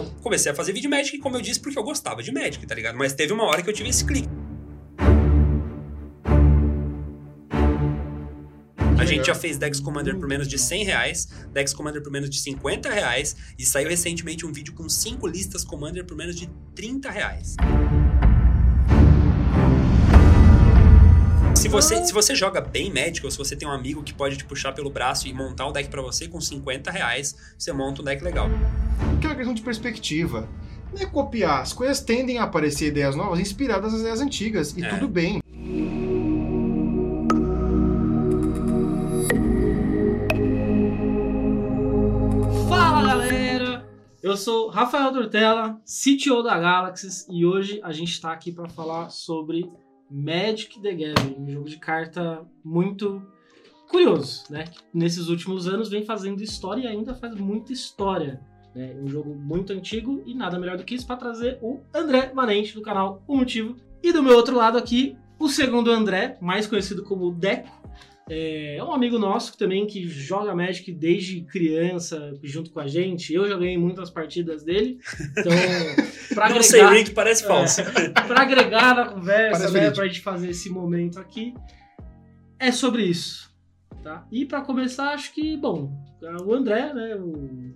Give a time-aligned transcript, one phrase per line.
[0.00, 2.74] eu comecei a fazer vídeo Magic, como eu disse, porque eu gostava de Magic, tá
[2.74, 2.96] ligado?
[2.96, 4.28] Mas teve uma hora que eu tive esse clique.
[8.98, 12.28] A gente já fez Dex Commander por menos de 100 reais, Dex Commander por menos
[12.28, 16.48] de 50 reais, e saiu recentemente um vídeo com 5 listas Commander por menos de
[16.74, 17.56] 30 reais.
[21.56, 24.36] Se você, se você joga bem Magic, ou se você tem um amigo que pode
[24.36, 28.02] te puxar pelo braço e montar um deck para você com 50 reais, você monta
[28.02, 28.48] um deck legal.
[29.40, 30.46] Questão de perspectiva.
[30.92, 31.62] Não é copiar.
[31.62, 34.76] As coisas tendem a aparecer ideias novas inspiradas nas ideias antigas.
[34.76, 34.88] E É.
[34.90, 35.40] tudo bem.
[42.68, 43.88] Fala galera!
[44.22, 49.08] Eu sou Rafael Dortella, CTO da Galaxy, e hoje a gente está aqui para falar
[49.10, 49.70] sobre
[50.10, 53.22] Magic the Gathering, um jogo de carta muito
[53.88, 54.64] curioso, né?
[54.64, 58.40] Que Nesses últimos anos vem fazendo história e ainda faz muita história.
[58.74, 58.94] Né?
[59.00, 62.74] Um jogo muito antigo e nada melhor do que isso para trazer o André Valente
[62.74, 63.76] do canal O Motivo.
[64.02, 67.80] E do meu outro lado aqui, o segundo André, mais conhecido como Deco.
[68.32, 73.34] É um amigo nosso também que joga Magic desde criança junto com a gente.
[73.34, 75.00] Eu joguei muitas partidas dele.
[75.32, 75.50] Então,
[76.32, 77.82] pra Não sei, agregar, Rick, parece falso.
[78.28, 81.52] pra agregar na conversa, Parece né, pra gente fazer esse momento aqui,
[82.56, 83.50] é sobre isso.
[84.00, 84.24] Tá?
[84.30, 85.92] E pra começar, acho que, bom,
[86.46, 87.74] o André, né, o-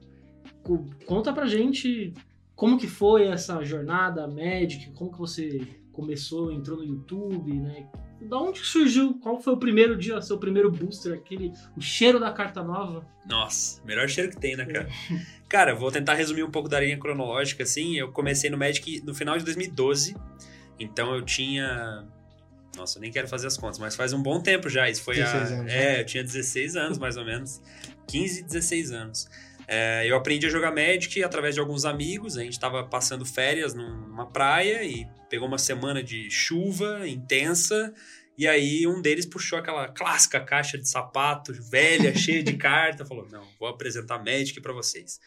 [1.06, 2.12] conta pra gente
[2.54, 7.86] como que foi essa jornada Magic, como que você começou, entrou no YouTube, né?
[8.22, 9.14] Da onde que surgiu?
[9.20, 13.06] Qual foi o primeiro dia, seu primeiro booster, aquele, o cheiro da carta nova?
[13.26, 14.88] Nossa, melhor cheiro que tem, né, cara?
[15.48, 17.96] Cara, eu vou tentar resumir um pouco da linha cronológica, assim.
[17.96, 20.16] Eu comecei no Magic no final de 2012.
[20.80, 22.04] Então eu tinha.
[22.76, 24.88] Nossa, eu nem quero fazer as contas, mas faz um bom tempo já.
[24.90, 25.54] Isso foi 16 a...
[25.54, 27.62] anos, É, eu tinha 16 anos, mais ou menos.
[28.08, 29.28] 15, 16 anos.
[29.66, 32.36] É, eu aprendi a jogar Magic através de alguns amigos.
[32.36, 37.92] A gente tava passando férias numa praia e pegou uma semana de chuva intensa.
[38.36, 43.26] E aí um deles puxou aquela clássica caixa de sapato velha, cheia de carta, falou:
[43.30, 45.20] "Não, vou apresentar Magic pra vocês".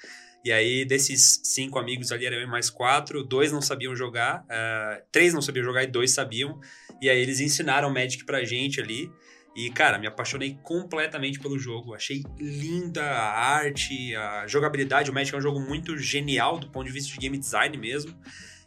[0.43, 4.45] E aí desses cinco amigos ali, era eu e mais quatro, dois não sabiam jogar,
[4.49, 6.59] ah, três não sabiam jogar e dois sabiam.
[7.01, 9.09] E aí eles ensinaram Magic pra gente ali.
[9.57, 11.95] E, cara, me apaixonei completamente pelo jogo.
[11.95, 15.09] Achei linda a arte, a jogabilidade.
[15.09, 18.15] O Magic é um jogo muito genial do ponto de vista de game design mesmo.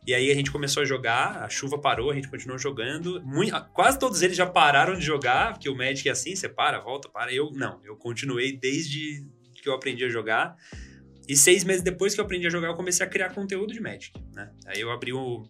[0.04, 3.22] E aí a gente começou a jogar, a chuva parou, a gente continuou jogando.
[3.22, 6.80] Mui- quase todos eles já pararam de jogar, porque o Magic é assim, você para,
[6.80, 7.32] volta, para.
[7.32, 9.24] Eu não, eu continuei desde
[9.62, 10.56] que eu aprendi a jogar.
[11.28, 13.80] E seis meses depois que eu aprendi a jogar, eu comecei a criar conteúdo de
[13.80, 14.50] Magic, né?
[14.66, 15.44] Aí eu abri o,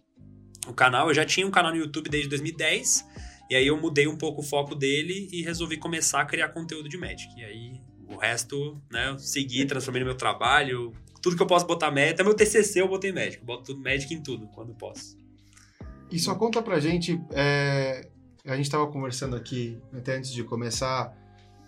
[0.67, 3.03] o canal, eu já tinha um canal no YouTube desde 2010,
[3.51, 6.87] e aí eu mudei um pouco o foco dele e resolvi começar a criar conteúdo
[6.87, 7.37] de Magic.
[7.37, 11.67] E aí o resto, né, eu segui, transformei no meu trabalho, tudo que eu posso
[11.67, 15.17] botar Magic, até meu TCC eu botei Magic, eu boto Magic em tudo, quando posso.
[16.09, 17.21] E só conta pra gente.
[17.31, 18.07] é,
[18.45, 21.13] A gente tava conversando aqui, até antes de começar,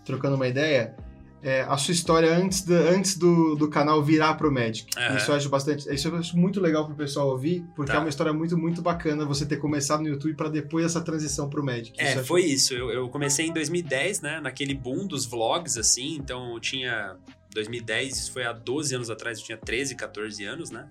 [0.05, 0.95] trocando uma ideia.
[1.43, 4.87] É, a sua história antes, da- antes do, do canal virar pro Magic.
[4.97, 5.17] Aham.
[5.17, 5.93] Isso eu acho bastante.
[5.93, 7.97] Isso eu acho muito legal pro pessoal ouvir, porque Tá.
[7.97, 11.49] é uma história muito, muito bacana você ter começado no YouTube pra depois essa transição
[11.49, 11.91] pro Magic.
[11.91, 12.73] Isso É, acho- foi isso.
[12.73, 14.39] Eu, eu comecei em 2010, né?
[14.41, 16.15] Naquele boom dos vlogs, assim.
[16.15, 17.15] Então eu tinha.
[17.53, 20.87] 2010, isso foi há 12 anos atrás, eu tinha 13, 14 anos, né?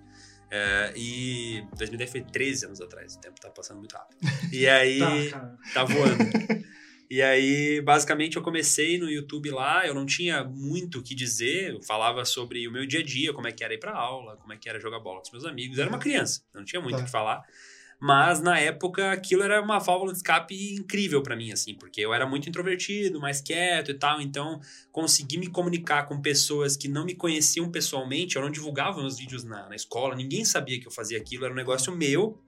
[0.49, 4.17] É, e 2010 foi 13 anos atrás, o tempo tá passando muito rápido.
[4.51, 5.29] E aí.
[5.31, 5.51] Tá.
[5.73, 6.17] Tá voando.
[7.13, 11.69] E aí, basicamente, eu comecei no YouTube lá, eu não tinha muito o que dizer,
[11.69, 14.35] eu falava sobre o meu dia a dia, como é que era ir pra aula,
[14.37, 15.77] como é que era jogar bola com os meus amigos.
[15.77, 17.05] Eu era uma criança, eu não tinha muito o Tá.
[17.05, 17.43] que falar.
[18.01, 22.15] Mas na época aquilo era uma válvula de escape incrível pra mim, assim, porque eu
[22.15, 24.59] era muito introvertido, mais quieto e tal, então
[24.91, 29.43] consegui me comunicar com pessoas que não me conheciam pessoalmente, eu não divulgava meus vídeos
[29.43, 32.41] na, na escola, ninguém sabia que eu fazia aquilo, era um negócio meu,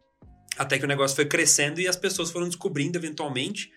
[0.58, 3.70] até que o negócio foi crescendo e as pessoas foram descobrindo eventualmente.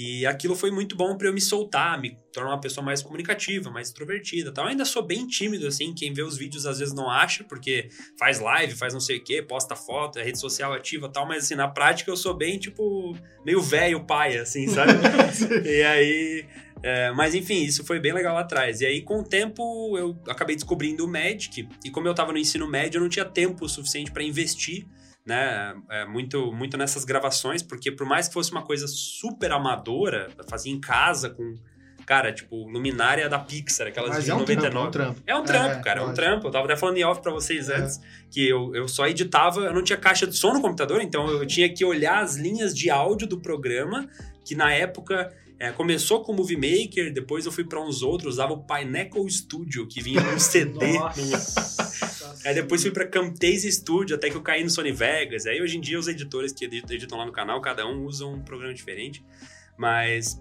[0.00, 3.68] E aquilo foi muito bom para eu me soltar, me tornar uma pessoa mais comunicativa,
[3.68, 4.66] mais extrovertida, tal.
[4.66, 7.88] Eu ainda sou bem tímido assim, quem vê os vídeos às vezes não acha, porque
[8.16, 11.42] faz live, faz não sei o quê, posta foto, é rede social ativa, tal, mas
[11.42, 13.12] assim, na prática eu sou bem tipo
[13.44, 14.92] meio velho pai assim, sabe?
[15.66, 16.46] e aí
[16.80, 18.80] é, mas enfim, isso foi bem legal lá atrás.
[18.80, 21.68] E aí, com o tempo, eu acabei descobrindo o Magic.
[21.84, 24.86] E como eu tava no ensino médio, eu não tinha tempo suficiente para investir,
[25.28, 25.74] né?
[25.90, 30.72] é, muito, muito nessas gravações, porque por mais que fosse uma coisa super amadora, fazia
[30.72, 31.54] em casa com.
[32.06, 34.90] Cara, tipo, luminária da Pixar, aquelas Mas de é um 99.
[34.90, 35.60] trampo, é um trampo.
[35.60, 36.24] É um trampo, É, cara, é um lógico.
[36.24, 36.46] trampo.
[36.46, 37.76] Eu tava até falando em off pra vocês É.
[37.76, 41.28] antes, que eu, eu só editava, eu não tinha caixa de som no computador, então
[41.28, 44.08] eu tinha que olhar as linhas de áudio do programa,
[44.42, 48.36] que na época é, começou com o Movie Maker, depois eu fui pra uns outros,
[48.36, 50.94] usava o Pineapple Studio, que vinha num CD.
[50.94, 51.87] Nossa
[52.44, 55.46] Aí depois fui pra Camtasia Studio, até que eu caí no Sony Vegas.
[55.46, 58.40] Aí hoje em dia os editores que editam, lá no canal, cada um usa um
[58.40, 59.24] programa diferente.
[59.76, 60.40] Mas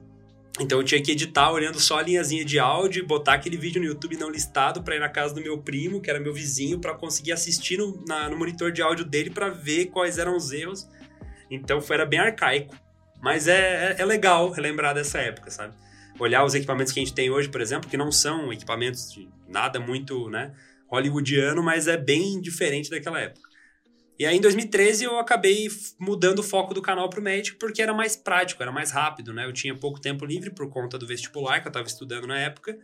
[0.60, 3.88] então eu tinha que editar olhando só a linhazinha de áudio, botar aquele vídeo no
[3.88, 6.94] YouTube não listado para ir na casa do meu primo, que era meu vizinho, para
[6.96, 10.88] conseguir assistir no, na, no monitor de áudio dele para ver quais eram os erros.
[11.50, 12.76] Então foi, era bem arcaico.
[13.22, 15.74] Mas é, é, é legal relembrar dessa época, sabe?
[16.20, 19.28] Olhar os equipamentos que a gente tem hoje, por exemplo, que não são equipamentos de
[19.48, 20.54] nada muito, né,
[20.88, 23.48] hollywoodiano, mas é bem diferente daquela época.
[24.20, 25.68] E aí, em 2013, eu acabei
[26.00, 29.32] mudando o foco do canal para o Magic porque era mais prático, era mais rápido,
[29.32, 29.46] né?
[29.46, 32.76] Eu tinha pouco tempo livre por conta do vestibular que eu estava estudando na época.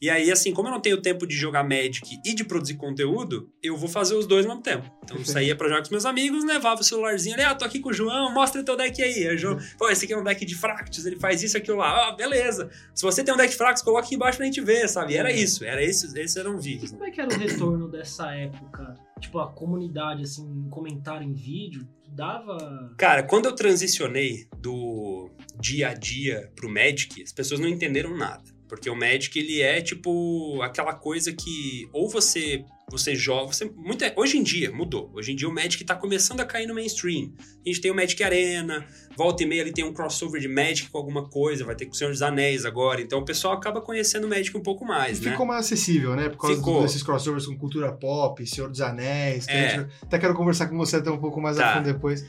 [0.00, 3.50] E aí, assim, como eu não tenho tempo de jogar Magic e de produzir conteúdo,
[3.62, 4.90] eu vou fazer os dois ao mesmo tempo.
[5.04, 7.66] Então, eu saía pra jogar com os meus amigos, levava o celularzinho ali, ah, tô
[7.66, 9.28] aqui com o João, mostra teu deck aí.
[9.28, 12.08] aí João, pô, esse aqui é um deck de Fractus, ele faz isso, aquilo lá.
[12.08, 12.70] Ah, beleza.
[12.94, 15.12] Se você tem um deck de Fractus, coloca aqui embaixo pra gente ver, sabe?
[15.12, 16.92] E era isso, era isso, esses eram vídeos.
[16.92, 16.98] Né?
[16.98, 18.94] Como é que era o retorno dessa época?
[19.20, 22.94] Tipo, a comunidade, assim, comentar em vídeo, dava...
[22.96, 25.28] Cara, quando eu transicionei do
[25.60, 28.59] dia a dia pro Magic, as pessoas não entenderam nada.
[28.70, 34.12] Porque o Magic, ele é tipo aquela coisa que ou você você joga, você muita,
[34.16, 35.10] hoje em dia mudou.
[35.14, 37.32] Hoje em dia o Magic tá começando a cair no mainstream.
[37.64, 38.84] A gente tem o Magic Arena,
[39.16, 41.92] volta e meia ali tem um crossover de Magic com alguma coisa, vai ter com
[41.92, 43.00] o Senhor dos Anéis agora.
[43.00, 45.30] Então o pessoal acaba conhecendo o Magic um pouco mais, e né?
[45.30, 46.28] Ficou mais acessível, né?
[46.28, 46.82] Por causa Ficou.
[46.82, 49.46] desses crossovers com cultura pop, Senhor dos Anéis.
[49.46, 49.86] É.
[50.02, 51.70] Até quero conversar com você até um pouco mais tá.
[51.70, 52.24] a fundo depois.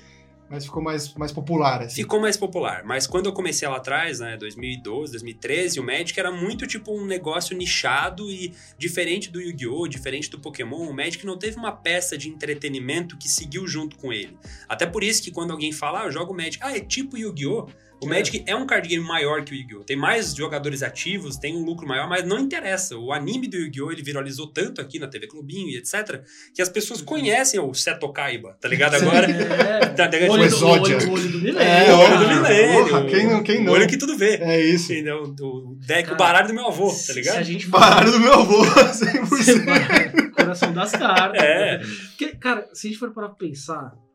[0.52, 1.96] Mas ficou mais, mais popular, assim.
[1.96, 2.84] Ficou mais popular.
[2.84, 7.06] Mas quando eu comecei lá atrás, né, 2012, 2013, o Magic era muito tipo um
[7.06, 12.18] negócio nichado e diferente do Yu-Gi-Oh!, diferente do Pokémon, o Magic não teve uma peça
[12.18, 14.38] de entretenimento que seguiu junto com ele.
[14.68, 17.70] Até por isso que quando alguém fala, ah, eu jogo Magic, ah, é tipo Yu-Gi-Oh!,
[18.02, 19.84] o Magic é um card game maior que o Yu-Gi-Oh!
[19.84, 22.98] Tem mais jogadores ativos, tem um lucro maior, mas não interessa.
[22.98, 23.92] O anime do Yu-Gi-Oh!
[23.92, 26.24] ele viralizou tanto aqui na TV Clubinho e etc.
[26.54, 28.96] que as pessoas conhecem o Seto Kaiba, tá ligado?
[28.96, 29.28] Agora.
[29.62, 29.92] É.
[30.02, 30.32] Tá ligado?
[30.32, 31.62] Olho, do, olho, olho do milênio.
[31.62, 32.86] É, olho do milênio.
[32.86, 33.74] Porra, quem não, quem não?
[33.74, 34.38] Olho que tudo vê.
[34.38, 34.92] É isso.
[34.92, 35.36] Entendeu?
[35.40, 37.36] O, deck, Cara, o baralho do meu avô, tá ligado?
[37.36, 40.32] Se a gente baralho do meu avô, 100%.
[40.32, 41.42] Coração das cartas.
[41.42, 41.82] É.
[42.10, 44.11] Porque, cara, se a gente for para pensar é,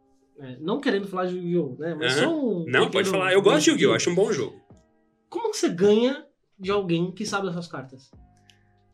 [0.61, 1.77] não querendo falar de Yu-Gi-Oh!
[1.79, 1.95] Né?
[1.95, 2.23] Mas uhum.
[2.23, 2.65] só um.
[2.67, 3.33] Não, pode falar.
[3.33, 3.95] Eu gosto de Yu-Gi-Oh!
[3.95, 4.55] Acho um bom jogo.
[5.29, 6.25] Como que você ganha
[6.59, 8.11] de alguém que sabe essas cartas?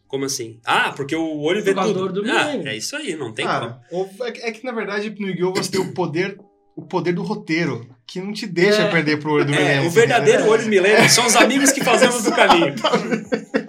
[0.07, 0.61] Como assim?
[0.65, 2.23] Ah, porque o olho vê tudo.
[2.23, 4.09] Do ah, é isso aí, não tem ah, como.
[4.25, 5.55] É, é que, na verdade, no Yu-Gi-Oh!
[5.55, 6.39] você tem o poder
[6.75, 9.91] o poder do roteiro, que não te deixa é, perder pro olho do é, O
[9.91, 12.75] verdadeiro olho do milênio são os amigos que fazemos do caminho.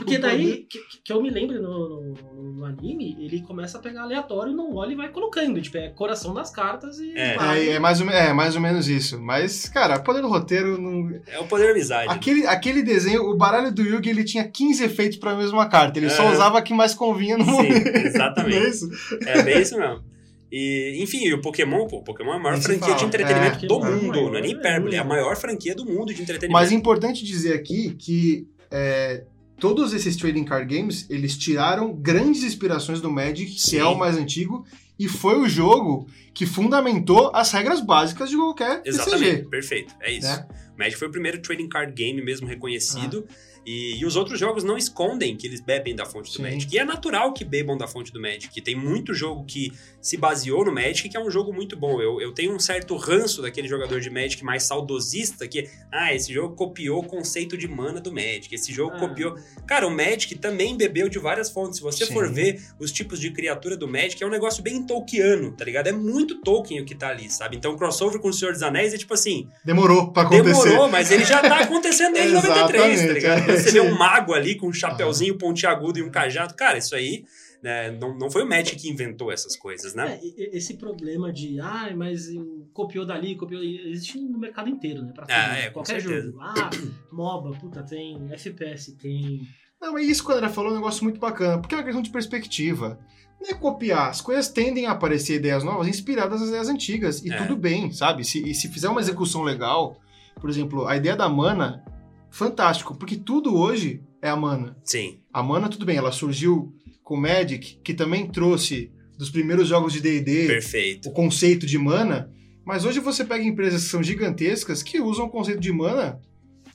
[0.00, 4.02] Porque daí, que, que, eu me lembro no, no, no, anime, ele começa a pegar
[4.02, 5.60] aleatório, não olha e vai colocando.
[5.60, 7.12] Tipo, é coração das cartas e.
[7.16, 7.68] É, vai.
[7.68, 9.20] é, é mais, ou, é mais ou menos isso.
[9.20, 11.10] Mas, cara, o poder do roteiro não.
[11.26, 12.12] É o poder da amizade.
[12.12, 15.98] Aquele, aquele desenho, o baralho do Yugi, ele tinha 15 efeitos pra mesma carta.
[15.98, 16.10] Ele é.
[16.10, 17.86] só usava a que mais convinha no Sim, momento.
[17.86, 18.56] Exatamente.
[18.56, 18.90] é isso?
[19.26, 20.10] É bem isso mesmo.
[20.52, 23.68] E, enfim, o Pokémon, pô, o Pokémon é a maior franquia fala, de entretenimento é,
[23.68, 26.52] do mundo, não é nem hipérbole, é a maior franquia do mundo de entretenimento.
[26.52, 29.22] Mas é importante dizer aqui que é,
[29.60, 33.70] todos esses trading card games, eles tiraram grandes inspirações do Magic, Sim.
[33.70, 34.64] que é o mais antigo,
[34.98, 39.48] e foi o jogo que fundamentou as regras básicas de qualquer Exatamente, TCG.
[39.48, 40.26] perfeito, é isso.
[40.26, 40.46] Né?
[40.80, 43.26] Magic foi o primeiro trading card game mesmo reconhecido.
[43.28, 43.50] Ah.
[43.64, 46.42] E, e, os outros jogos não escondem que eles bebem da fonte do Sim.
[46.42, 46.74] Magic.
[46.74, 48.60] E é natural que bebam da fonte do Magic.
[48.62, 52.00] Tem muito jogo que se baseou no Magic, que é um jogo muito bom.
[52.00, 56.32] Eu, eu tenho um certo ranço daquele jogador de Magic mais saudosista, que, ah, esse
[56.32, 58.54] jogo copiou o conceito de mana do Magic.
[58.54, 59.00] Esse jogo ah.
[59.00, 59.36] copiou.
[59.66, 61.76] Cara, o Magic também bebeu de várias fontes.
[61.76, 62.14] Se você Sim.
[62.14, 65.86] for ver os tipos de criatura do Magic, é um negócio bem Tolkiano, tá ligado?
[65.86, 67.56] É muito Tolkien o que tá ali, sabe?
[67.56, 69.48] Então, crossover com o Senhor dos Anéis é tipo assim.
[69.64, 70.44] Demorou pra acontecer.
[70.44, 73.50] Demorou, mas ele já tá acontecendo desde 93, tá ligado?
[73.50, 73.56] É.
[73.56, 76.54] Você vê um mago ali com um chapeuzinho pontiagudo e um cajado.
[76.54, 77.24] Cara, isso aí
[77.62, 80.18] né, não, não foi o Magic que inventou essas coisas, né?
[80.22, 82.28] É, esse problema de, ah, mas
[82.72, 83.62] copiou dali, copiou.
[83.62, 85.12] Existe no mercado inteiro, né?
[85.12, 86.38] Pra tudo, ah, é, qualquer jogo.
[86.40, 86.70] Ah,
[87.12, 88.32] MOBA, puta, tem.
[88.32, 89.42] FPS, tem.
[89.80, 92.02] Não, mas isso quando ela falou é um negócio muito bacana, porque é uma questão
[92.02, 92.98] de perspectiva.
[93.40, 94.10] Não é copiar.
[94.10, 97.24] As coisas tendem a aparecer ideias novas inspiradas nas ideias antigas.
[97.24, 97.36] E é.
[97.38, 98.22] tudo bem, sabe?
[98.22, 99.98] Se, e se fizer uma execução legal,
[100.40, 101.84] por exemplo, a ideia da mana,
[102.30, 104.76] fantástico, porque tudo hoje é a mana.
[104.84, 105.20] Sim.
[105.32, 109.92] A mana, tudo bem, ela surgiu com o Magic, que também trouxe dos primeiros jogos
[109.92, 110.60] de D&D
[111.06, 112.30] o conceito de mana,
[112.64, 116.20] mas hoje você pega empresas que são gigantescas que usam o conceito de mana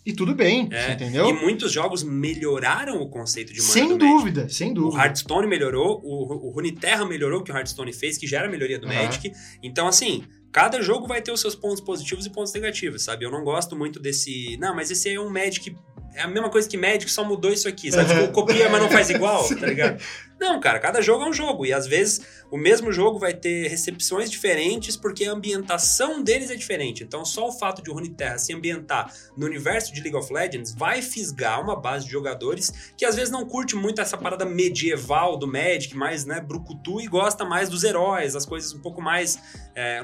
[0.05, 1.27] e tudo bem, é, entendeu?
[1.27, 4.55] E muitos jogos melhoraram o conceito de mana Sem dúvida, Magic.
[4.55, 4.95] sem dúvida.
[4.95, 8.49] O Hearthstone melhorou, o, o Runeterra melhorou o que o Hearthstone fez, que já era
[8.49, 8.93] melhoria do uhum.
[8.93, 9.31] Magic.
[9.63, 10.23] Então, assim,
[10.55, 13.25] cada jogo vai ter os seus pontos positivos e pontos negativos, sabe?
[13.25, 14.55] Eu não gosto muito desse...
[14.55, 15.75] Não, mas esse é um Magic
[16.13, 18.07] é a mesma coisa que médico, só mudou isso aqui, sabe?
[18.07, 20.01] Tipo, copia, mas não faz igual, tá ligado?
[20.39, 21.65] Não, cara, cada jogo é um jogo.
[21.65, 26.55] E às vezes o mesmo jogo vai ter recepções diferentes porque a ambientação deles é
[26.55, 27.03] diferente.
[27.03, 30.73] Então, só o fato de o Runeterra se ambientar no universo de League of Legends
[30.75, 35.37] vai fisgar uma base de jogadores que às vezes não curte muito essa parada medieval
[35.37, 39.39] do Magic, mais, né, brucutu e gosta mais dos heróis, as coisas um pouco mais,
[39.73, 40.01] é,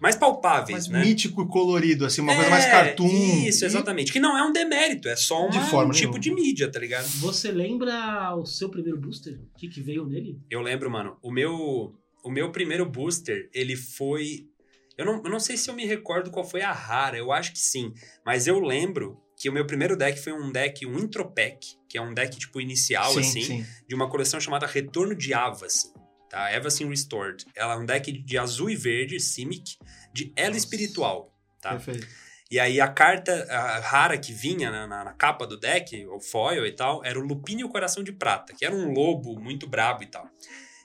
[0.00, 1.04] mais palpáveis, mais né?
[1.04, 3.06] mítico e colorido, assim, uma É, coisa mais cartoon.
[3.46, 4.12] Isso, E- exatamente.
[4.12, 6.20] Que não é um demérito, é só De uma- forma um tipo nenhuma.
[6.20, 7.06] de mídia, tá ligado?
[7.20, 9.38] Você lembra o seu primeiro booster?
[9.68, 10.40] Que, que veio nele?
[10.50, 11.94] Eu lembro, mano, o meu,
[12.24, 14.48] o meu primeiro booster, ele foi.
[14.96, 17.52] Eu não, eu não sei se eu me recordo qual foi a rara, eu acho
[17.52, 17.92] que sim.
[18.24, 21.98] Mas eu lembro que o meu primeiro deck foi um deck, um Intro Pack, que
[21.98, 23.66] é um deck tipo inicial, sim, assim, sim.
[23.88, 25.92] de uma coleção chamada Retorno de Avacyn.
[26.30, 26.56] Tá?
[26.56, 27.44] Avacyn Restored.
[27.54, 29.76] Ela é um deck de azul e verde, Simic,
[30.12, 30.56] de Ela.
[30.56, 31.32] Espiritual.
[31.60, 31.70] Tá?
[31.70, 32.06] Perfeito.
[32.50, 36.20] E aí a carta a rara que vinha na, na- na capa do deck, o
[36.20, 39.40] foil e tal, era o Lupino e o Coração de Prata, que era um lobo
[39.40, 40.28] muito brabo e tal.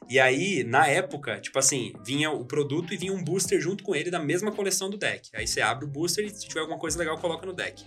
[0.09, 3.93] E aí, na época, tipo assim, vinha o produto e vinha um booster junto com
[3.93, 5.29] ele da mesma coleção do deck.
[5.35, 7.85] Aí você abre o booster e se tiver alguma coisa legal, coloca no deck.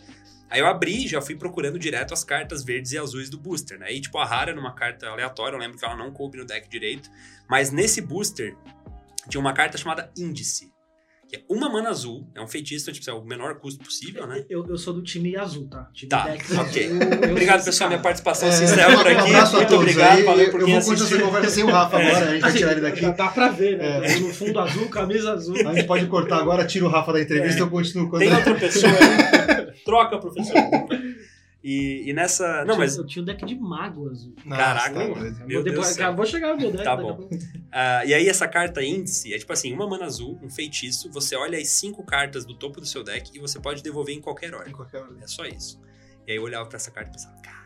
[0.49, 3.79] Aí eu abri e já fui procurando direto as cartas verdes e azuis do booster,
[3.79, 3.91] né?
[3.91, 6.69] E tipo, a rara numa carta aleatória, eu lembro que ela não coube no deck
[6.69, 7.11] direito.
[7.49, 8.55] Mas nesse booster
[9.29, 10.71] tinha uma carta chamada Índice.
[11.33, 14.45] Que é uma mana azul, é um feitiço, tipo, é o menor custo possível, né?
[14.51, 15.89] Eu, eu sou do time azul, tá?
[15.95, 16.91] Time Tá, deck ok.
[17.25, 17.89] eu Obrigado, pessoal.
[17.89, 19.31] Minha participação É, se encerra por um aqui.
[19.31, 20.23] abraço a Muito todos obrigado, aí.
[20.25, 22.59] valeu Eu por vou quem continuar conversa sem o Rafa agora, a gente vai Assim,
[22.59, 23.01] tirar ele daqui.
[23.01, 24.13] Dá, dá pra ver, né?
[24.13, 24.17] É.
[24.21, 25.57] No fundo azul, camisa azul.
[25.67, 28.21] A gente pode cortar agora, tira o Rafa da entrevista e eu continuo quando...
[28.21, 29.73] Tem outra pessoa aí?
[29.87, 30.55] Troca, professor.
[31.65, 32.65] E, e nessa.
[32.65, 32.97] Não, mas.
[32.97, 34.35] Eu tinha um deck de mago azul.
[34.45, 35.15] Nossa, Caraca, tá mano.
[35.47, 35.65] Meu Vou Deus
[35.97, 36.17] depois-.
[36.17, 36.83] Vou chegar no meu deck.
[36.85, 37.29] Tá bom.
[37.71, 41.09] ah, e aí, essa carta índice é tipo assim: uma mana azul, um feitiço.
[41.13, 44.21] Você olha as cinco cartas do topo do seu deck e você pode devolver em
[44.21, 44.73] qualquer Em ordem.
[44.73, 45.15] qualquer hora.
[45.23, 45.81] É só isso.
[46.27, 47.62] E aí eu olhava pra essa carta e pensava, caralho,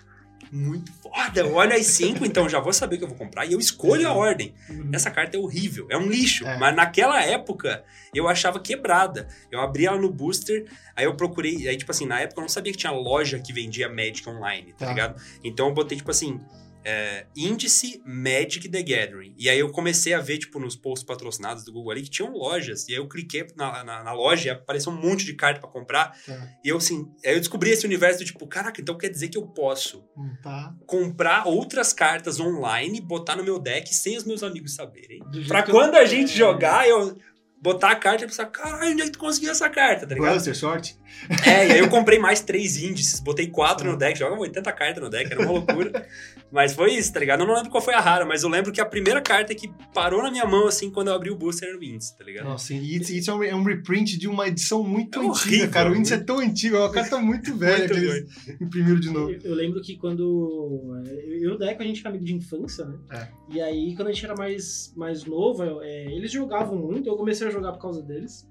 [0.53, 1.41] muito foda.
[1.41, 3.47] Eu olho as cinco, então já vou saber o que eu vou comprar.
[3.47, 4.55] E eu escolho a ordem.
[4.69, 4.91] Uhum.
[4.93, 6.47] Essa carta é horrível, é um lixo.
[6.47, 6.59] É.
[6.59, 7.85] Mas naquela época
[8.15, 9.29] eu achava quebrada.
[9.51, 11.69] Eu abri ela no booster, aí eu procurei.
[11.69, 14.73] Aí, tipo assim, na época eu não sabia que tinha loja que vendia Magic online,
[14.73, 14.93] tá, Tá.
[14.93, 15.23] ligado?
[15.45, 16.41] Então eu botei, tipo assim.
[16.89, 19.35] É, índice Magic the Gathering.
[19.37, 22.31] E aí eu comecei a ver, tipo, nos posts patrocinados do Google ali que tinham
[22.33, 22.87] lojas.
[22.89, 25.69] E aí eu cliquei na, na, na loja e apareceu um monte de carta pra
[25.69, 26.17] comprar.
[26.25, 26.49] Tá.
[26.65, 29.37] E eu, assim, aí eu descobri esse universo do tipo, caraca, então quer dizer que
[29.37, 30.73] eu posso Hum, Tá.
[30.87, 35.19] comprar outras cartas online e botar no meu deck sem os meus amigos saberem.
[35.49, 36.37] Pra quando eu- a gente é.
[36.37, 37.19] jogar, eu
[37.59, 40.35] botar a carta e pensar, caralho, onde é que tu conseguiu essa carta, tá ligado?
[40.35, 40.97] Buster, sorte.
[41.45, 45.03] É, e aí eu comprei mais três índices, botei quatro no deck, joga 80 cartas
[45.03, 46.07] no deck, era uma loucura.
[46.57, 47.41] mas foi isso, tá ligado?
[47.43, 49.71] Eu não lembro qual foi a rara, mas eu lembro que a primeira carta que
[49.95, 52.47] parou na minha mão, assim, quando eu abri o booster era o índice, tá ligado?
[52.47, 55.31] Nossa, e isso, isso é, um, é um reprint de uma edição muito É antiga,
[55.31, 55.93] horrível, cara.
[55.93, 59.11] O índice é tão antigo, é uma carta muito velha Muito que eles imprimiram de
[59.11, 59.31] novo.
[59.31, 60.83] Eu, eu lembro que quando.
[61.07, 62.99] Eu e o Deco, a gente era amigo de infância, né?
[63.13, 63.29] É.
[63.55, 67.17] E aí, quando a gente era mais, mais novo, eu- é, eles jogavam muito, eu
[67.17, 68.49] comecei a jogar por causa deles.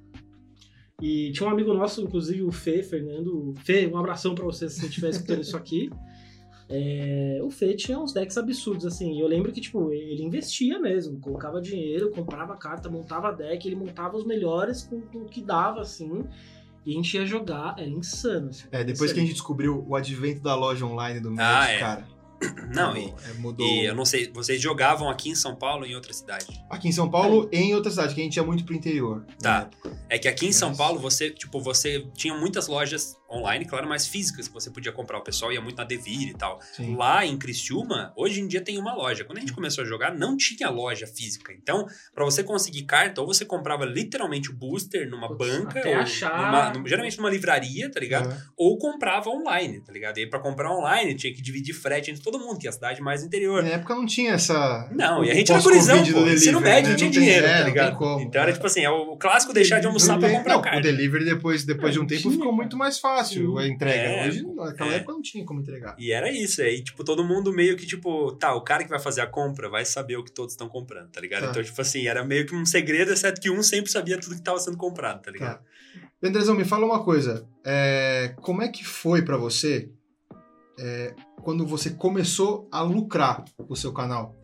[1.01, 3.53] E tinha um amigo nosso, inclusive o Fê, Fernando.
[3.65, 5.89] Fê, um abração pra você se você estiver escutando isso aqui.
[6.67, 9.13] É, o Fê tinha uns decks absurdos, assim.
[9.15, 13.75] E eu lembro que, tipo, ele investia mesmo, colocava dinheiro, comprava carta, montava deck, ele
[13.75, 16.23] montava os melhores com, com o que dava, assim.
[16.85, 18.49] E a gente ia jogar, era insano.
[18.49, 21.71] Assim, É, depois que a gente descobriu o advento da loja online do Magic, Ah,
[21.71, 21.79] é.
[21.79, 22.15] cara.
[22.75, 23.65] Não, e, mudou, é, mudou.
[23.65, 26.45] e eu não sei, vocês jogavam aqui em São Paulo ou em outra cidade?
[26.69, 29.25] Aqui em São Paulo e em outra cidade, que a gente ia muito pro interior.
[29.41, 29.61] Tá.
[29.61, 29.97] época.
[30.09, 34.07] É que aqui em São Paulo, você, tipo, você tinha muitas lojas online, claro, mas
[34.07, 35.17] físicas que você podia comprar.
[35.17, 36.59] O pessoal ia muito na Devir e tal.
[36.75, 36.95] Sim.
[36.95, 39.23] Lá em Criciúma, hoje em dia tem uma loja.
[39.23, 41.51] Quando a gente começou a jogar, não tinha loja física.
[41.53, 45.95] Então, pra você conseguir carta, ou você comprava literalmente o booster numa Putz, banca, ou
[45.95, 46.37] achar.
[46.37, 48.31] numa- num- geralmente numa livraria, tá ligado?
[48.31, 48.37] É.
[48.55, 50.17] Ou comprava online, tá ligado?
[50.17, 52.73] E aí, pra comprar online, tinha que dividir frete entre todo mundo, que é a
[52.73, 53.63] cidade mais interior.
[53.63, 54.89] Na época não tinha essa.
[54.91, 56.27] Não, e a gente era gurizão, pô.
[56.27, 56.89] Ensino médio né?
[56.91, 57.95] não tinha dinheiro, é, tá ligado?
[57.97, 58.21] como.
[58.21, 60.79] Então era tipo assim, é o clássico deixar de almoçar tem- comprar não, carta.
[60.79, 63.57] O delivery depois, depois de um tempo tinha, ficou muito mais fácil Sim.
[63.57, 63.97] a entrega.
[63.97, 64.95] É, Hoje, naquela é.
[64.97, 65.95] época não tinha como entregar.
[65.97, 68.99] E era isso, aí, tipo, todo mundo meio que, tipo, tá, o cara que vai
[68.99, 71.43] fazer a compra vai saber o que todos estão comprando, tá ligado?
[71.43, 71.49] Tá.
[71.51, 74.41] Então, tipo assim, era meio que um segredo, exceto que um sempre sabia tudo que
[74.41, 75.59] tava sendo comprado, tá ligado?
[75.59, 75.63] Tá.
[76.27, 77.47] Andrezão, me fala uma coisa.
[77.63, 79.89] é, como é que foi pra você
[80.79, 84.35] é, quando você começou a lucrar o seu canal?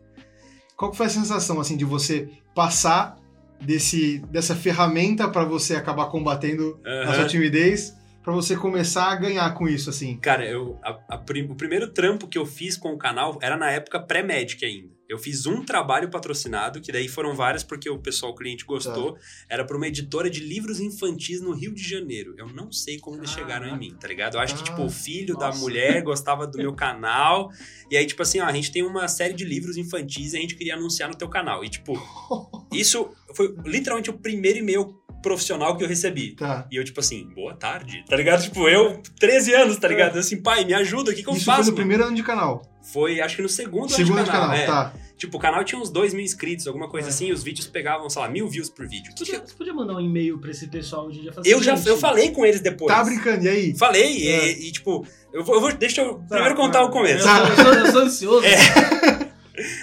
[0.76, 3.16] Qual foi a sensação assim de você passar
[3.60, 7.14] desse, dessa ferramenta pra você acabar combatendo a Aham.
[7.14, 10.16] sua timidez pra você começar a ganhar com isso, assim?
[10.18, 13.70] Cara, eu, a- a o primeiro trampo que eu fiz com o canal era na
[13.70, 14.92] época pré-Magic ainda.
[15.08, 19.18] Eu fiz um trabalho patrocinado, que daí foram vários porque o pessoal, o cliente gostou.
[19.46, 22.34] Era pra uma editora de livros infantis no Rio de Janeiro.
[22.38, 24.36] Eu não sei como eles chegaram em mim, tá ligado?
[24.36, 25.58] Eu acho que, Ah, tipo, o filho da nossa.
[25.58, 27.50] mulher gostava do meu canal.
[27.90, 30.40] E aí, tipo assim, ó, a gente tem uma série de livros infantis e a
[30.40, 31.62] gente queria anunciar no teu canal.
[31.62, 31.92] E, tipo,
[32.72, 36.34] isso foi literalmente o primeiro e-mail profissional que eu recebi.
[36.34, 36.66] Tá.
[36.70, 38.42] E eu, tipo assim, boa tarde, tá ligado?
[38.42, 40.14] Tipo, eu, 13 anos, tá ligado?
[40.16, 41.62] Eu assim, pai, me ajuda, o que, que eu Isso faço?
[41.62, 42.62] foi no primeiro ano de canal.
[42.92, 44.48] Foi, acho que no segundo, ano Segundo de de canal.
[44.48, 44.66] canal, é.
[44.66, 44.92] tá.
[45.16, 47.10] Tipo, o canal tinha uns 2 mil inscritos, alguma coisa É.
[47.10, 49.12] assim, e os vídeos pegavam, sei lá, mil views por vídeo.
[49.16, 51.32] Você podia, você podia mandar um e-mail pra esse pessoal hoje em dia?
[51.32, 52.92] Falar Eu assim, já "Gente, eu falei com eles depois.
[52.92, 53.78] Tá brincando, e aí?
[53.78, 54.50] Falei, É.
[54.52, 56.84] e, e, tipo, eu vou, eu vou- deixa eu Tá, primeiro contar tá.
[56.86, 57.24] o começo.
[57.28, 58.46] Eu, sou, eu, sou, eu sou ansioso.
[58.46, 58.56] É.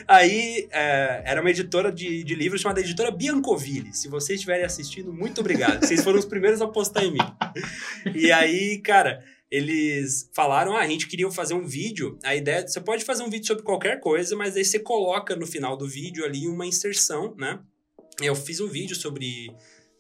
[0.07, 3.93] Aí, é, era uma editora de, de livros chamada Editora Biancoville.
[3.93, 5.85] Se vocês estiverem assistindo, muito obrigado.
[5.85, 7.19] Vocês foram os primeiros a postar em mim.
[8.15, 12.17] E aí, cara, eles falaram: ah, a gente queria fazer um vídeo.
[12.23, 15.47] A ideia, você pode fazer um vídeo sobre qualquer coisa, mas aí você coloca no
[15.47, 17.59] final do vídeo ali uma inserção, né?
[18.21, 19.51] Eu fiz um vídeo sobre.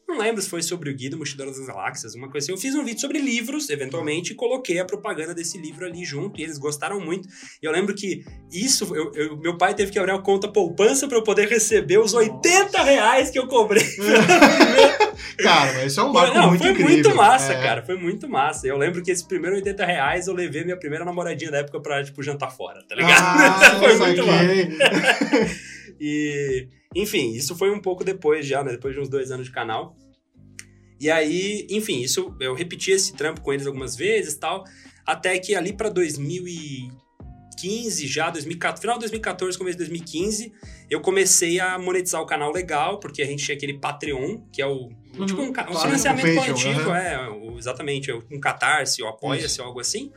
[0.09, 2.51] Não lembro se foi sobre o Guia do Mochileiro das Galáxias, uma coisa assim.
[2.51, 6.39] Eu fiz um vídeo sobre livros, eventualmente, e coloquei a propaganda desse livro ali junto,
[6.39, 7.27] e eles gostaram muito.
[7.61, 11.07] E eu lembro que isso, eu- eu- meu pai teve que abrir uma conta poupança
[11.07, 13.85] para eu poder receber os 80 reais que eu cobrei.
[15.37, 16.91] Cara, mas isso é um marco não, muito foi incrível.
[16.91, 17.61] muito massa, É.
[17.61, 17.85] cara.
[17.85, 18.67] Foi muito massa.
[18.67, 22.03] Eu lembro que esse primeiro 80 reais eu levei minha primeira namoradinha da época pra,
[22.03, 23.19] tipo, jantar fora, tá ligado?
[23.69, 25.59] Ah, foi muito massa.
[26.01, 28.71] E, enfim, isso foi um pouco depois já, né?
[28.71, 29.95] Depois de uns dois anos de canal.
[30.99, 34.63] E aí, enfim, isso eu repeti esse trampo com eles algumas vezes tal.
[35.05, 40.51] Até que ali pra 2015, já, 2014, final de 2014, começo de 2015,
[40.89, 44.67] eu comecei a monetizar o canal legal, porque a gente tinha aquele Patreon, que é
[44.67, 44.89] o.
[45.17, 46.97] Uhum, tipo um, um financiamento coletivo, aham.
[46.97, 50.11] é, o- exatamente, um catarse, ou apoia-se, ou algo assim.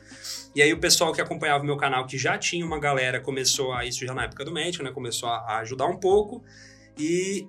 [0.54, 3.72] E aí o pessoal que acompanhava o meu canal, que já tinha uma galera, começou
[3.72, 3.84] a.
[3.84, 4.90] Isso já na época do médico, né?
[4.90, 6.44] Começou a, ajudar um pouco.
[6.98, 7.48] E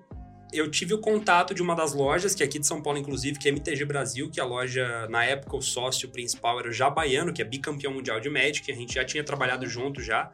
[0.53, 3.37] eu tive o contato de uma das lojas, que é aqui de São Paulo, inclusive,
[3.37, 7.33] que é MTG Brasil, que a loja, na época, o sócio principal era o Jabaiano,
[7.33, 10.31] que é bicampeão mundial de Magic, a gente já tinha trabalhado junto já.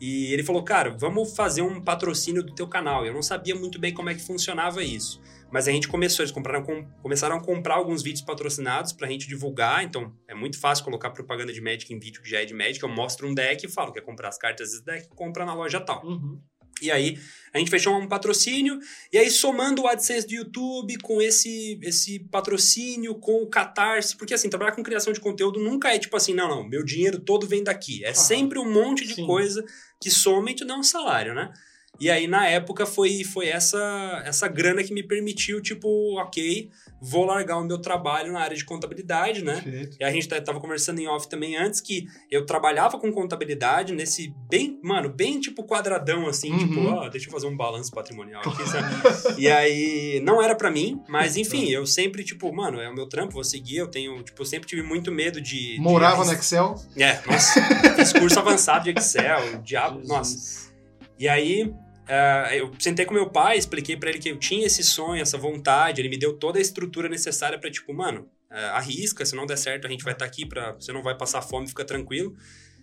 [0.00, 3.04] E ele falou, cara, vamos fazer um patrocínio do teu canal.
[3.04, 5.20] Eu não sabia muito bem como é que funcionava isso.
[5.52, 9.26] Mas a gente começou, eles compraram, com- começaram a comprar alguns vídeos patrocinados pra gente
[9.26, 9.82] divulgar.
[9.84, 12.82] Então é muito fácil colocar propaganda de Magic em vídeo que já é de Magic.
[12.82, 15.08] Eu mostro um deck e falo, quer comprar as cartas desse deck?
[15.08, 16.04] Compra na loja tal.
[16.06, 16.40] Uhum.
[16.82, 17.18] E aí,
[17.52, 18.78] a gente fechou um patrocínio,
[19.12, 24.32] e aí somando o AdSense do YouTube com esse, esse patrocínio, com o Catarse, porque
[24.32, 27.46] assim, trabalhar com criação de conteúdo nunca é tipo assim, não, não, meu dinheiro todo
[27.46, 28.02] vem daqui.
[28.02, 29.26] É Ah, sempre um monte de sim.
[29.26, 29.62] coisa
[30.00, 31.52] que soma e te dá um salário, né?
[32.00, 37.26] E aí, na época, foi, foi essa, essa grana que me permitiu, tipo, ok, vou
[37.26, 39.60] largar o meu trabalho na área de contabilidade, né?
[39.60, 39.96] Perfeito.
[40.00, 43.92] E a gente tá- tava conversando em off também antes que eu trabalhava com contabilidade
[43.92, 46.58] nesse bem, mano, bem tipo quadradão assim, Uhum.
[46.58, 48.86] tipo, ó, deixa eu fazer um balanço patrimonial aqui, sabe?
[49.38, 53.06] e aí não era pra mim, mas enfim, eu sempre tipo, mano, é o meu
[53.08, 56.30] trampo, vou seguir, eu tenho, tipo, eu sempre tive muito medo de de Morava no
[56.30, 56.74] arris- Excel.
[56.96, 57.60] É, nossa,
[57.96, 60.70] fiz curso avançado de Excel, diabo, nossa.
[61.18, 61.70] E aí,
[62.08, 65.38] ah, eu sentei com meu pai, expliquei pra ele que eu tinha esse sonho, essa
[65.38, 69.46] vontade, ele me deu toda a estrutura necessária pra tipo, mano, ah, arrisca, se não
[69.46, 72.34] der certo a gente vai estar aqui para você não vai passar fome, fica tranquilo.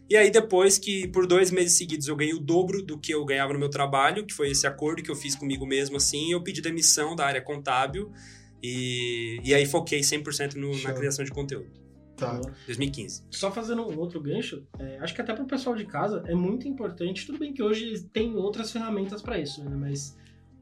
[0.09, 3.25] E aí depois que por dois meses seguidos eu ganhei o dobro do que eu
[3.25, 6.41] ganhava no meu trabalho, que foi esse acordo que eu fiz comigo mesmo assim, eu
[6.41, 8.11] pedi demissão da área contábil
[8.63, 11.86] e, e aí foquei 100% no, na criação de conteúdo.
[12.17, 12.41] Tá.
[12.65, 13.23] 2015.
[13.29, 16.67] Só fazendo um outro gancho, é, acho que até pro pessoal de casa é muito
[16.67, 17.25] importante.
[17.25, 19.75] Tudo bem que hoje tem outras ferramentas para isso, né?
[19.75, 20.17] Mas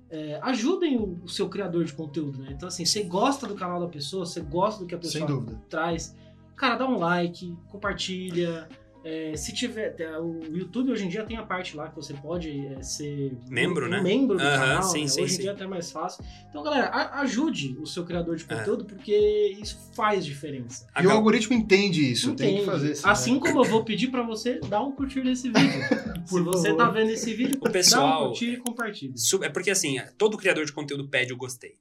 [0.09, 2.49] é, ajudem o, o seu criador de conteúdo, né?
[2.51, 6.15] Então, assim, você gosta do canal da pessoa, você gosta do que a pessoa traz,
[6.55, 8.67] cara, dá um like, compartilha.
[9.07, 9.95] É, se tiver.
[9.99, 13.37] é, O YouTube hoje em dia tem a parte lá que você pode é, ser
[13.47, 14.01] Membro, um né?
[14.01, 14.81] membro do Aham, canal.
[14.81, 15.07] sim, né?
[15.07, 15.37] sim, hoje sim.
[15.37, 16.25] em dia é até mais fácil.
[16.49, 18.55] Então, galera, a- ajude o seu criador de É.
[18.57, 20.87] conteúdo, porque isso faz diferença.
[20.99, 22.65] E o algoritmo entende isso, tem que Entende?
[22.65, 23.07] fazer isso.
[23.07, 25.61] Assim como eu vou pedir pra você dar um curtir nesse vídeo.
[26.25, 26.77] Se Por você favor.
[26.85, 29.13] tá vendo esse vídeo, O pessoal- dá um curtir e compartilha.
[29.43, 31.75] É porque assim, todo criador de conteúdo pede o gostei.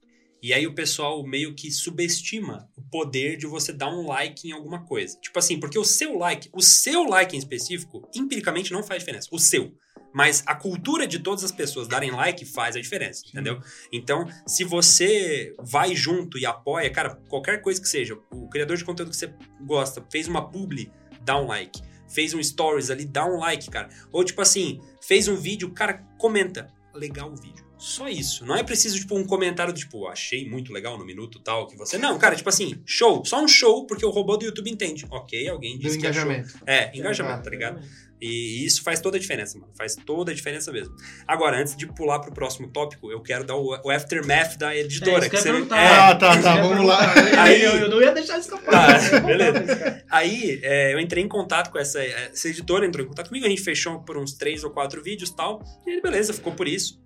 [0.44, 4.52] E aí o pessoal meio que subestima o poder de você dar um like em
[4.52, 5.18] alguma coisa.
[5.18, 9.30] Tipo assim, porque o seu like, o seu like em específico, empiricamente não faz diferença.
[9.32, 9.74] O seu.
[10.12, 13.58] Mas a cultura de todas as pessoas darem like faz a diferença, entendeu?
[13.90, 18.84] Então, se você vai junto e apoia, cara, qualquer coisa que seja, o criador de
[18.84, 21.80] conteúdo que você gosta fez uma publi, dá um like.
[22.06, 23.88] Fez um stories ali, dá um like, cara.
[24.12, 26.70] Ou tipo assim, fez um vídeo, cara, comenta.
[26.92, 27.64] Legal o vídeo.
[27.84, 28.46] Só isso.
[28.46, 31.76] Não é preciso, tipo, um comentário do tipo, achei muito legal no minuto tal que
[31.76, 31.98] você.
[31.98, 33.22] Não, cara, tipo assim, show.
[33.26, 35.04] Só um show, porque o robô do YouTube entende.
[35.10, 36.22] Ok, alguém Do disse que é show.
[36.22, 36.58] engajamento.
[36.66, 37.80] É, engajamento, tá ligado?
[38.22, 39.70] E isso faz toda a diferença, mano.
[39.76, 40.94] Faz toda a diferença mesmo.
[41.28, 45.26] Agora, antes de pular pro próximo tópico, eu quero dar o, o aftermath da editora.
[45.26, 45.78] É, que que você- perguntar.
[45.78, 47.12] é, Ah, tá, tá, que vamos lá.
[47.42, 48.70] Aí- eu, eu não ia deixar escapar.
[49.10, 50.02] Tá, beleza.
[50.08, 53.48] Aí, é, eu entrei em contato com essa, essa editora, entrou em contato comigo, a
[53.50, 55.62] gente fechou por uns três ou quatro vídeos e tal.
[55.86, 57.03] E aí, beleza, ficou por isso.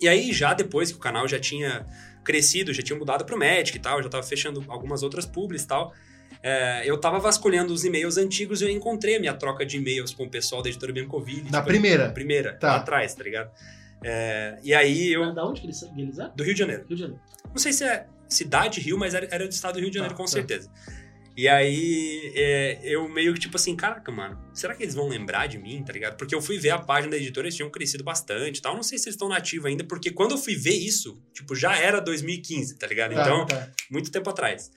[0.00, 1.86] E aí, já depois que o canal já tinha
[2.24, 5.66] crescido, já tinha mudado pro Magic e tal, já tava fechando algumas outras publis e
[5.66, 5.92] tal.
[6.42, 10.12] é, eu tava vasculhando os e-mails antigos e eu encontrei a minha troca de e-mails
[10.14, 11.42] com o pessoal da editora Biancoville.
[11.50, 12.10] Da tipo, primeira.
[12.10, 12.68] Primeira, Tá.
[12.68, 13.50] lá atrás, tá ligado?
[14.04, 15.34] É, e aí eu.
[15.34, 16.32] Da onde que eles, eles eram?
[16.36, 16.84] Do Rio de Janeiro.
[16.86, 17.22] Rio de Janeiro.
[17.50, 20.14] Não sei se é cidade, Rio, mas era, era do estado do Rio de Janeiro,
[20.14, 20.68] Tá, com tá.
[21.38, 25.46] E aí, é, eu meio que tipo assim, caraca, mano, será que eles vão lembrar
[25.46, 26.16] de mim, tá ligado?
[26.16, 28.74] Porque eu fui ver a página da editora, eles tinham crescido bastante e tal.
[28.74, 31.78] Não sei se eles estão nativos ainda, porque quando eu fui ver isso, tipo, já
[31.78, 33.14] era 2015, tá ligado?
[33.14, 33.70] Tá, Então, tá.
[33.88, 34.72] muito tempo atrás.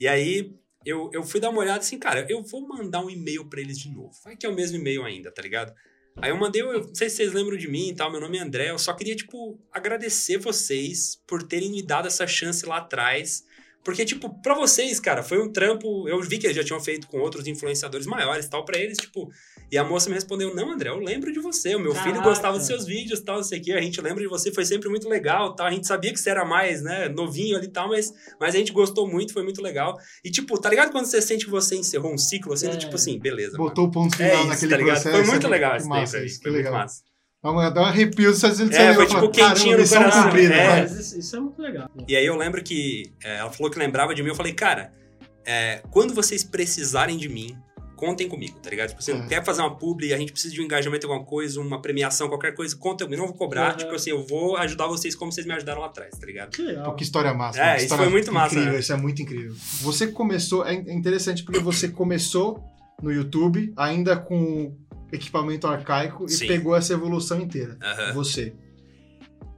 [0.00, 0.52] E aí,
[0.84, 3.78] eu, eu fui dar uma olhada assim, cara, eu vou mandar um e-mail pra eles
[3.78, 4.10] de novo.
[4.24, 5.72] Vai que é o mesmo e-mail ainda, tá ligado?
[6.16, 8.36] Aí eu mandei, eu não sei se vocês lembram de mim e tal, meu nome
[8.36, 12.78] é André, eu só queria, tipo, agradecer vocês por terem me dado essa chance lá
[12.78, 13.44] atrás.
[13.82, 16.06] Porque, tipo, pra vocês, cara, foi um trampo.
[16.06, 18.98] Eu vi que eles já tinham feito com outros influenciadores maiores e tal, pra eles,
[18.98, 19.30] tipo.
[19.72, 21.74] E a moça me respondeu: Não, André, eu lembro de você.
[21.74, 22.28] O meu filho Caraca.
[22.28, 23.72] gostava dos seus vídeos tal, não sei o quê.
[23.72, 25.66] A gente lembra de você, foi sempre muito legal tal.
[25.66, 28.58] A gente sabia que você era mais, né, novinho ali e tal, mas, mas a
[28.58, 29.96] gente gostou muito, foi muito legal.
[30.24, 32.68] E, tipo, tá ligado quando você sente que você encerrou um ciclo assim?
[32.68, 32.76] É.
[32.76, 33.52] Tipo assim, beleza.
[33.56, 33.64] mano.
[33.70, 34.94] Botou o ponto É final isso, naquele tá ligado?
[35.02, 35.16] processo.
[35.16, 36.26] Foi muito que- legal que isso daí pra mim.
[36.26, 36.72] que Foi muito legal.
[36.74, 37.02] massa.
[37.42, 40.24] Dá um- Dá um arrepio só de É, foi tipo quentinho no coração.
[40.24, 40.80] cumprida, É.
[40.82, 41.90] Mas isso, isso é muito legal.
[42.06, 44.92] E aí eu lembro que é, ela falou que lembrava de mim, eu falei, cara,
[45.46, 47.56] é, quando vocês precisarem de mim,
[47.96, 48.88] contem comigo, tá ligado?
[48.90, 49.20] Tipo, você É.
[49.26, 52.28] quer fazer uma publi, a gente precisa de um engajamento em alguma coisa, uma premiação,
[52.28, 53.76] qualquer coisa, conta comigo, não vou cobrar, Uhum.
[53.76, 56.50] tipo assim, eu vou ajudar vocês como vocês me ajudaram lá atrás, tá ligado?
[56.50, 56.84] Que legal.
[56.84, 57.58] Pô, que história massa.
[57.60, 58.80] É, mano, que isso foi muito massa, Incrível, né?
[58.80, 59.54] isso é muito incrível.
[59.82, 62.62] Você começou, é interessante porque você começou
[63.02, 64.76] no YouTube ainda com
[65.12, 66.46] equipamento arcaico e Sim.
[66.46, 67.78] pegou essa evolução inteira.
[68.14, 68.54] Você.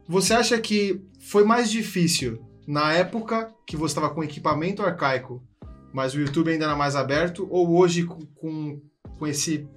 [0.08, 5.42] Você acha que foi mais difícil na época que você estava com equipamento arcaico,
[5.92, 8.80] mas o YouTube ainda era mais aberto, ou hoje com, com,
[9.18, 9.68] com esse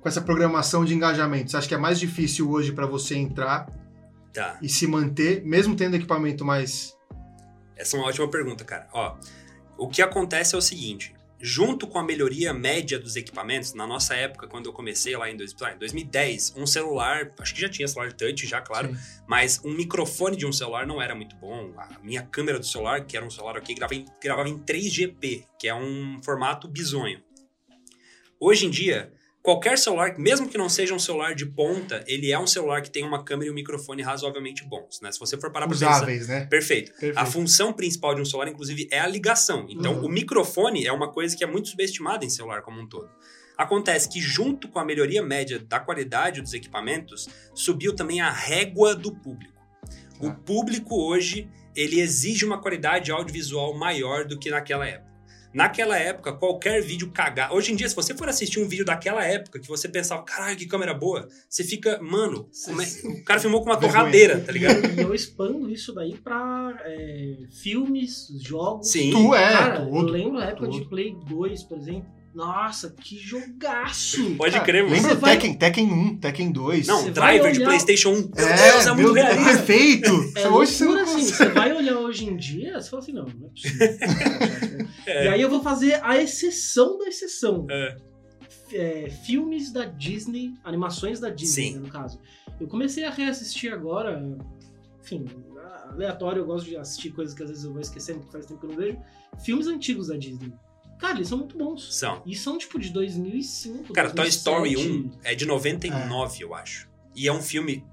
[0.00, 1.50] com essa programação de engajamento?
[1.50, 3.66] Você acha que é mais difícil hoje para você entrar
[4.32, 4.58] Tá.
[4.62, 6.96] e se manter, mesmo tendo equipamento mais
[7.76, 8.88] Essa é uma ótima pergunta, cara.
[8.92, 9.16] Ó,
[9.76, 14.14] o que acontece é o seguinte: junto com a melhoria média dos equipamentos, na nossa
[14.14, 17.68] época, quando eu comecei lá em, dois- lá em 2010, um celular, acho que já
[17.68, 19.00] tinha celular touch, já, claro, Sim.
[19.26, 21.74] mas um microfone de um celular não era muito bom.
[21.76, 25.44] A minha câmera do celular, que era um celular aqui, gravava em, gravava em 3GP,
[25.58, 27.20] que é um formato bizonho.
[28.38, 32.38] Hoje em dia, qualquer celular, mesmo que não seja um celular de ponta, ele é
[32.38, 35.10] um celular que tem uma câmera e um microfone razoavelmente bons, né?
[35.10, 35.96] Se você for parar pra pensar...
[35.96, 36.46] usáveis, né?
[36.46, 36.92] Perfeito.
[36.92, 37.18] Perfeito.
[37.18, 39.66] A função principal de um celular, inclusive, é a ligação.
[39.68, 40.06] Então, Uhum.
[40.06, 43.10] o microfone é uma coisa que é muito subestimada em celular como um todo.
[43.58, 48.94] Acontece que, junto com a melhoria média da qualidade dos equipamentos, subiu também a régua
[48.94, 49.52] do público.
[50.20, 50.34] O Tá.
[50.46, 55.11] público hoje, ele exige uma qualidade audiovisual maior do que naquela época.
[55.52, 57.52] Naquela época, qualquer vídeo cagar.
[57.52, 60.56] Hoje em dia, se você for assistir um vídeo daquela época que você pensava, caralho,
[60.56, 62.86] que câmera boa, você fica, mano, como é-
[63.20, 64.98] o cara filmou com uma torradeira, tá ligado?
[64.98, 68.88] E eu expando isso daí pra é, filmes, jogos.
[68.90, 69.10] Sim.
[69.10, 70.10] Tu é, Cara, eu tudo.
[70.12, 70.80] lembro a época tudo.
[70.80, 72.21] de Play 2, por exemplo.
[72.34, 74.34] Nossa, que jogaço!
[74.36, 74.94] Pode Cara, crer, mano.
[74.96, 76.86] Lembra Você vai- Tekken, Tekken 1, Tekken 2?
[76.86, 78.14] Não, Você driver vai de olhar- PlayStation 1.
[78.34, 79.44] Meu é, Deus, é muito realista.
[79.50, 80.32] perfeito.
[80.36, 81.36] É Hoje você loucura, assim, consegue.
[81.36, 84.88] você vai olhar hoje em dia, você fala assim, não, não é possível.
[85.06, 85.24] É.
[85.26, 87.66] E aí eu vou fazer a exceção da exceção.
[87.70, 87.96] É.
[88.74, 92.18] É, filmes da Disney, animações da Disney, né, no caso.
[92.58, 94.22] Eu comecei a reassistir agora,
[95.02, 95.26] enfim,
[95.90, 98.60] aleatório, eu gosto de assistir coisas que às vezes eu vou esquecendo, porque faz tempo
[98.60, 98.98] que eu não vejo.
[99.44, 100.50] Filmes antigos da Disney.
[101.02, 101.92] Cara, eles são muito bons.
[101.98, 102.22] São.
[102.24, 104.38] E são tipo de 2005, Cara, Toy 2007.
[104.38, 106.88] Story 1 é de 99, eu acho.
[107.14, 107.84] E é um filme.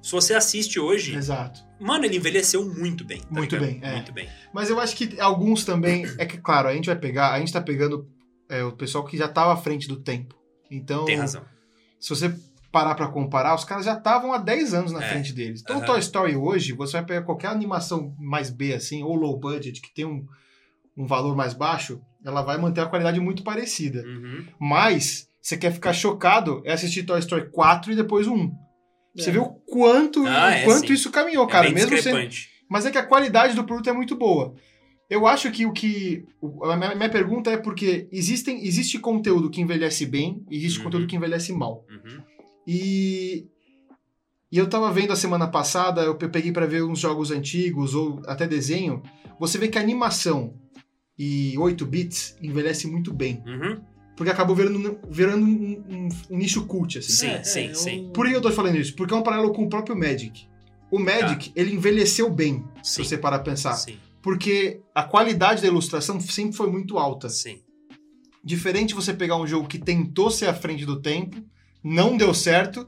[0.00, 1.60] Se você assiste hoje, Exato.
[1.80, 3.20] mano, ele envelheceu muito bem.
[3.20, 3.68] tá Muito ligado?
[3.80, 3.94] bem, é.
[3.94, 4.28] Muito bem.
[4.52, 6.04] Mas eu acho que alguns também.
[6.18, 7.32] É que, claro, a gente vai pegar.
[7.32, 8.08] A gente tá pegando
[8.48, 10.34] é, o pessoal que já tava à frente do tempo.
[10.70, 11.44] Então, Tem razão.
[12.00, 12.32] se você
[12.70, 15.08] parar pra comparar, os caras já estavam há 10 anos na É.
[15.10, 15.60] frente deles.
[15.62, 15.86] Então, Aham.
[15.86, 19.92] Toy Story hoje, você vai pegar qualquer animação mais B, assim, ou low budget, que
[19.92, 20.24] tem um,
[20.96, 24.02] um valor mais baixo, ela vai manter a qualidade muito parecida.
[24.06, 24.44] Uhum.
[24.60, 28.52] Mas, você quer ficar chocado, é assistir Toy Story 4 e depois o 1.
[29.16, 29.32] Você É.
[29.32, 30.94] vê o quanto, Ah, o é, quanto sim.
[30.94, 31.64] isso caminhou, É cara.
[31.64, 32.28] bem mesmo sendo,
[32.68, 34.54] mas é que a qualidade do produto é muito boa.
[35.10, 36.24] Eu acho que o que.
[36.62, 40.84] A minha, minha pergunta é porque existem, existe conteúdo que envelhece bem e existe Uhum.
[40.84, 41.84] conteúdo que envelhece mal.
[41.90, 42.22] Uhum.
[42.66, 43.46] E
[44.50, 47.94] E eu tava vendo a semana passada, eu pe- peguei pra ver uns jogos antigos
[47.94, 49.02] ou até desenho.
[49.40, 50.54] Você vê que a animação
[51.24, 53.42] e 8 bits envelhece muito bem.
[53.46, 53.80] Uhum.
[54.16, 57.12] Porque acabou virando, virando um, um- um nicho cult, assim.
[57.12, 58.06] Sim, sim, sim.
[58.06, 58.94] um- Por que eu tô falando isso?
[58.96, 60.46] Porque é um paralelo com o próprio Magic.
[60.90, 63.04] O Magic, ele envelheceu bem, se Sim.
[63.04, 63.74] você parar pra pensar.
[63.74, 67.28] Sim, Porque a qualidade da ilustração sempre foi muito alta.
[67.28, 67.60] sim.
[68.44, 71.36] Diferente você pegar um jogo que tentou ser à frente do tempo,
[71.82, 72.84] não deu certo,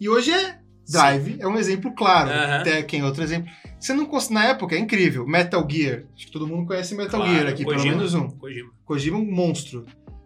[0.00, 0.58] e hoje é
[0.88, 2.30] Drive, é um exemplo claro.
[2.30, 2.62] Aham.
[2.62, 3.50] Tekken, outro exemplo.
[3.78, 5.26] Você não cons- Na época, é incrível.
[5.26, 6.04] Metal Gear.
[6.14, 7.94] Acho que todo mundo conhece Metal Claro, Gear aqui, pelo Kojima.
[7.96, 8.28] menos um.
[8.30, 8.70] Kojima.
[8.84, 9.84] Kojima é um monstro.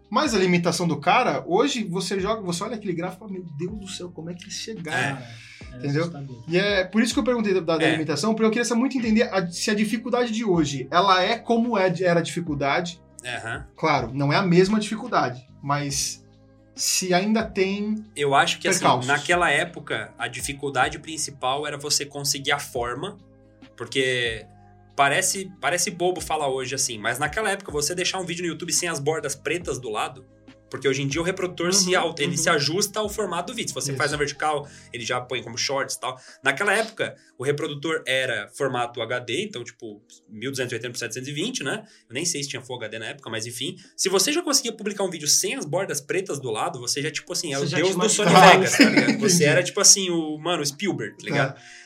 [0.09, 3.45] Mas a limitação do cara, hoje você joga, você olha aquele gráfico e fala, meu
[3.57, 5.15] Deus do céu, como é que eles chegaram?
[5.17, 5.27] Cara,
[5.71, 6.01] é Entendeu?
[6.01, 6.43] assustador.
[6.49, 7.91] E é por isso que eu perguntei da, da É.
[7.91, 11.77] limitação, porque eu queria muito entender a- se a dificuldade de hoje, ela é como
[11.77, 13.01] é, era a dificuldade.
[13.25, 13.65] Aham.
[13.77, 16.25] Claro, não é a mesma dificuldade, mas
[16.75, 18.03] se ainda tem...
[18.13, 23.17] Eu acho que assim, naquela época, a dificuldade principal era você conseguir a forma,
[23.75, 24.45] porque
[24.95, 28.71] parece, parece bobo falar hoje assim, mas naquela época você deixar um vídeo no YouTube
[28.71, 30.25] sem as bordas pretas do lado,
[30.71, 32.37] porque hoje em dia o reprodutor se, Uhum, ele uhum.
[32.37, 33.67] se ajusta ao formato do vídeo.
[33.67, 33.97] Se você Isso.
[33.97, 36.17] faz na vertical, ele já põe como shorts e tal.
[36.41, 41.83] Naquela época, o reprodutor era formato HD, então tipo 1280 por 720, né?
[42.07, 43.75] Eu nem sei se tinha Full HD na época, mas enfim.
[43.97, 47.11] Se você já conseguia publicar um vídeo sem as bordas pretas do lado, você já
[47.11, 48.31] tipo assim, é Você o deus do Sony.
[48.31, 49.19] Vegas, tá ligado?
[49.19, 51.57] Você era tipo assim, o, mano, o Spielberg, tá ligado?
[51.57, 51.80] É,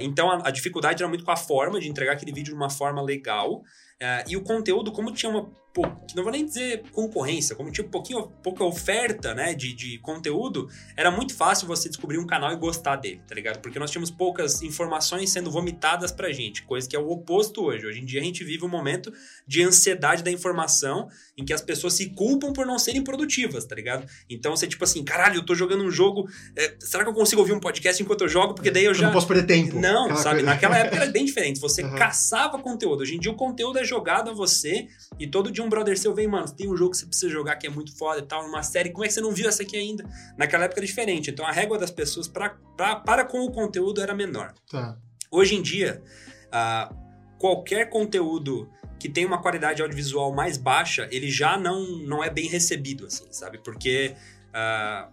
[0.00, 2.70] então a, a dificuldade era muito com a forma, de entregar aquele vídeo de uma
[2.70, 3.62] forma legal.
[4.00, 5.50] é, e o conteúdo, como tinha uma.
[5.82, 9.98] Pou- Não vou nem dizer concorrência, como tinha um pouquinho, pouca oferta né, de, de
[9.98, 13.60] conteúdo, era muito fácil você descobrir um canal e gostar dele, tá ligado?
[13.60, 17.86] Porque nós tínhamos poucas informações sendo vomitadas pra gente, coisa que é o oposto hoje.
[17.86, 19.12] Hoje em dia a gente vive um momento
[19.46, 23.74] de ansiedade da informação em que as pessoas se culpam por não serem produtivas, tá
[23.74, 24.06] ligado?
[24.28, 26.28] Então você, tipo assim, caralho, eu tô jogando um jogo.
[26.56, 28.54] é, será que eu consigo ouvir um podcast enquanto eu jogo?
[28.54, 29.06] Porque daí eu Eu já.
[29.06, 29.78] não posso perder tempo.
[29.78, 30.34] Não, Aquela sabe?
[30.36, 30.46] coisa.
[30.50, 31.60] Naquela época era bem diferente.
[31.68, 31.94] Você Uhum.
[31.96, 33.02] caçava conteúdo.
[33.02, 34.88] Hoje em dia o conteúdo é jogado a você
[35.18, 37.56] e todo dia um brother seu vem, mano, tem um jogo que você precisa jogar
[37.56, 38.90] que é muito foda e tal, uma série.
[38.90, 40.04] Como é que você não viu essa aqui ainda?
[40.36, 41.30] Naquela época era diferente.
[41.30, 44.54] Então a régua das pessoas pra, pra- para com o conteúdo era menor.
[44.70, 44.96] Tá.
[45.30, 46.02] Hoje em dia,
[46.50, 46.92] ah,
[47.38, 52.48] qualquer conteúdo que tem uma qualidade audiovisual mais baixa, ele já não, não é bem
[52.48, 53.58] recebido, assim, sabe?
[53.58, 54.14] Porque
[54.52, 55.08] ah,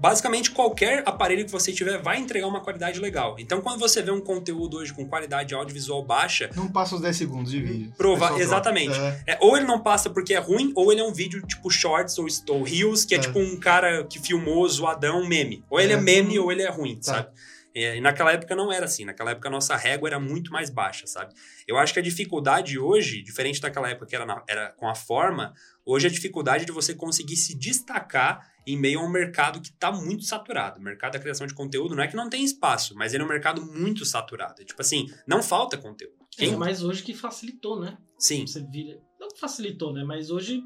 [0.00, 3.36] basicamente qualquer aparelho que você tiver vai entregar uma qualidade legal.
[3.38, 7.16] Então, quando você vê um conteúdo hoje com qualidade audiovisual baixa, Não passa os 10
[7.16, 7.92] segundos de vídeo.
[7.96, 8.98] Prova- exatamente.
[8.98, 9.22] É.
[9.28, 12.18] é, ou ele não passa porque é ruim, ou ele é um vídeo tipo shorts
[12.18, 13.20] ou, ou reels, que é, É.
[13.20, 15.64] tipo um cara que filmou zoadão meme.
[15.70, 16.00] Ou ele é, É.
[16.00, 17.02] meme ou ele é ruim, Tá.
[17.14, 17.28] sabe?
[17.76, 19.04] É, E naquela época não era assim.
[19.04, 21.34] Naquela época a nossa régua era muito mais baixa, sabe?
[21.66, 24.94] Eu acho que a dificuldade hoje, diferente daquela época que era, na- era com a
[24.94, 25.52] forma,
[25.84, 29.92] hoje a dificuldade de você conseguir se destacar em meio a um mercado que está
[29.92, 30.78] muito saturado.
[30.78, 33.26] O mercado da criação de conteúdo não é que não tem espaço, mas ele é
[33.26, 34.60] um mercado muito saturado.
[34.62, 36.14] É Tipo assim, não falta conteúdo.
[36.30, 36.52] Quem...
[36.52, 37.96] É, mas hoje que facilitou, né?
[38.18, 38.98] Sim, Você vira.
[39.20, 40.02] Não que facilitou, né?
[40.04, 40.62] Mas hoje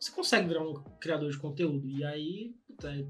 [0.00, 1.86] você consegue virar um criador de conteúdo.
[1.88, 3.04] E aí, puta, é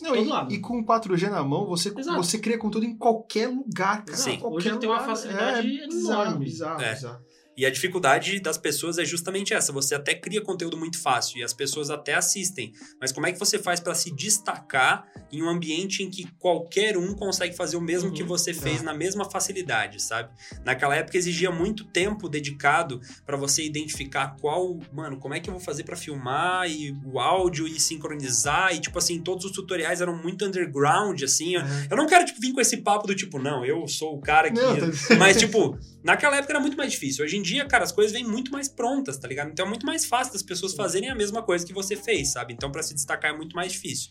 [0.00, 0.52] Não, e, lado.
[0.54, 2.16] e com 4G na mão, você, Exato.
[2.16, 4.16] você cria conteúdo em qualquer lugar, cara.
[4.16, 4.38] Sim.
[4.38, 5.08] Qualquer Hoje ele tem uma lugar.
[5.08, 6.44] facilidade é, bizarro, enorme.
[6.44, 6.94] bizarro, É.
[6.94, 7.24] bizarro.
[7.56, 9.70] E a dificuldade das pessoas é justamente essa.
[9.72, 12.72] Você até cria conteúdo muito fácil e as pessoas até assistem.
[13.00, 16.96] Mas como é que você faz para se destacar em um ambiente em que qualquer
[16.96, 18.14] um consegue fazer o mesmo Uhum.
[18.14, 18.84] que você fez É.
[18.84, 20.30] na mesma facilidade, sabe?
[20.64, 25.54] Naquela época exigia muito tempo dedicado para você identificar qual, mano, como é que eu
[25.54, 30.00] vou fazer para filmar e o áudio e sincronizar e tipo assim, todos os tutoriais
[30.00, 31.54] eram muito underground assim.
[31.54, 31.88] Eu- É.
[31.90, 34.50] Eu não quero tipo vir com esse papo do tipo, não, eu sou o cara
[34.50, 37.24] que Não, tá- mas, tipo, naquela época era muito mais difícil.
[37.24, 39.50] Hoje em dia, cara, as coisas vêm muito mais prontas, tá ligado?
[39.50, 42.52] Então é muito mais fácil das pessoas fazerem a mesma coisa que você fez, sabe?
[42.52, 44.10] Então, pra se destacar é muito mais difícil.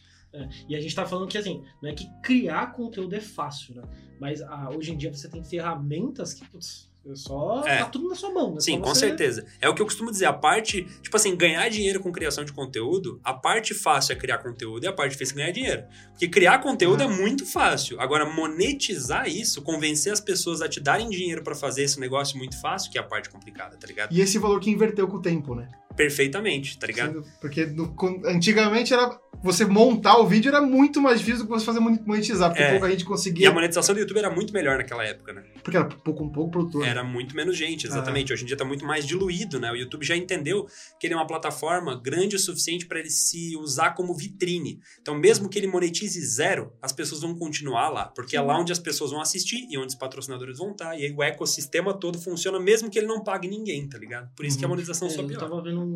[0.67, 3.83] E a gente tá falando que assim, não é que criar conteúdo é fácil, né?
[4.19, 7.63] Mas ah, hoje em dia você tem ferramentas que, putz, é só.
[7.65, 7.77] É.
[7.79, 8.59] Tá tudo na sua mão, né?
[8.59, 9.45] Sim, Só com você- certeza.
[9.61, 10.25] É o que eu costumo dizer.
[10.25, 14.37] A parte, tipo assim, ganhar dinheiro com criação de conteúdo, a parte fácil é criar
[14.39, 15.83] conteúdo e a parte difícil é ganhar dinheiro.
[16.11, 17.05] Porque criar conteúdo Ah.
[17.05, 17.99] é muito fácil.
[17.99, 22.59] Agora, monetizar isso, convencer as pessoas a te darem dinheiro pra fazer esse negócio muito
[22.61, 24.11] fácil, que é a parte complicada, tá ligado?
[24.13, 25.67] E esse valor que inverteu com o tempo, né?
[26.03, 27.25] Perfeitamente, tá ligado?
[27.41, 27.93] Porque no-
[28.25, 32.49] antigamente era você montar o vídeo era muito mais difícil do que você fazer monetizar,
[32.49, 32.71] porque É.
[32.71, 33.49] pouca gente E conseguia.
[33.49, 35.43] a monetização do YouTube era muito melhor naquela época, né?
[35.63, 36.85] Porque era pouco um pouco produtor.
[36.85, 38.31] Era muito menos gente, exatamente.
[38.33, 39.71] Hoje em dia tá muito mais diluído, né?
[39.71, 40.65] O YouTube já entendeu
[40.99, 44.79] que ele é uma plataforma grande o suficiente para ele se usar como vitrine.
[45.01, 48.71] Então, mesmo que ele monetize zero, as pessoas vão continuar lá, porque é lá onde
[48.71, 50.97] as pessoas vão assistir e onde os patrocinadores vão estar.
[50.97, 54.29] E aí o ecossistema todo funciona mesmo que ele não pague ninguém, tá ligado?
[54.35, 54.71] Por isso que a Uhum.
[54.73, 55.39] monetização É, só eu pior.
[55.39, 55.88] tava vendo um.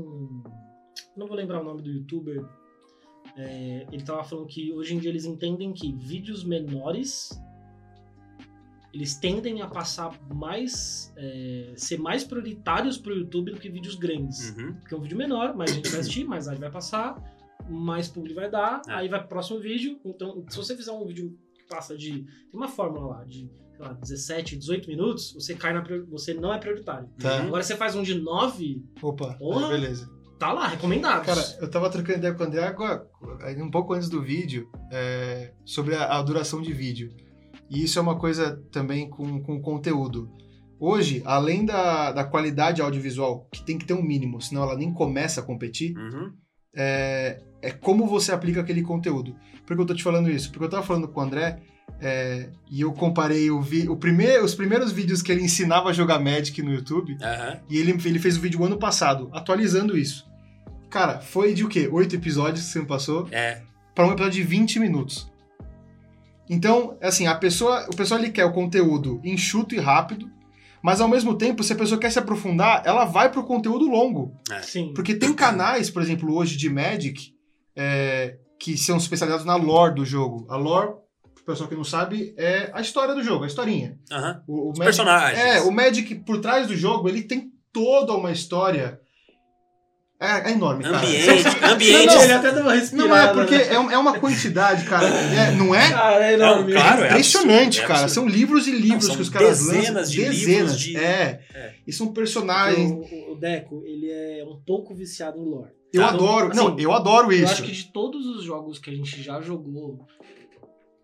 [1.15, 2.43] Não vou lembrar o nome do youtuber.
[3.37, 7.29] é, ele tava falando que hoje em dia eles entendem que vídeos menores
[8.93, 11.11] eles tendem a passar mais.
[11.17, 14.55] é, ser mais prioritários pro YouTube do que vídeos grandes.
[14.55, 14.73] Uhum.
[14.75, 17.15] Porque é um vídeo menor, mais gente vai assistir, mais live vai passar,
[17.67, 18.93] mais público vai dar, É.
[18.93, 19.99] aí vai pro próximo vídeo.
[20.05, 22.21] Então, se você fizer um vídeo que passa de.
[22.23, 23.49] Tem uma fórmula lá, de
[23.83, 27.07] lá, 17, 18 minutos, você cai na você não é prioritário.
[27.19, 27.37] Tá.
[27.41, 27.47] Uhum.
[27.47, 29.67] Agora você faz um de 9, Opa, Porra.
[29.67, 30.09] aí beleza.
[30.39, 31.25] tá lá, recomendados.
[31.25, 33.07] Cara, eu tava trocando ideia com o André agora,
[33.57, 37.11] um pouco antes do vídeo, é, sobre a, a duração de vídeo.
[37.69, 40.29] E isso é uma coisa também com, com conteúdo.
[40.79, 44.93] Hoje, além da, da qualidade audiovisual, que tem que ter um mínimo, senão ela nem
[44.93, 46.33] começa a competir, Uhum.
[46.75, 49.35] é, é como você aplica aquele conteúdo.
[49.65, 50.51] Por que eu tô te falando isso?
[50.51, 51.61] Porque eu tava falando com o André
[52.01, 55.93] é, e eu comparei o vi, o primeiro, os primeiros vídeos que ele ensinava a
[55.93, 57.59] jogar Magic no YouTube Aham.
[57.69, 60.25] e ele, ele fez o vídeo ano passado, atualizando isso.
[60.89, 61.89] Cara, foi de o quê?
[61.91, 63.61] Oito episódios que você me passou É.
[63.95, 65.31] para um episódio de 20 minutos.
[66.49, 70.29] Então, assim, a pessoa, o pessoal ele quer o conteúdo enxuto e rápido,
[70.81, 74.33] mas ao mesmo tempo, se a pessoa quer se aprofundar, ela vai pro conteúdo longo.
[74.61, 74.91] Sim.
[74.93, 77.33] Porque tem canais, por exemplo, hoje de Magic,
[77.75, 80.45] é, que são especializados na lore do jogo.
[80.49, 80.91] A lore,
[81.43, 83.97] pro pessoal que não sabe, é a história do jogo, a historinha.
[84.11, 84.41] Aham.
[84.47, 85.39] O, o Os Magic- personagens.
[85.39, 88.99] É, o Magic por trás do jogo, ele tem toda uma história.
[90.21, 90.97] É, é enorme, cara.
[90.99, 91.47] Ambiente.
[91.73, 92.13] Ambiente.
[92.15, 93.09] Ele até deu uma respirada.
[93.09, 93.73] Não é, porque né?
[93.73, 95.05] é, um- é uma quantidade, cara.
[95.05, 95.81] É, não é?
[95.91, 96.71] Cara, é Não, enorme.
[96.71, 98.07] claro, é Impressionante, absurdo, é cara.
[98.07, 100.11] São livros e livros são que os caras dezenas lançam.
[100.11, 100.79] de livros dezenas.
[100.79, 101.41] de- É.
[101.53, 101.73] É.
[101.85, 102.89] E são personagens.
[102.89, 105.71] O, o- Deco, ele é um pouco viciado em lore.
[105.91, 106.09] Eu Tá.
[106.09, 106.47] adoro.
[106.51, 107.51] Assim, não, eu adoro Eu isso.
[107.53, 110.07] acho que de todos os jogos que a gente já jogou,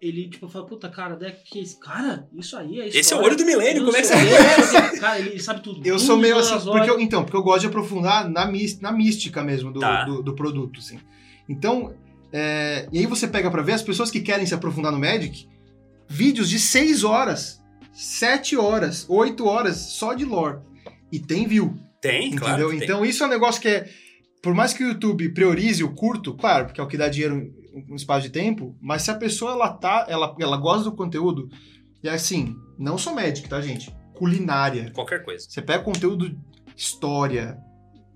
[0.01, 1.77] ele, tipo, fala, puta, cara, que é esse?
[1.79, 4.99] Cara, isso aí é Esse é o olho do milênio, como é que você é,
[4.99, 5.79] Cara, ele sabe tudo.
[5.85, 8.49] Eu Tudo sou meio assim, as porque eu, então, porque eu gosto de aprofundar na,
[8.81, 10.05] na mística mesmo do, Tá.
[10.05, 10.99] do, do produto, assim.
[11.47, 11.93] Então,
[12.31, 15.47] é, e aí você pega pra ver as pessoas que querem se aprofundar no Magic,
[16.07, 20.59] vídeos de 6 horas, 7 horas, 8 horas só de lore.
[21.11, 22.39] E tem view, Tem, entendeu?
[22.45, 22.69] claro.
[22.69, 22.83] que tem.
[22.85, 23.89] então isso é um negócio que é,
[24.41, 27.51] por mais que o YouTube priorize o curto, claro, porque é o que dá dinheiro
[27.73, 31.49] um espaço de tempo, mas se a pessoa ela tá, ela, ela gosta do conteúdo,
[32.01, 33.93] e assim, não só Magic, tá, gente?
[34.13, 34.91] Culinária.
[34.91, 35.49] Qualquer coisa.
[35.49, 36.37] Você pega conteúdo
[36.75, 37.57] história.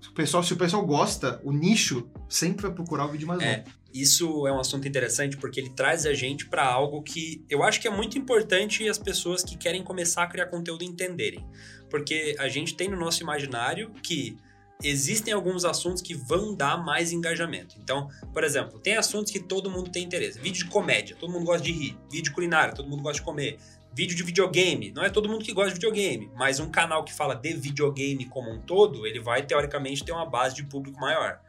[0.00, 3.42] Se o pessoal, se o pessoal gosta, o nicho sempre vai procurar o vídeo mais
[3.42, 3.64] É.
[3.92, 7.80] Isso é um assunto interessante porque ele traz a gente para algo que eu acho
[7.80, 11.46] que é muito importante as pessoas que querem começar a criar conteúdo entenderem.
[11.88, 14.36] Porque a gente tem no nosso imaginário que
[14.84, 17.76] existem alguns assuntos que vão dar mais engajamento.
[17.82, 20.38] Então, por exemplo, tem assuntos que todo mundo tem interesse.
[20.38, 21.98] Vídeo de comédia, todo mundo gosta de rir.
[22.10, 23.58] Vídeo culinário, todo mundo gosta de comer.
[23.94, 27.12] Vídeo de videogame, não é todo mundo que gosta de videogame, mas um canal que
[27.12, 31.40] fala de videogame como um todo, ele vai teoricamente ter uma base de público maior.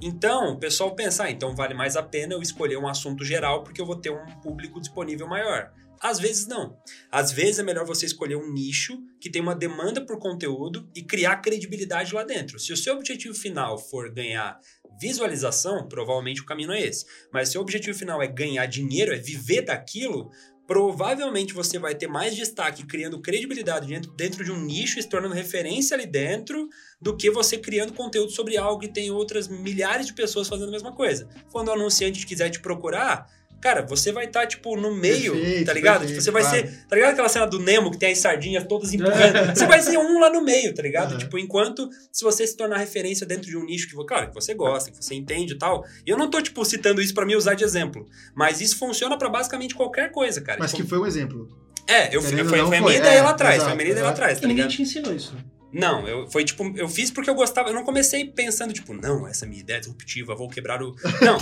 [0.00, 3.64] Então, o pessoal pensa, ah, então vale mais a pena eu escolher um assunto geral
[3.64, 5.72] porque eu vou ter um público disponível maior.
[6.00, 6.76] Às vezes não.
[7.10, 11.02] Às vezes é melhor você escolher um nicho que tem uma demanda por conteúdo e
[11.02, 12.58] criar credibilidade lá dentro.
[12.58, 14.58] Se o seu objetivo final for ganhar
[15.00, 17.06] visualização, provavelmente o caminho é esse.
[17.32, 20.30] Mas se o objetivo final é ganhar dinheiro, é viver daquilo,
[20.68, 25.08] provavelmente você vai ter mais destaque criando credibilidade dentro, dentro de um nicho e se
[25.08, 26.68] tornando referência ali dentro
[27.00, 30.72] do que você criando conteúdo sobre algo e tem outras milhares de pessoas fazendo a
[30.72, 31.26] mesma coisa.
[31.50, 33.26] Quando o anunciante quiser te procurar,
[33.60, 36.00] cara, você vai estar, tipo, no meio, Perfeito, tá ligado?
[36.00, 36.56] perfeito, Tipo, você vai claro.
[36.68, 36.86] ser.
[36.88, 39.54] Tá ligado aquela cena do Nemo que tem as sardinhas todas empurrando?
[39.56, 41.12] você vai ser um lá no meio, tá ligado?
[41.12, 41.18] Uhum.
[41.18, 44.54] Tipo, enquanto se você se tornar referência dentro de um nicho que, claro, que você
[44.54, 45.84] gosta, que você entende e tal.
[46.06, 48.06] E eu não tô, tipo, citando isso pra me usar de exemplo.
[48.34, 50.58] Mas isso funciona pra basicamente qualquer coisa, cara.
[50.58, 51.48] Mas Tipo, que foi um exemplo.
[51.86, 54.04] É, eu, Querendo foi, a minha ideia É, lá atrás, exato, foi a minha ideia
[54.04, 55.34] lá atrás, tá E ninguém te ensinou isso.
[55.72, 59.26] Não, eu foi tipo, eu fiz porque eu gostava, eu não comecei pensando tipo, não,
[59.26, 61.38] essa minha ideia é disruptiva, vou quebrar o Não,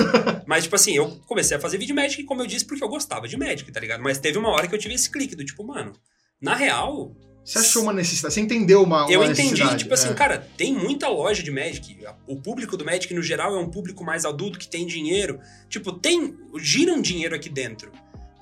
[0.47, 3.29] mas tipo assim, eu comecei a fazer vídeo Magic, como eu disse, porque eu gostava
[3.29, 4.03] de Magic, tá ligado?
[4.03, 5.93] Mas teve uma hora que eu tive esse clique do tipo, mano,
[6.41, 10.15] na real, Você achou uma necessidade, você entendeu uma, uma eu entendi, tipo assim, é.
[10.15, 11.97] cara, tem muita loja de Magic.
[12.27, 15.39] O público do Magic, no geral, é um público mais adulto que tem dinheiro.
[15.69, 16.37] Tipo, tem.
[16.59, 17.93] gira um dinheiro aqui dentro.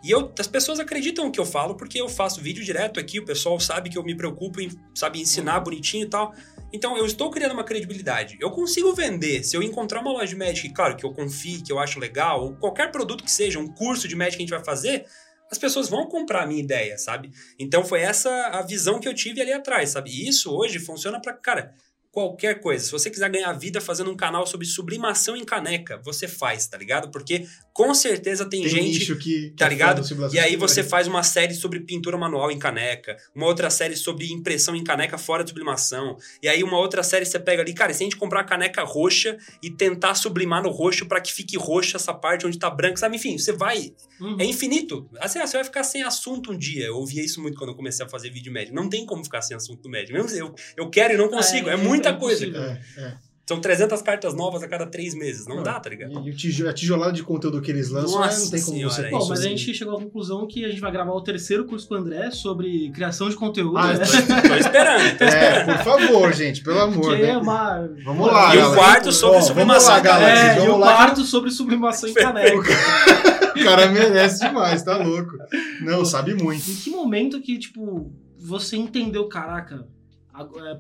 [0.05, 3.19] E eu, as pessoas acreditam no que eu falo porque eu faço vídeo direto aqui,
[3.19, 6.35] o pessoal sabe que eu me preocupo em, sabe, ensinar bonitinho e tal.
[6.71, 8.37] Então eu estou criando uma credibilidade.
[8.39, 9.43] Eu consigo vender.
[9.45, 12.45] Se eu encontrar uma loja de Magic, claro, que eu confie, que eu acho legal,
[12.45, 15.07] ou qualquer produto que seja, um curso de Magic que a gente vai fazer,
[15.51, 17.31] as pessoas vão comprar a minha ideia, sabe?
[17.59, 20.11] Então foi essa a visão que eu tive ali atrás, sabe?
[20.11, 21.73] E isso hoje funciona pra, cara,
[22.15, 22.85] qualquer coisa.
[22.85, 26.79] Se você quiser ganhar vida fazendo um canal sobre sublimação em caneca, você faz, tá
[26.79, 27.11] ligado?
[27.11, 30.03] Porque com certeza tem, Tem um gente nicho que, que tá é ligado?
[30.33, 34.33] E aí você faz uma série sobre pintura manual em caneca, uma outra série sobre
[34.33, 37.91] impressão em caneca fora de sublimação, e aí uma outra série você pega ali, cara,
[37.91, 41.33] e se a gente comprar a caneca roxa e tentar sublimar no roxo pra que
[41.33, 43.17] fique roxa essa parte onde tá branca, sabe?
[43.17, 43.93] Enfim, você vai.
[44.21, 44.37] Uhum.
[44.39, 45.11] É infinito.
[45.19, 46.87] Assim, ah, você vai ficar sem assunto um dia.
[46.87, 48.73] Eu ouvia isso muito quando eu comecei a fazer vídeo médio.
[48.73, 50.15] Não tem como ficar sem assunto médio.
[50.15, 51.69] Mesmo eu, eu quero e não consigo.
[51.69, 52.51] É, É, muita é coisa.
[52.51, 52.81] cara.
[52.97, 53.15] É, é.
[53.47, 55.47] São 300 cartas novas a cada três meses.
[55.47, 55.63] Não Não.
[55.63, 56.13] dá, tá ligado?
[56.27, 58.95] E, e a tijolada de conteúdo que eles lançam, Nossa né, não tem como senhora,
[58.95, 59.59] você é Bom, mas a consumir.
[59.59, 62.31] gente chegou à conclusão que a gente vai gravar o terceiro curso com o André
[62.31, 63.77] sobre criação de conteúdo.
[63.77, 63.99] Ah, né?
[63.99, 65.71] Tô, tô esperando, tô esperando.
[65.71, 67.37] É, por favor, gente, pelo amor, é né?
[67.37, 67.87] uma...
[68.03, 70.35] Vamos lá, E o quarto sobre sublimação Vamos lá, em caneca.
[70.35, 70.63] galera.
[70.63, 72.63] É, e o quarto sobre sublimação em caneca.
[73.55, 75.39] O cara merece demais, tá louco.
[75.81, 76.69] Não, sabe muito.
[76.69, 79.79] Em que momento que, tipo, você entendeu, caraca, é,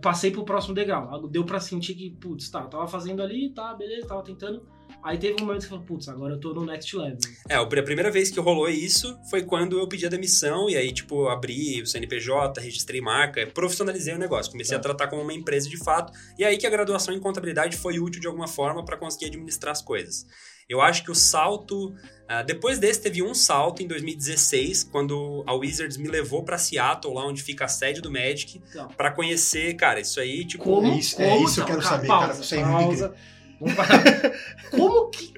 [0.00, 1.28] passei pro próximo degrau.
[1.28, 4.66] Deu pra sentir que, putz, tá, tava fazendo ali, tá, beleza, tava tentando.
[5.02, 7.18] Aí teve um momento que falou, putz, agora eu tô no next level.
[7.48, 10.92] É, a primeira vez que rolou isso foi quando eu pedi a demissão e aí,
[10.92, 14.80] tipo, abri o CNPJ, registrei marca, profissionalizei o negócio, comecei Tá.
[14.80, 17.98] a tratar como uma empresa de fato, e aí que a graduação em contabilidade foi
[17.98, 20.26] útil de alguma forma para conseguir administrar as coisas.
[20.68, 21.94] Eu acho que o salto.
[22.28, 27.12] ah, depois desse, teve um salto em 2016, quando a Wizards me levou para Seattle,
[27.14, 28.88] lá onde fica a sede do Magic, Então.
[28.88, 30.64] para conhecer, cara, isso aí, tipo.
[30.64, 30.86] Como?
[30.92, 33.14] é isso- é isso eu não, quero cara, saber, pausa, cara, você é pausa.
[34.70, 35.32] Como que...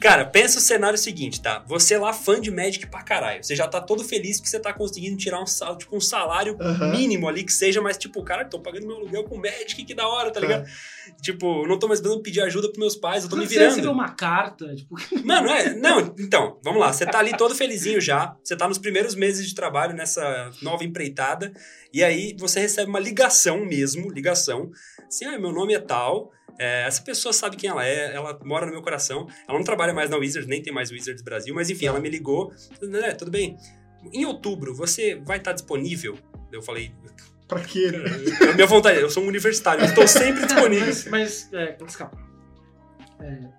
[0.00, 1.62] Cara, pensa o cenário seguinte, tá?
[1.66, 3.42] Você lá, fã de Magic pra caralho.
[3.42, 6.56] Você já tá todo feliz que você tá conseguindo tirar um, sal- tipo, um salário
[6.60, 6.90] Aham.
[6.90, 10.06] mínimo ali que seja, mas tipo, cara, tô pagando meu aluguel com Magic, que da
[10.08, 10.46] hora, tá Tá.
[10.46, 10.66] ligado?
[11.22, 13.74] Tipo, não tô mais dando pedir ajuda pros meus pais, eu tô me Você recebeu
[13.74, 13.92] virando.
[13.92, 14.94] uma carta, tipo...
[15.24, 15.74] Mano, é.
[15.74, 16.92] Não, então, vamos lá.
[16.92, 18.36] Você tá ali todo felizinho já.
[18.42, 21.52] Você tá nos primeiros meses de trabalho nessa nova empreitada.
[21.92, 24.70] E aí você recebe uma ligação mesmo, ligação.
[25.06, 26.32] Assim, ah, meu nome é tal.
[26.58, 29.26] É, essa pessoa sabe quem ela é, ela mora no meu coração.
[29.48, 32.08] Ela não trabalha mais na Wizards, nem tem mais Wizards Brasil, mas enfim, ela me
[32.08, 32.52] ligou.
[32.82, 33.56] Né, tudo bem.
[34.12, 36.18] Em outubro, você vai estar disponível?
[36.52, 36.92] Eu falei,
[37.48, 37.90] Pra quê?
[38.50, 40.86] "É minha vontade, eu sou um universitário, eu estou sempre disponível.
[40.86, 42.18] Mas, mas é, escapa.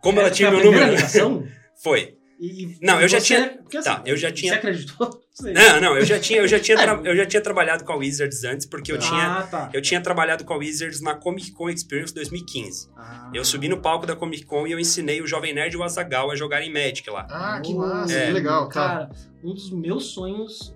[0.02, 0.90] Como ela É, tinha meu número?
[0.92, 1.48] ligação?
[1.82, 2.17] Foi.
[2.40, 5.24] E, Não, eu já tinha- porque, assim, tá, eu já tinha- Você acreditou?
[5.34, 5.54] Sei.
[5.54, 7.96] Não, não, eu já tinha, eu já tinha, tra- eu já tinha trabalhado com a
[7.96, 9.70] Wizards antes, porque eu tinha Ah, tá.
[9.74, 12.90] Eu tinha trabalhado com a Wizards na Comic Con Experience 2015.
[12.96, 13.32] Ah.
[13.34, 15.84] Eu subi no palco da Comic Con e eu ensinei o Jovem Nerd e o
[15.84, 17.28] Azagal a jogarem Magic lá.
[17.30, 18.28] Ah, que Oh, massa, É.
[18.28, 18.74] que legal, tá.
[18.74, 19.10] Cara,
[19.44, 20.74] um dos meus sonhos,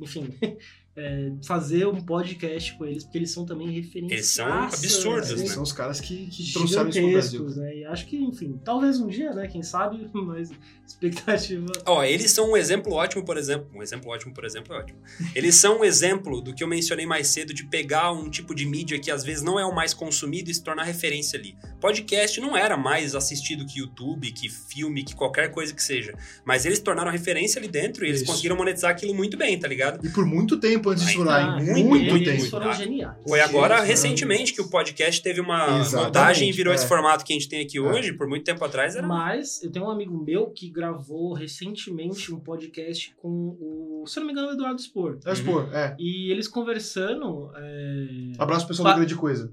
[0.00, 0.28] enfim,
[1.00, 4.12] é fazer um podcast com eles, porque eles são também referências.
[4.12, 5.48] Eles são absurdos, Eles né?
[5.48, 7.44] são os caras que, que trouxeram isso pro Brasil.
[7.56, 7.76] né?
[7.76, 9.46] E acho que, enfim, talvez um dia, né?
[9.48, 10.50] Quem sabe, mas
[10.86, 11.66] expectativa.
[11.86, 13.68] Ó, eles são um exemplo ótimo, por exemplo.
[13.74, 14.98] Um exemplo ótimo, por exemplo, é ótimo.
[15.34, 18.66] Eles são um exemplo do que eu mencionei mais cedo de pegar um tipo de
[18.66, 21.56] mídia que às vezes não é o mais consumido e se tornar referência ali.
[21.80, 26.12] Podcast não era mais assistido que YouTube, que filme, que qualquer coisa que seja.
[26.44, 28.30] Mas eles tornaram referência ali dentro e eles Isso.
[28.30, 30.04] conseguiram monetizar aquilo muito bem, tá ligado?
[30.04, 31.84] E por muito tempo antes estourar, Ah, hein?
[31.84, 32.50] muito, muito, eles tempo.
[32.50, 33.16] foram Ah, geniais.
[33.26, 36.76] Foi agora, Sim, recentemente, que o podcast teve uma Exatamente, montagem e virou é.
[36.76, 37.80] esse formato que a gente tem aqui É.
[37.80, 38.12] hoje.
[38.12, 39.06] Por muito tempo atrás era.
[39.06, 43.28] Mas eu tenho um amigo meu que gravou recentemente um podcast com
[43.60, 45.18] o, se eu não me engano, o Eduardo Spor.
[45.24, 45.94] É, expor, é.
[45.98, 47.50] E eles conversando.
[47.56, 49.52] É, Abraço pessoal Pa- da grande coisa.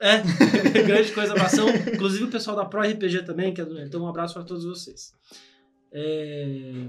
[0.00, 0.18] é
[0.86, 1.68] grande coisa abração.
[1.68, 4.64] Inclusive o pessoal da Pro RPG também, que é do Então um abraço para todos
[4.64, 5.12] vocês.
[5.92, 6.86] É,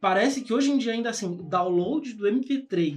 [0.00, 2.96] Parece que hoje em dia, ainda assim, o download do MP3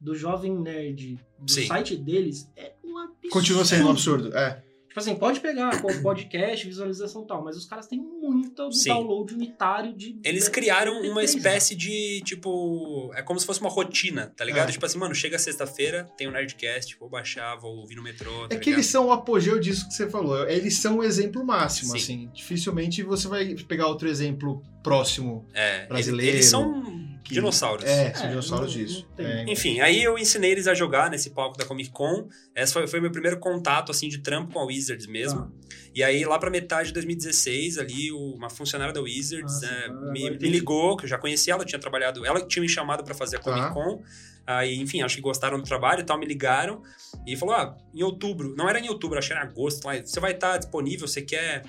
[0.00, 1.66] do Jovem Nerd do Sim.
[1.66, 3.28] site deles é um absurdo.
[3.30, 4.36] Continua sendo um absurdo.
[4.36, 4.62] É.
[4.88, 8.90] Tipo assim, pode pegar podcast, visualização e tal, mas os caras têm muito Sim.
[8.90, 10.20] download unitário de.
[10.22, 13.10] Eles de- criaram de uma MP3, espécie de, tipo...
[13.14, 14.68] É como se fosse uma rotina, tá ligado?
[14.68, 14.72] É.
[14.72, 18.54] Tipo assim, mano, chega sexta-feira, tem o Nerdcast, vou baixar, vou ouvir no metrô, tá
[18.54, 18.74] É que ligado?
[18.74, 20.46] eles são o apogeu disso que você falou.
[20.46, 21.96] Eles são o exemplo máximo, Sim.
[21.96, 22.30] assim.
[22.34, 25.46] Dificilmente você vai pegar outro exemplo próximo.
[25.54, 26.82] É, brasileiro, Eles, eles são
[27.24, 27.84] que- dinossauros.
[27.84, 29.08] É, são É, dinossauros não- disso.
[29.18, 29.24] não.
[29.24, 32.28] É, Enfim, aí eu ensinei eles a jogar nesse palco da Comic Con.
[32.54, 35.40] Esse foi, foi meu primeiro contato, assim, de trampo com a Wizards mesmo.
[35.40, 35.72] Ah.
[35.94, 39.66] E aí, lá pra metade de 2016, ali, uma funcionária da Wizards Ah, sim.
[39.90, 42.24] Ah, me, me ligou, que eu já conhecia ela, tinha trabalhado...
[42.24, 43.52] Ela que tinha me chamado pra fazer a Tá.
[43.52, 44.02] Comic Con.
[44.46, 46.82] Aí, enfim, acho que gostaram do trabalho e tal, me ligaram.
[47.26, 48.54] E falou, ah, em outubro...
[48.56, 49.84] Não era em outubro, acho que era em agosto.
[49.84, 51.62] lá, Você vai estar disponível, você quer...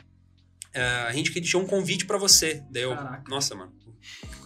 [0.74, 2.64] eh, a gente que deixou um convite pra você.
[2.70, 3.24] Daí eu, Caraca.
[3.30, 3.72] nossa, mano...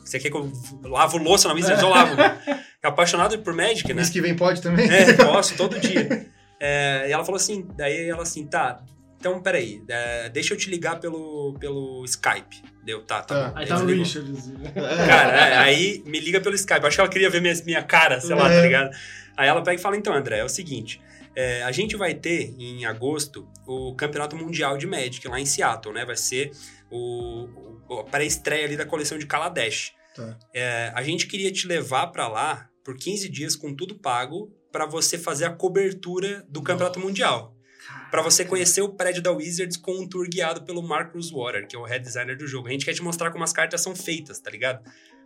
[0.03, 0.49] Você quer que eu
[0.84, 1.82] lavo louça na Wizards?
[1.82, 2.15] Eu lavo.
[2.84, 3.95] É apaixonado por Magic, né?
[3.95, 4.88] Mês que vem pode também?
[4.89, 6.28] É, posso, todo dia.
[6.59, 8.82] É, e ela falou assim, daí ela assim, tá,
[9.19, 12.61] então peraí, é, deixa eu te ligar pelo, pelo Skype.
[12.86, 13.57] Deu, tá, tá bom.
[13.57, 13.86] Aí tá o.
[13.86, 14.32] Richard.
[14.75, 15.07] É.
[15.07, 16.86] Cara, é, aí me liga pelo Skype.
[16.86, 18.55] Acho que ela queria ver minha, minha cara, sei lá, É.
[18.55, 18.91] tá ligado?
[19.36, 21.01] Aí ela pega e fala, então, André, é o seguinte,
[21.38, 25.94] é, a gente vai ter, em agosto, o Campeonato Mundial de Magic lá em Seattle,
[25.94, 26.04] né?
[26.04, 26.50] Vai ser
[26.90, 27.48] o,
[27.88, 29.94] o a pré-estreia ali da coleção de Kaladesh.
[30.16, 30.36] Tá.
[30.52, 34.88] É, a gente queria te levar pra lá por 15 dias com tudo pago pra
[34.88, 37.56] você fazer a cobertura do Campeonato Mundial.
[38.10, 41.76] Pra você conhecer o prédio da Wizards com um tour guiado pelo Mark Rosewater, que
[41.76, 42.68] é o head designer do jogo.
[42.68, 44.84] A gente quer te mostrar como as cartas são feitas, tá ligado?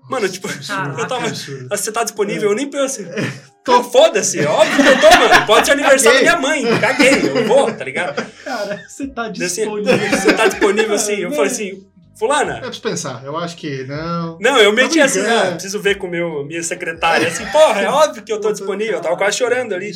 [0.09, 1.29] Mano, tipo, Caraca, eu tava.
[1.29, 2.49] Você tá disponível?
[2.49, 3.01] Eu nem penso.
[3.63, 5.45] Tô- foda-se, é óbvio que eu tô, mano.
[5.45, 6.79] Pode ser aniversário da minha mãe.
[6.79, 8.15] Caguei, eu vou, tá ligado?
[8.43, 9.97] Cara, você tá assim, disponível.
[10.09, 11.13] Você tá disponível assim?
[11.17, 11.69] Eu falei assim,
[12.15, 12.59] É Fulana.
[12.59, 13.23] pra pensar.
[13.23, 14.37] Eu acho que não.
[14.39, 17.27] Não, eu meti assim, ah, preciso ver com meu, minha secretária.
[17.27, 18.95] Assim, porra, é óbvio que eu tô disponível.
[18.95, 19.91] Eu tava quase chorando ali.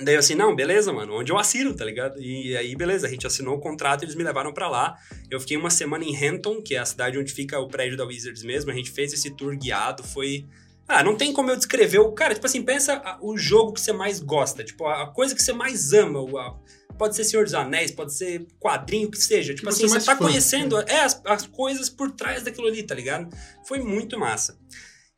[0.00, 2.20] Daí eu assim, não, beleza, mano, onde eu assino, tá ligado?
[2.20, 4.94] E aí, beleza, a gente assinou o contrato, eles me levaram pra lá.
[5.30, 8.04] Eu fiquei uma semana em Renton, que é a cidade onde fica o prédio da
[8.04, 8.70] Wizards mesmo.
[8.70, 10.44] A gente fez esse tour guiado, foi.
[10.88, 12.12] Ah, não tem como eu descrever o.
[12.12, 15.52] Cara, tipo assim, pensa o jogo que você mais gosta, tipo, a coisa que você
[15.52, 16.20] mais ama.
[16.96, 19.54] Pode ser Senhor dos Anéis, pode ser quadrinho, o que seja.
[19.54, 20.24] Tipo Que assim, você tá fã.
[20.24, 23.28] conhecendo é, as, as coisas por trás daquilo ali, tá ligado?
[23.66, 24.56] Foi muito massa.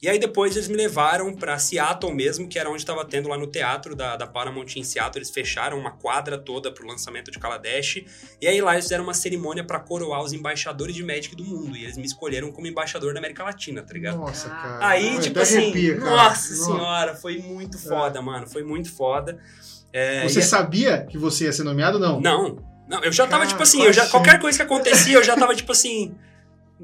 [0.01, 3.37] E aí depois eles me levaram pra Seattle mesmo, que era onde tava tendo lá
[3.37, 5.19] no teatro da, da Paramount em Seattle.
[5.19, 8.05] Eles fecharam uma quadra toda pro lançamento de Kaladesh.
[8.41, 11.77] E aí lá eles fizeram uma cerimônia pra coroar os embaixadores de Magic do mundo.
[11.77, 14.19] E eles me escolheram como embaixador da América Latina, tá ligado?
[14.19, 14.87] Nossa, cara.
[14.87, 16.11] Aí, Ai, tipo assim, arrepia, cara.
[16.11, 18.47] nossa senhora, foi muito foda, mano.
[18.47, 19.37] Foi muito foda.
[19.93, 21.99] É, Você e- sabia que você ia ser nomeado?
[21.99, 22.21] Não.
[22.21, 22.57] Não,
[22.89, 25.35] não, eu já tava, Cara, tipo assim, eu já, qualquer coisa que acontecia, eu já
[25.35, 26.15] tava, tipo assim.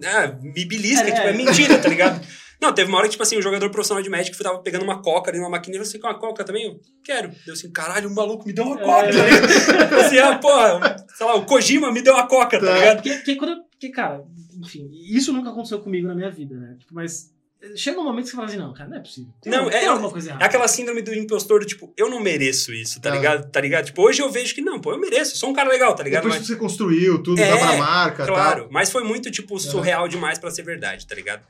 [0.04, 1.12] Ah, me belisca, É.
[1.12, 2.20] tipo, é mentira, tá ligado?
[2.64, 5.02] Não, teve uma hora que, tipo assim, um jogador profissional de Magic tava pegando uma
[5.02, 6.64] coca ali numa maquininha, eu falei, você quer uma coca também?
[6.66, 7.30] Eu quero.
[7.44, 9.10] Deu assim, caralho, um maluco me deu uma coca, É.
[9.12, 9.88] ligado?
[9.88, 12.74] Tipo assim, ah, porra, sei lá, o Kojima me deu uma coca, tá Tá.
[12.78, 12.96] ligado?
[12.96, 14.24] Porque, porque quando porque, cara,
[14.62, 16.76] enfim, isso nunca aconteceu comigo na minha vida, né?
[16.78, 17.30] Tipo, mas
[17.76, 19.30] chega um momento que você fala assim, não, cara, não é possível.
[19.42, 20.44] Tem, Não, tem é- alguma coisa É errada.
[20.46, 23.16] aquela síndrome do impostor do tipo, eu não mereço isso, tá Ah.
[23.16, 23.50] ligado?
[23.50, 23.86] Tá ligado?
[23.86, 26.22] Tipo, hoje eu vejo que não, pô, eu mereço, sou um cara legal, tá ligado?
[26.22, 28.68] Depois Mas- que você construiu tudo, É, dá pra marca, Claro, tá?
[28.70, 31.42] mas foi muito, tipo, surreal demais pra ser verdade, tá ligado?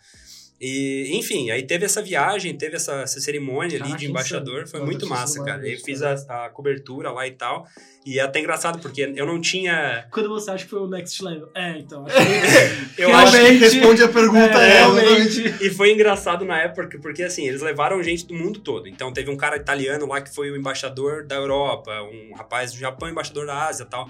[0.61, 4.81] E, enfim, aí teve essa viagem, teve essa, essa cerimônia ali Caraca, de embaixador, foi
[4.81, 5.67] muito massa, cara.
[5.67, 7.67] Eu fiz a, a cobertura lá e tal,
[8.07, 10.07] e é até engraçado, porque eu não tinha...
[10.11, 11.51] Quando você acha que foi o next level.
[11.55, 12.07] É, então.
[12.07, 12.17] Acho
[12.95, 13.03] que...
[13.03, 13.59] Eu acho Realmente.
[13.59, 15.55] Responde a pergunta É, ela, realmente.
[15.61, 18.89] E foi engraçado na época, porque assim, eles levaram gente do mundo todo.
[18.89, 22.79] Então teve um cara italiano lá que foi o embaixador da Europa, um rapaz do
[22.79, 24.09] Japão, embaixador da Ásia e tal.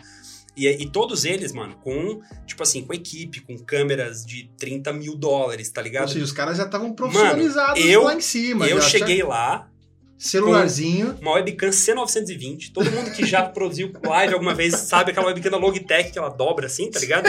[0.57, 5.17] E, e todos eles, mano, com, tipo assim, com equipe, com câmeras de 30 mil
[5.17, 6.11] dólares, tá Ou ligado?
[6.13, 8.67] seja, os caras já estavam profissionalizados eu- lá em cima.
[8.69, 9.69] eu já, cheguei lá,
[10.17, 11.17] Celularzinho.
[11.21, 12.73] uma webcam C920.
[12.73, 16.29] Todo mundo que já produziu live alguma vez sabe aquela webcam da Logitech que ela
[16.31, 17.29] dobra assim, tá ligado?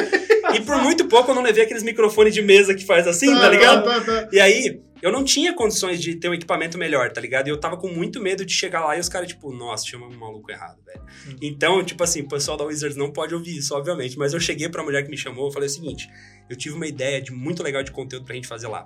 [0.54, 3.50] E por muito pouco eu não levei aqueles microfones de mesa que faz assim, tá
[3.50, 3.84] ligado?
[3.84, 4.30] Tá, tá.
[4.32, 7.48] E aí, eu não tinha condições de ter um equipamento melhor, tá ligado?
[7.48, 10.08] E eu tava com muito medo de chegar lá e os caras, tipo, nossa, chama
[10.08, 11.00] um maluco errado, velho.
[11.28, 11.36] Hum.
[11.44, 14.18] Então, tipo assim, o pessoal da Wizards não pode ouvir isso, obviamente.
[14.18, 16.10] Mas eu cheguei pra mulher que me chamou e falei o seguinte:
[16.50, 18.84] eu tive uma ideia de muito legal de conteúdo pra gente fazer lá.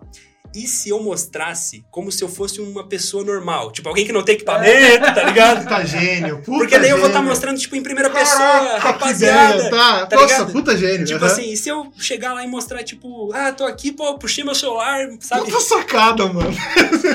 [0.56, 3.72] E se eu mostrasse como se eu fosse uma pessoa normal?
[3.72, 5.64] Tipo, alguém que não tem equipamento, tá ligado?
[5.64, 7.30] Puta gênio, puta Porque daí eu vou estar gênio.
[7.30, 9.56] mostrando, tipo, em primeira pessoa, Caraca, rapaziada.
[9.56, 10.06] Ideia, tá.
[10.08, 10.52] tá Nossa, ligado?
[10.52, 11.06] puta gênio.
[11.06, 11.34] Tipo aham.
[11.34, 14.56] assim, e se eu chegar lá e mostrar, tipo, ah, tô aqui, pô, puxei meu
[14.56, 15.46] celular, sabe?
[15.52, 16.52] Puta sacada, mano.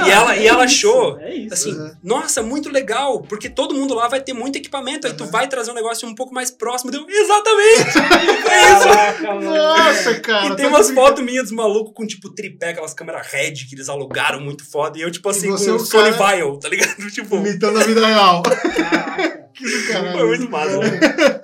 [0.07, 1.55] E ela, e ela É isso, achou, É isso.
[1.55, 1.91] assim, Uhum.
[2.03, 5.71] nossa, muito legal, porque todo mundo lá vai ter muito equipamento, aí tu vai trazer
[5.71, 6.91] um negócio um pouco mais próximo.
[6.91, 7.85] Deu, exatamente!
[8.55, 8.85] É isso!
[8.89, 9.35] Caraca.
[9.35, 10.47] Nossa, cara.
[10.47, 13.75] E tem tá umas fotos minhas dos malucos com, tipo, tripé, aquelas câmeras Red que
[13.75, 14.99] eles alugaram muito foda.
[14.99, 16.95] E eu, tipo assim, com você é o Sony cara- Vial, tá ligado?
[17.11, 18.43] Tipo, Imitando a vida real.
[18.43, 19.49] Caraca.
[19.55, 20.19] que do caralho.
[20.19, 20.79] foi muito massa.
[20.79, 21.43] né?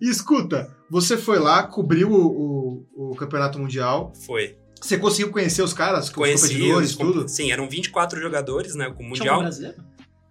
[0.00, 4.12] E escuta, você foi lá, cobriu o, o, o campeonato mundial.
[4.26, 4.56] Foi.
[4.80, 7.28] Você conseguiu conhecer os caras, os Conheci competidores, os- tudo?
[7.28, 9.40] Sim, eram 24 jogadores, né, com o Tinha um Mundial.
[9.40, 9.76] brasileiro?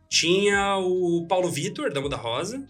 [0.10, 2.64] Tinha o Paulo Vitor, da Muda Rosa.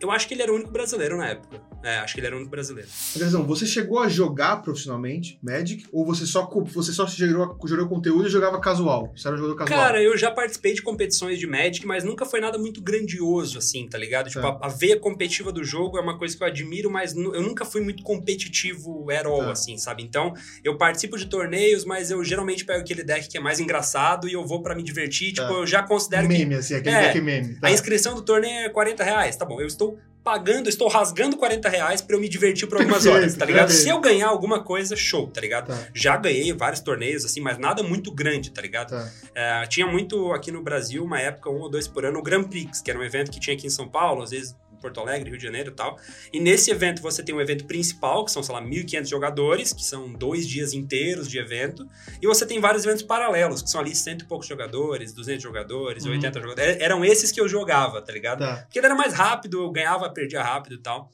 [0.00, 1.60] Eu acho que ele era o único brasileiro na época.
[1.82, 2.88] É, acho que ele era o único brasileiro.
[3.16, 5.86] Andrezão, você chegou a jogar profissionalmente Magic?
[5.92, 9.12] Ou você só, você só gerou, gerou conteúdo e jogava casual?
[9.16, 9.78] Você era um jogador casual?
[9.86, 13.88] Cara, eu já participei de competições de Magic, mas nunca foi nada muito grandioso, assim,
[13.88, 14.28] tá ligado?
[14.28, 14.58] Tipo, Tá.
[14.62, 17.80] a, veia competitiva do jogo é uma coisa que eu admiro, mas eu nunca fui
[17.80, 19.52] muito competitivo at all, Tá.
[19.52, 20.02] assim, sabe?
[20.02, 20.32] Então,
[20.64, 24.32] eu participo de torneios, mas eu geralmente pego aquele deck que é mais engraçado e
[24.32, 25.32] eu vou pra me divertir.
[25.34, 25.42] Tá.
[25.42, 27.54] Tipo, eu já considero que meme, assim, aquele É, deck meme.
[27.60, 27.68] Tá.
[27.68, 29.36] a inscrição do torneio é 40 reais.
[29.36, 29.87] Tá bom, eu estou
[30.28, 33.70] pagando, estou rasgando 40 reais pra eu me divertir por algumas Perfeito, horas, tá ligado?
[33.72, 35.68] Se eu ganhar alguma coisa, show, tá ligado?
[35.68, 38.90] Tá, Já ganhei vários torneios, assim, mas nada muito grande, tá ligado?
[38.90, 39.10] tá.
[39.34, 42.44] É, tinha muito aqui no Brasil, uma época, um ou dois por ano, o Grand
[42.44, 45.30] Prix, que era um evento que tinha aqui em São Paulo, às vezes Porto Alegre,
[45.30, 45.98] Rio de Janeiro e tal.
[46.32, 49.82] E nesse evento você tem um evento principal, que são, sei lá, 1.500 jogadores, que
[49.84, 51.86] são dois dias inteiros de evento.
[52.22, 56.04] E você tem vários eventos paralelos, que são ali cento e poucos jogadores, 200 jogadores,
[56.04, 56.12] Uhum.
[56.12, 56.76] 80 jogadores.
[56.76, 58.40] É- Eram esses que eu jogava, tá ligado?
[58.40, 58.56] Tá.
[58.62, 61.10] Porque ele era mais rápido, eu ganhava, perdia rápido e tal.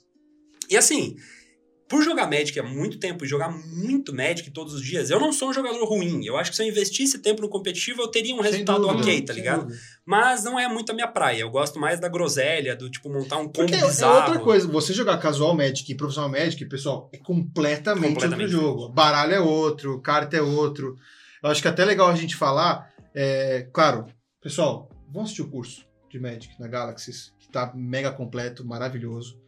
[0.70, 1.16] E assim,
[1.88, 5.32] por jogar Magic há muito tempo e jogar muito Magic todos os dias, eu não
[5.32, 6.24] sou um jogador ruim.
[6.24, 9.02] Eu acho que se eu investisse tempo no competitivo, eu teria um Sem resultado dúvida,
[9.02, 9.62] ok, tá ligado?
[9.66, 9.78] dúvida.
[10.06, 11.40] Mas não é muito a minha praia.
[11.40, 14.16] Eu gosto mais da groselha, do tipo montar um combo Porque é bizarro.
[14.16, 18.88] outra coisa, você jogar casual Magic e profissional Magic, pessoal, é completamente, Completamente outro jogo.
[18.88, 20.96] Baralho é outro, carta é outro.
[21.42, 24.06] Eu acho que é até legal a gente falar, é, claro,
[24.42, 29.38] pessoal, vão assistir o curso de Magic na Galaxy, que tá mega completo, maravilhoso.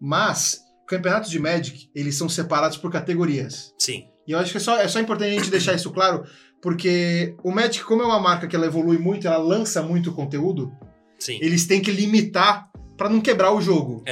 [0.00, 3.74] Mas, campeonatos de Magic, eles são separados por categorias.
[3.78, 4.08] Sim.
[4.26, 6.24] E eu acho que é só, é só importante a gente deixar isso claro,
[6.60, 10.72] porque o Magic, como é uma marca que ela evolui muito, ela lança muito conteúdo,
[11.18, 11.38] Sim.
[11.40, 14.02] eles têm que limitar pra não quebrar o jogo.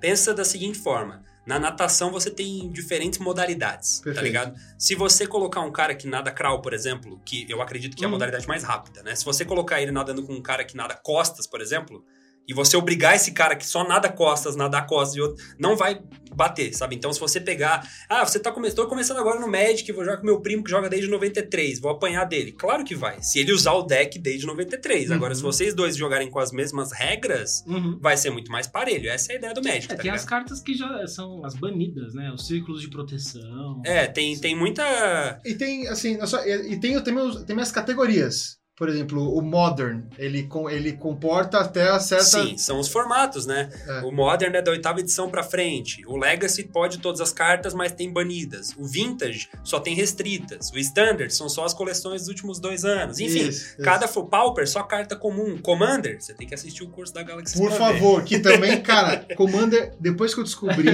[0.00, 1.22] Pensa da seguinte forma.
[1.46, 4.24] Na natação você tem diferentes modalidades, tá Perfeito.
[4.26, 4.54] ligado?
[4.78, 8.06] Se você colocar um cara que nada crawl, por exemplo, que eu acredito que é
[8.06, 8.12] a Uhum.
[8.14, 9.14] modalidade mais rápida, né?
[9.16, 12.04] Se você colocar ele nadando com um cara que nada costas, por exemplo,
[12.48, 16.00] e você obrigar esse cara que só nada costas, nadar costas e outro, não vai
[16.34, 16.96] bater, sabe?
[16.96, 18.70] Então se você pegar, ah, você tá come...
[18.72, 21.90] tô começando agora no Magic, vou jogar com meu primo que joga desde 93, vou
[21.90, 22.52] apanhar dele.
[22.52, 25.10] Claro que vai, se ele usar o deck desde 93.
[25.10, 25.36] Agora Uhum.
[25.36, 27.98] se vocês dois jogarem com as mesmas regras, Uhum.
[28.00, 29.10] vai ser muito mais parelho.
[29.10, 30.16] Essa é a ideia do Magic, É, tá tem ligado?
[30.18, 32.32] as cartas que já são as banidas, né?
[32.32, 33.82] Os círculos de proteção.
[33.84, 35.38] É, tem, tem muita.
[35.44, 38.56] E tem, assim, só- e e tem também, os- tem as categorias.
[38.74, 42.24] Por exemplo, o Modern, ele, com- ele comporta até a certa...
[42.24, 43.68] Sim, são os formatos, né?
[43.86, 44.00] É.
[44.00, 46.02] O Modern é da oitava edição pra frente.
[46.06, 48.74] O Legacy pode todas as cartas, mas tem banidas.
[48.78, 50.70] O Vintage só tem restritas.
[50.72, 53.20] O Standard são só as coleções dos últimos dois anos.
[53.20, 53.82] Enfim, Isso, isso.
[53.82, 55.58] cada for Pauper só carta comum.
[55.58, 59.92] Commander, você tem que assistir o curso da Galaxy Por favor, que também, cara, Commander,
[60.00, 60.88] depois que eu descobri,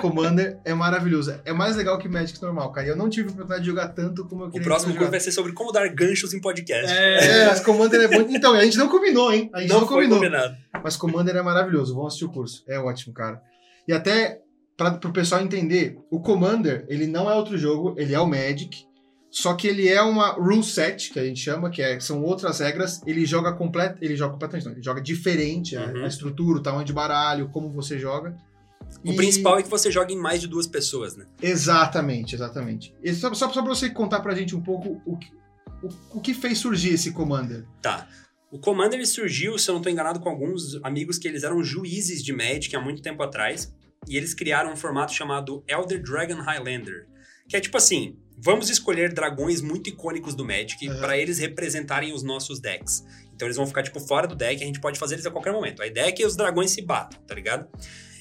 [0.00, 1.38] Commander é maravilhoso.
[1.44, 2.86] É mais legal que Magic normal, cara.
[2.86, 4.64] E eu não tive a oportunidade de jogar tanto como eu O queria.
[4.66, 6.90] próximo curso vai ser sobre como dar ganchos em podcast.
[6.92, 8.26] É, mas Commander é bom.
[8.30, 9.50] Então, a gente não combinou, hein?
[9.54, 10.18] A gente não, não combinou.
[10.18, 10.54] combinado.
[10.82, 11.94] Mas Commander é maravilhoso.
[11.94, 12.64] Vamos assistir o curso.
[12.68, 13.40] É ótimo, cara.
[13.86, 14.40] E até
[14.76, 18.84] para o pessoal entender, o Commander, ele não é outro jogo, ele é o Magic.
[19.30, 22.58] Só que ele é uma rule set, que a gente chama, que é- são outras
[22.58, 23.00] regras.
[23.06, 26.04] Ele joga completo, ele joga completamente, não, ele joga diferente a- Uhum.
[26.04, 28.34] a, estrutura, o tamanho de baralho, como você joga.
[29.04, 31.26] O E- principal é que você joga em mais de duas pessoas, né?
[31.40, 32.92] Exatamente, exatamente.
[33.02, 35.28] E só, só, só para você contar pra gente um pouco o que,
[35.82, 37.64] o, o que fez surgir esse Commander.
[37.82, 38.08] Tá.
[38.50, 41.62] O Commander ele surgiu, se eu não estou enganado, com alguns amigos que eles eram
[41.62, 43.72] juízes de Magic há muito tempo atrás.
[44.08, 47.06] E eles criaram um formato chamado Elder Dragon Highlander.
[47.48, 50.98] Que é tipo assim: vamos escolher dragões muito icônicos do Magic Uhum.
[50.98, 53.04] para eles representarem os nossos decks.
[53.34, 55.52] Então eles vão ficar tipo fora do deck, a gente pode fazer eles a qualquer
[55.52, 55.82] momento.
[55.82, 57.68] A ideia é que os dragões se batam, tá ligado?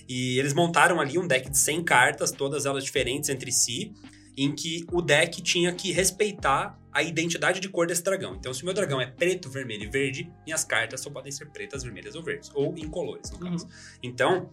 [0.07, 3.93] E eles montaram ali um deck de 100 cartas, todas elas diferentes entre si,
[4.44, 8.36] em que o deck tinha que respeitar a identidade de cor desse dragão.
[8.36, 11.48] Então, se o meu dragão é preto, vermelho e verde, minhas cartas só podem ser
[11.50, 13.68] pretas, vermelhas ou verdes, ou incolores, no caso.
[14.02, 14.50] Então,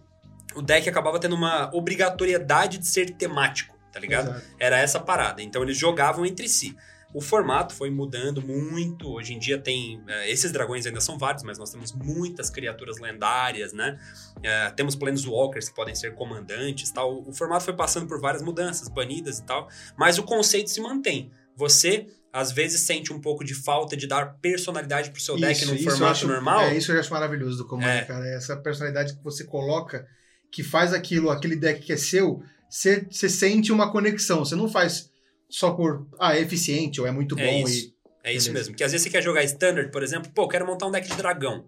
[0.55, 4.29] o deck acabava tendo uma obrigatoriedade de ser temático, tá ligado?
[4.29, 4.45] Exato.
[4.59, 5.41] Era essa parada.
[5.41, 6.75] Então eles jogavam entre si.
[7.13, 9.09] O formato foi mudando muito.
[9.09, 10.03] Hoje em dia tem.
[10.07, 13.97] eh, esses dragões ainda são vários, mas nós temos muitas criaturas lendárias, né?
[14.43, 17.23] Eh, temos Planeswalkers que podem ser comandantes tal.
[17.27, 19.67] O formato foi passando por várias mudanças, banidas e tal.
[19.97, 21.31] Mas o conceito se mantém.
[21.55, 25.75] Você, às vezes, sente um pouco de falta de dar personalidade pro seu deck num
[25.75, 26.59] eu formato acho- normal.
[26.61, 28.05] É isso eu acho maravilhoso do Commander, É.
[28.05, 28.27] cara.
[28.27, 30.05] É Essa personalidade que você coloca,
[30.51, 34.45] que faz aquilo, aquele deck que é seu, você sente uma conexão.
[34.45, 35.09] Você não faz
[35.49, 37.67] só por, ah, é eficiente ou é muito É bom.
[37.67, 37.95] isso.
[38.23, 38.75] É isso mesmo.
[38.75, 41.15] Que às vezes você quer jogar Standard, por exemplo, pô, quero montar um deck de
[41.15, 41.65] dragão.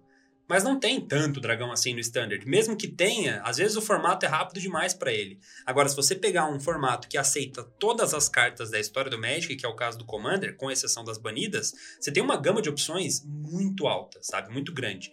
[0.50, 2.44] Mas não tem tanto dragão assim no Standard.
[2.46, 5.40] Mesmo que tenha, às vezes o formato é rápido demais pra ele.
[5.64, 9.56] Agora, se você pegar um formato que aceita todas as cartas da história do Magic,
[9.56, 12.70] que é o caso do Commander, com exceção das banidas, você tem uma gama de
[12.70, 14.52] opções muito alta, sabe?
[14.52, 15.12] Muito grande.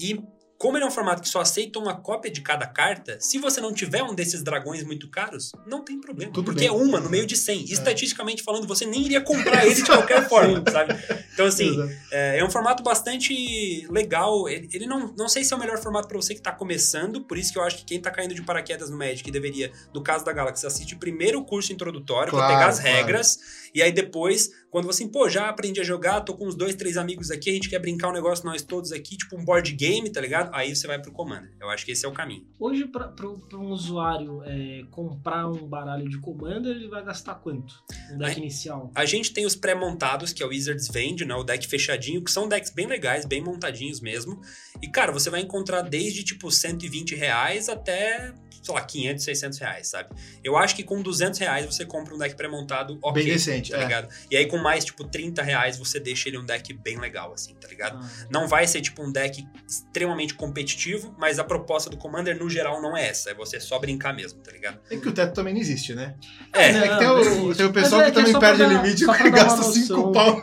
[0.00, 0.18] E
[0.58, 3.60] como ele é um formato que só aceita uma cópia de cada carta, se você
[3.60, 6.32] não tiver um desses dragões muito caros, não tem problema.
[6.32, 6.68] Tudo porque bem.
[6.68, 7.66] é uma no meio de 100.
[7.70, 10.94] Estatisticamente falando, você nem iria comprar ele de qualquer forma, sabe?
[11.32, 11.78] Então, assim,
[12.10, 14.48] é, é um formato bastante legal.
[14.48, 17.20] Ele, ele não, não sei se é o melhor formato pra você que tá começando,
[17.22, 20.02] por isso que eu acho que quem tá caindo de paraquedas no Magic deveria, no
[20.02, 22.96] caso da Galaxy, assistir primeiro o curso introdutório Claro, pra pegar as claro.
[22.96, 23.38] regras,
[23.74, 26.98] e aí depois Quando você, pô, já aprendi a jogar, tô com uns dois, três
[26.98, 30.10] amigos aqui, a gente quer brincar um negócio nós todos aqui, tipo um board game,
[30.10, 30.54] tá ligado?
[30.54, 31.54] Aí você vai pro Commander.
[31.58, 32.46] Eu acho que esse é o caminho.
[32.58, 33.10] Hoje, para
[33.54, 37.82] um usuário é, comprar um baralho de Commander, ele vai gastar quanto?
[38.12, 38.90] Um deck a, inicial?
[38.94, 41.34] A gente tem os pré-montados, que a Wizards vende, né?
[41.34, 44.40] O deck fechadinho, que são decks bem legais, bem montadinhos mesmo.
[44.82, 48.34] E, cara, você vai encontrar desde, tipo, 120 reais até
[48.68, 50.10] sei lá, 500, 600 reais, sabe?
[50.44, 53.22] Eu acho que com 200 reais você compra um deck pré-montado ok.
[53.22, 53.80] Bem decente, tá é.
[53.80, 54.08] ligado?
[54.30, 57.54] E aí com mais, tipo, 30 reais você deixa ele um deck bem legal, assim,
[57.54, 57.98] tá ligado?
[57.98, 58.26] Ah.
[58.30, 62.82] Não vai ser, tipo, um deck extremamente competitivo, mas a proposta do Commander, no geral,
[62.82, 63.30] não é essa.
[63.30, 64.78] É você só brincar mesmo, tá ligado?
[64.90, 66.14] É que o teto também não existe, né?
[66.52, 66.68] É.
[66.68, 69.06] é que tem o, tem o pessoal é que, que também perde o limite e
[69.30, 70.40] gasta 5 pau.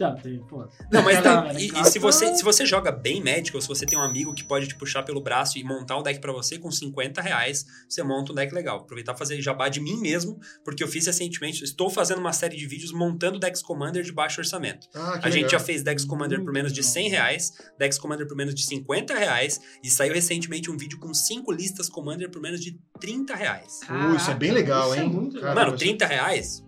[0.00, 0.66] Já tem, pô.
[0.90, 3.84] Não, mas tá, e, e, se, você, se você joga bem Magic, ou se você
[3.84, 6.58] tem um amigo que pode te puxar pelo braço e montar um deck para você
[6.58, 8.78] com 50 reais, você monta um deck legal.
[8.78, 12.66] Aproveitar fazer jabá de mim mesmo, porque eu fiz recentemente, estou fazendo uma série de
[12.66, 14.88] vídeos montando decks Commander de baixo orçamento.
[14.94, 18.34] Ah, a gente já fez decks Commander por menos de 100 reais, decks Commander por
[18.34, 22.62] menos de 50 reais, e saiu recentemente um vídeo com 5 listas Commander por menos
[22.62, 23.80] de 30 reais.
[23.82, 25.02] Uh, isso é bem legal, hein?
[25.02, 25.42] É muito...
[25.42, 26.64] Mano, 30 reais?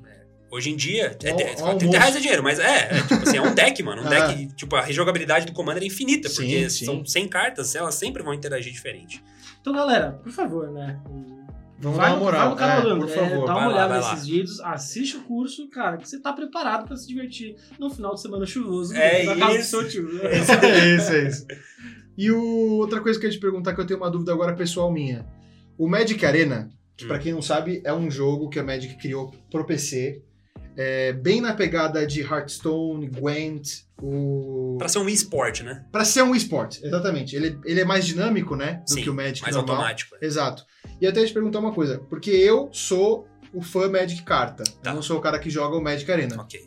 [0.53, 3.43] Hoje em dia, é, é, 30 reais é dinheiro, mas é, é, tipo assim, é
[3.43, 4.03] um deck, mano.
[4.03, 4.27] Um Ah.
[4.27, 6.85] deck, tipo, a rejogabilidade do Commander é infinita, Sim, porque sim.
[6.85, 9.25] são 100 cartas, elas sempre vão interagir diferente.
[9.63, 11.01] Então, galera, por favor, né?
[11.79, 12.49] Vamos vai, dar uma moral.
[12.51, 13.47] vai canal é, por favor.
[13.47, 14.13] dá vai uma lá, olhada lá.
[14.13, 18.15] nesses vídeos, assiste o curso, cara, que você tá preparado pra se divertir no final
[18.15, 18.95] de semana chuvoso.
[18.95, 19.71] É na casa do isso.
[19.71, 20.13] seu tio.
[20.15, 20.21] né?
[20.25, 21.47] é isso, é isso.
[22.17, 24.55] E o, outra coisa que eu ia te perguntar, que eu tenho uma dúvida agora
[24.55, 25.27] pessoal minha.
[25.79, 27.09] O Magic Arena, que Hum.
[27.09, 30.23] pra quem não sabe, é um jogo que a Magic criou pro PC.
[30.77, 34.77] É, bem na pegada de Hearthstone, Gwent, o...
[34.79, 35.85] Pra ser um e-sport, né?
[35.93, 37.37] Pra ser um esporte, exatamente.
[37.37, 38.83] Ele, ele é mais dinâmico, né?
[38.87, 39.77] Do Sim, que o Magic mais normal.
[39.77, 40.17] automático.
[40.21, 40.25] é.
[40.27, 40.65] Exato.
[41.01, 44.65] E até te perguntar uma coisa, porque eu sou o fã Magic Carta.
[44.83, 44.91] Tá.
[44.91, 46.41] Eu não sou o cara que joga o Magic Arena.
[46.41, 46.61] Ok.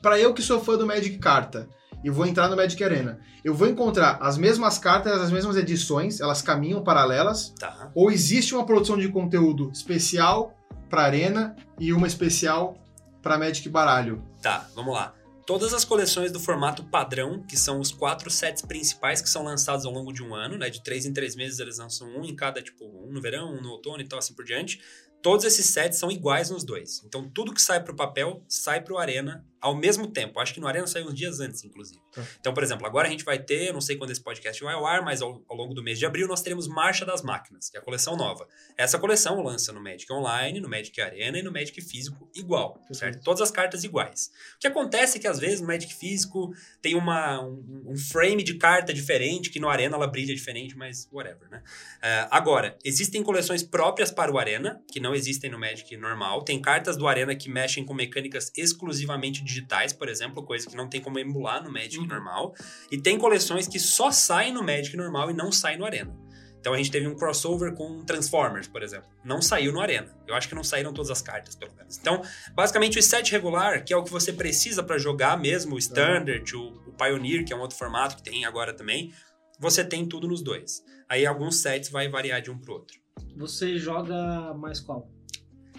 [0.00, 1.68] Pra eu que sou fã do Magic Carta
[2.02, 6.20] e vou entrar no Magic Arena, eu vou encontrar as mesmas cartas, as mesmas edições,
[6.20, 7.90] elas caminham paralelas, Tá.
[7.94, 10.54] ou existe uma produção de conteúdo especial
[10.90, 12.76] pra Arena e uma especial
[13.24, 14.22] pra Magic Baralho?
[14.42, 15.14] Tá, vamos lá.
[15.46, 19.84] Todas as coleções do formato padrão, que são os quatro sets principais que são lançados
[19.84, 20.70] ao longo de um ano, né?
[20.70, 23.60] De três em três meses eles lançam um em cada, tipo, um no verão, um
[23.60, 24.80] no outono e tal, assim por diante.
[25.22, 27.02] Todos esses sets são iguais nos dois.
[27.04, 30.38] Então tudo que sai pro papel sai pro Arena ao mesmo tempo.
[30.38, 31.98] Acho que no Arena sai uns dias antes, inclusive.
[32.12, 32.22] Tá.
[32.38, 34.84] Então, por exemplo, agora a gente vai ter, não sei quando esse podcast vai ao
[34.84, 37.78] ar, mas ao, ao longo do mês de abril nós teremos Marcha das Máquinas, que
[37.78, 38.46] é a coleção nova.
[38.76, 43.24] Essa coleção lança no Magic Online, no Magic Arena e no Magic Físico igual, certo?
[43.24, 44.30] Todas as cartas iguais.
[44.56, 46.52] O que acontece é que às vezes no Magic Físico
[46.82, 51.08] tem uma, um, um frame de carta diferente, que no Arena ela brilha diferente, mas
[51.10, 51.62] whatever, né?
[52.02, 56.42] É, agora, existem coleções próprias para o Arena, que não existem no Magic normal.
[56.44, 60.88] Tem cartas do Arena que mexem com mecânicas exclusivamente digitais, por exemplo, coisa que não
[60.88, 62.06] tem como emular no Magic Uhum.
[62.06, 62.54] normal.
[62.90, 66.14] E tem coleções que só saem no Magic normal e não saem no Arena.
[66.58, 69.06] Então a gente teve um crossover com Transformers, por exemplo.
[69.22, 70.16] Não saiu no Arena.
[70.26, 71.98] Eu acho que não saíram todas as cartas, pelo menos.
[71.98, 72.22] Então,
[72.54, 76.56] basicamente, o set regular, que é o que você precisa para jogar mesmo, o Standard,
[76.56, 79.12] o, o Pioneer, que é um outro formato que tem agora também,
[79.60, 80.82] você tem tudo nos dois.
[81.06, 82.98] Aí alguns sets vai variar de um pro outro.
[83.36, 85.06] Você joga mais qual?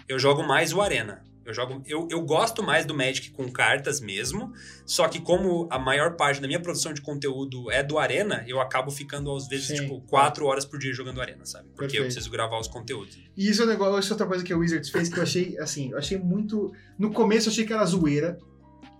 [0.08, 1.24] Eu jogo mais o Arena.
[1.46, 4.52] Eu, jogo, eu, eu gosto mais do Magic com cartas mesmo,
[4.84, 8.60] só que como a maior parte da minha produção de conteúdo é do Arena, eu
[8.60, 9.76] acabo ficando às vezes, Sim.
[9.76, 11.66] tipo, quatro horas por dia jogando Arena, sabe?
[11.68, 12.04] Porque eu Perfeito.
[12.06, 13.16] preciso gravar os conteúdos.
[13.36, 15.22] E isso é um negócio, isso é outra coisa que a Wizards fez que eu
[15.22, 16.72] achei, assim, eu achei muito.
[16.98, 18.36] No começo eu achei que era zoeira.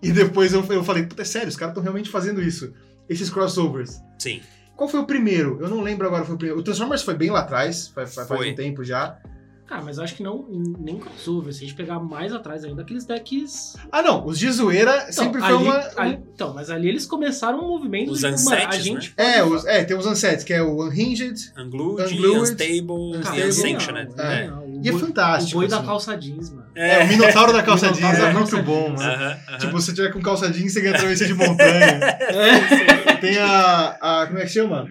[0.01, 2.73] E depois eu, eu falei, puta, é sério, os caras estão realmente fazendo isso.
[3.09, 4.01] Esses crossovers.
[4.19, 4.41] Sim.
[4.77, 5.59] Qual foi o primeiro?
[5.61, 6.61] Eu não lembro agora, foi o primeiro.
[6.61, 9.19] O Transformers foi bem lá atrás, faz, faz um tempo já.
[9.67, 10.47] Cara, mas eu acho que não,
[10.79, 11.53] nem crossover.
[11.53, 13.75] Se a gente pegar mais atrás ainda, aqueles decks.
[13.91, 15.79] Ah, não, os de zoeira sempre Então, foi ali- uma.
[15.79, 19.13] um- ali- então, mas ali eles começaram um movimento Os de, a gente.
[19.17, 21.53] É, pode- os, é, tem os unsets, que é o Unginged.
[21.59, 23.49] Unglued, Unglued, Unstable Cara, e.
[23.49, 24.11] Unsanctioned.
[24.17, 24.67] genial, É.
[24.85, 25.57] E é fantástico.
[25.59, 25.87] O boi da assim.
[25.87, 26.67] calça jeans, mano.
[26.75, 29.01] É, o Minotauro da calça Minotauro jeans da é muito bom, mano.
[29.03, 29.59] Aham, aham.
[29.59, 31.99] Tipo, se tiver com calça jeans, você ganha travessia de montanha.
[32.21, 33.15] É.
[33.17, 34.27] Tem a, a.
[34.27, 34.87] Como é que chama?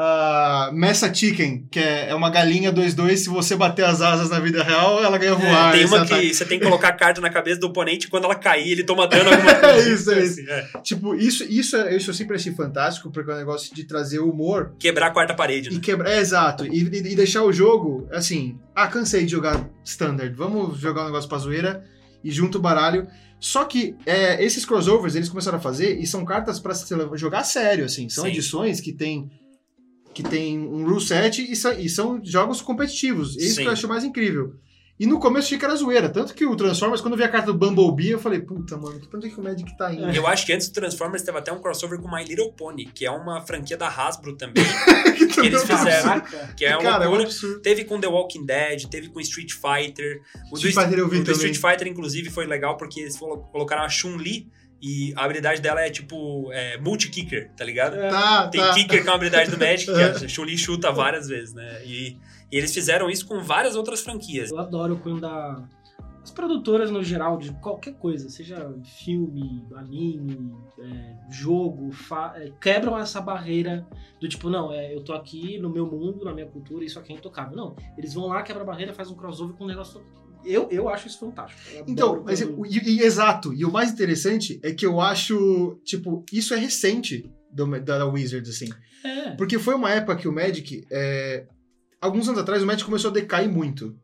[0.00, 3.16] A Messa Chicken, que é, é uma galinha 2-2.
[3.16, 5.72] Se você bater as asas na vida real, ela ganha voar.
[5.72, 8.08] tem esse uma que você tem que colocar a carta na cabeça do oponente e
[8.08, 9.74] quando ela cair, ele toma dano alguma coisa.
[9.88, 10.40] É isso, é isso.
[10.40, 10.80] Assim, é.
[10.82, 14.20] Tipo, isso, isso, é- isso eu sempre achei fantástico, porque é um negócio de trazer
[14.20, 15.80] humor Quebrar a quarta parede, e né?
[15.82, 16.10] quebrar.
[16.12, 16.64] É, exato.
[16.64, 18.56] E, e- e deixar o jogo, assim.
[18.76, 20.32] Ah, cansei de jogar standard.
[20.36, 21.82] Vamos jogar um negócio pra zoeira
[22.22, 23.08] e junto o baralho.
[23.40, 27.42] Só que é, esses crossovers eles começaram a fazer e são cartas pra se jogar
[27.42, 28.08] sério, assim.
[28.08, 28.30] São Sim.
[28.30, 29.28] edições que tem
[30.22, 33.36] que tem um rule set e são, e são jogos competitivos.
[33.36, 33.62] É isso Sim.
[33.62, 34.54] que eu acho mais incrível.
[34.98, 36.08] E no começo achei que era zoeira.
[36.08, 38.98] Tanto que o Transformers, quando eu vi a carta do Bumblebee, eu falei, puta, mano,
[38.98, 40.10] que tanto é que o Magic tá indo?
[40.10, 43.06] Eu acho que antes do Transformers teve até um crossover com My Little Pony, que
[43.06, 44.64] é uma franquia da Hasbro também,
[45.16, 46.02] que que eles fizeram.
[46.02, 46.54] Caraca.
[46.56, 47.60] que é uma Cara, é um loucura.
[47.60, 50.20] Teve com The Walking Dead, teve com Street Fighter.
[50.50, 51.48] O Street do, Fighter eu vi o também.
[51.48, 54.48] Street Fighter, inclusive, foi legal porque eles colo- colocaram a Chun-Li
[54.80, 57.96] e a habilidade dela é tipo é, multi-kicker, tá ligado?
[58.08, 58.74] Tá, Tem tá.
[58.74, 59.90] kicker que é uma habilidade do Magic, que
[60.24, 61.84] a Chun-Li chuta várias vezes, né?
[61.84, 62.16] E,
[62.50, 64.50] e eles fizeram isso com várias outras franquias.
[64.50, 65.68] Eu adoro quando a-
[66.22, 68.70] as produtoras no geral de qualquer coisa, seja
[69.02, 73.86] filme, anime, é, jogo, fa- é, quebram essa barreira
[74.20, 77.12] do tipo, não, é, eu tô aqui no meu mundo, na minha cultura, isso aqui
[77.12, 77.56] é intocável.
[77.56, 80.02] Não, eles vão lá, quebra a barreira, faz um crossover com um negócio.
[80.44, 81.60] Eu, eu acho isso fantástico.
[81.74, 83.52] Eu Então, mas, quando- e, e- exato.
[83.52, 88.06] E o mais interessante é que eu acho, tipo, isso é recente do- da, da
[88.06, 88.68] Wizards, assim.
[89.04, 89.30] É.
[89.36, 91.46] Porque foi uma época que o Magic, é,
[92.00, 93.96] alguns anos atrás, o Magic começou a decair muito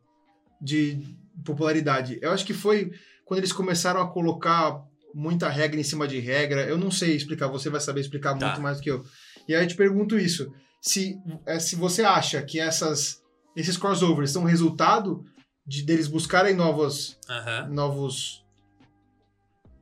[0.61, 0.99] de
[1.43, 2.17] popularidade.
[2.21, 2.91] Eu acho que foi
[3.25, 4.81] quando eles começaram a colocar
[5.13, 6.65] muita regra em cima de regra.
[6.65, 8.47] Eu não sei explicar, você vai saber explicar Tá.
[8.47, 9.03] muito mais do que eu.
[9.47, 10.51] E aí eu te pergunto isso.
[10.81, 13.21] Se, é, se você acha que essas,
[13.55, 15.23] esses crossovers são resultado
[15.65, 17.67] de deles buscarem novos, Aham.
[17.71, 18.43] novos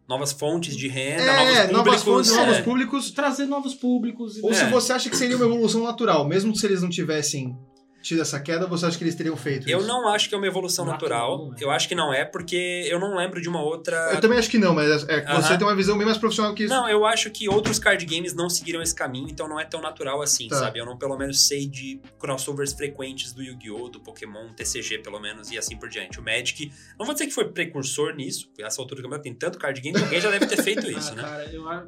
[0.07, 1.71] Novas fontes de renda, é, novos públicos.
[1.73, 2.35] novas fontes, é.
[2.35, 4.43] novos públicos, Trazer novos públicos.
[4.43, 4.69] ou se É.
[4.69, 7.57] você acha que seria uma evolução natural, mesmo se eles não tivessem
[8.03, 9.87] tido essa queda, você acha que eles teriam feito Eu isso?
[9.87, 11.55] não acho que é uma evolução Natural, natural.
[11.59, 11.63] é.
[11.63, 13.95] Eu acho que não é, porque eu não lembro de uma outra.
[14.13, 15.41] Eu também acho que não, mas é, Aham.
[15.41, 16.73] você tem uma visão bem mais profissional que isso.
[16.73, 19.81] Não, eu acho que outros card games não seguiram esse caminho, então não é tão
[19.81, 20.57] natural assim, Tá.
[20.57, 20.79] sabe?
[20.79, 25.49] Eu não, pelo menos, sei de crossovers frequentes do Yu-Gi-Oh!, do Pokémon, TCG, pelo menos,
[25.49, 26.19] e assim por diante.
[26.19, 29.33] O Magic, não vou dizer que foi precursor nisso, porque essa altura do campeonato tem
[29.33, 31.21] tanto card game que alguém já deve ter feito isso, Ah, né?
[31.23, 31.87] cara, eu acho.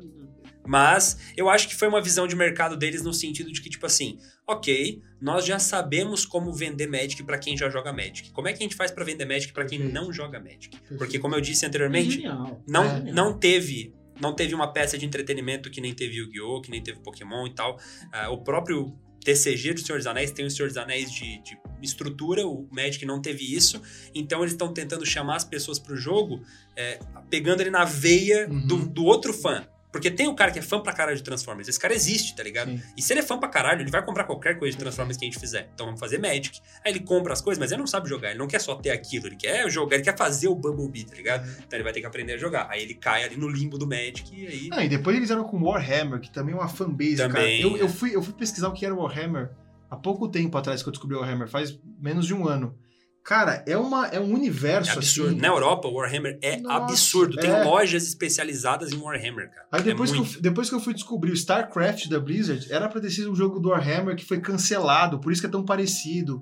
[0.66, 3.86] Mas eu acho que foi uma visão de mercado deles no sentido de que, tipo
[3.86, 8.32] assim, ok, nós já sabemos como vender Magic pra quem já joga Magic.
[8.32, 10.70] Como é que a gente faz pra vender Magic pra quem não joga Magic?
[10.98, 12.62] Porque, como eu disse anteriormente, genial.
[12.68, 13.00] não, É.
[13.12, 17.00] não teve não teve uma peça de entretenimento que nem teve Yu-Gi-Oh!, que nem teve
[17.02, 17.78] Pokémon e tal.
[18.14, 21.58] Ah, o próprio TCG do Senhor dos Anéis tem o Senhor dos Anéis de, de
[21.82, 23.82] estrutura, o Magic não teve isso.
[24.14, 26.42] Então eles estão tentando chamar as pessoas pro jogo,
[26.78, 26.98] é,
[27.30, 28.66] pegando ele na veia Uhum.
[28.66, 29.68] do, do outro fã.
[29.96, 31.70] Porque tem o cara que é fã pra caralho de Transformers.
[31.70, 32.70] Esse cara existe, tá ligado?
[32.70, 32.82] Sim.
[32.98, 35.24] E se ele é fã pra caralho, ele vai comprar qualquer coisa de Transformers que
[35.24, 35.70] a gente fizer.
[35.74, 36.60] Então vamos fazer Magic.
[36.84, 38.32] Aí ele compra as coisas, mas ele não sabe jogar.
[38.32, 39.28] Ele não quer só ter aquilo.
[39.28, 41.48] Ele quer jogar, ele quer fazer o Bumblebee, tá ligado?
[41.48, 42.68] Então ele vai ter que aprender a jogar.
[42.70, 44.68] Aí ele cai ali no limbo do Magic e aí.
[44.68, 47.74] Não, e depois eles eram com Warhammer, que também é uma fanbase, Também, cara.
[47.74, 47.90] Eu, eu, é.
[47.90, 49.50] fui, eu fui pesquisar o que era Warhammer
[49.90, 52.78] há pouco tempo atrás que eu descobri o Warhammer, faz menos de um ano.
[53.26, 55.32] Cara, é, uma, é um universo É absurdo.
[55.32, 55.40] assim.
[55.42, 57.38] Na Europa, o Warhammer é Nossa, absurdo.
[57.38, 57.64] Tem é.
[57.64, 59.68] lojas especializadas em Warhammer, cara.
[59.72, 62.88] Aí depois, é que eu, depois que eu fui descobrir o StarCraft da Blizzard, era
[62.88, 65.66] pra ter sido um jogo do Warhammer que foi cancelado, por isso que é tão
[65.66, 66.40] parecido.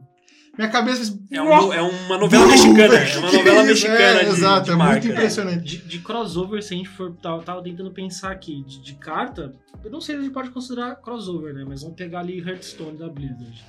[0.57, 1.17] Minha cabeça.
[1.31, 2.95] É, um- é uma novela mexicana.
[2.95, 3.65] É uma novela isso?
[3.87, 4.91] mexicana É, de, exato, de é marca.
[5.01, 5.63] muito impressionante.
[5.63, 7.11] De, de crossover, se a gente for.
[7.15, 9.53] Tava, tava tentando pensar aqui, de, de carta,
[9.83, 11.63] eu não sei se a gente pode considerar crossover, né?
[11.67, 13.65] Mas vamos pegar ali Hearthstone da Blizzard.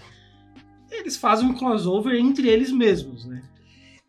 [1.00, 3.42] Eles fazem um crossover entre eles mesmos, né?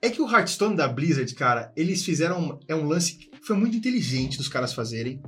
[0.01, 2.59] É que o Hearthstone da Blizzard, cara, eles fizeram.
[2.67, 5.21] É um lance que foi muito inteligente dos caras fazerem.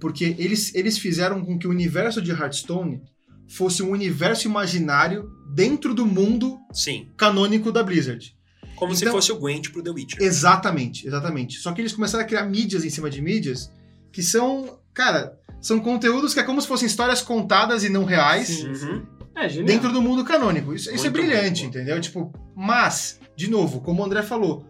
[0.00, 3.00] Porque eles, eles fizeram com que o universo de Hearthstone
[3.48, 7.08] fosse um universo imaginário dentro do mundo Sim.
[7.16, 8.34] canônico da Blizzard.
[8.76, 10.22] Como se Então- fosse o Gwent pro The Witcher.
[10.22, 11.58] Exatamente, exatamente.
[11.58, 13.70] Só que eles começaram a criar mídias em cima de mídias
[14.12, 18.48] que são, cara, são conteúdos que é como se fossem histórias contadas e não reais
[18.48, 18.68] Sim.
[18.68, 19.06] Uhum.
[19.34, 19.66] É, genial.
[19.66, 20.74] dentro do mundo canônico.
[20.74, 21.68] Isso, isso é brilhante, bom.
[21.68, 22.00] entendeu?
[22.00, 24.64] Tipo, mas, de novo, como o André falou,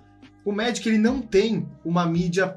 [0.45, 2.57] o Magic ele não tem uma mídia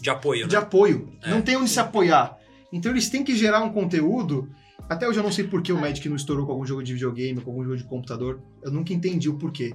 [0.00, 0.48] De apoio, né?
[0.48, 1.30] de apoio, É.
[1.30, 2.36] não tem onde se apoiar.
[2.72, 4.50] Então eles têm que gerar um conteúdo.
[4.88, 6.92] Até hoje eu não sei por que o Magic não estourou com algum jogo de
[6.94, 8.40] videogame, com algum jogo de computador.
[8.62, 9.74] Eu nunca entendi o porquê.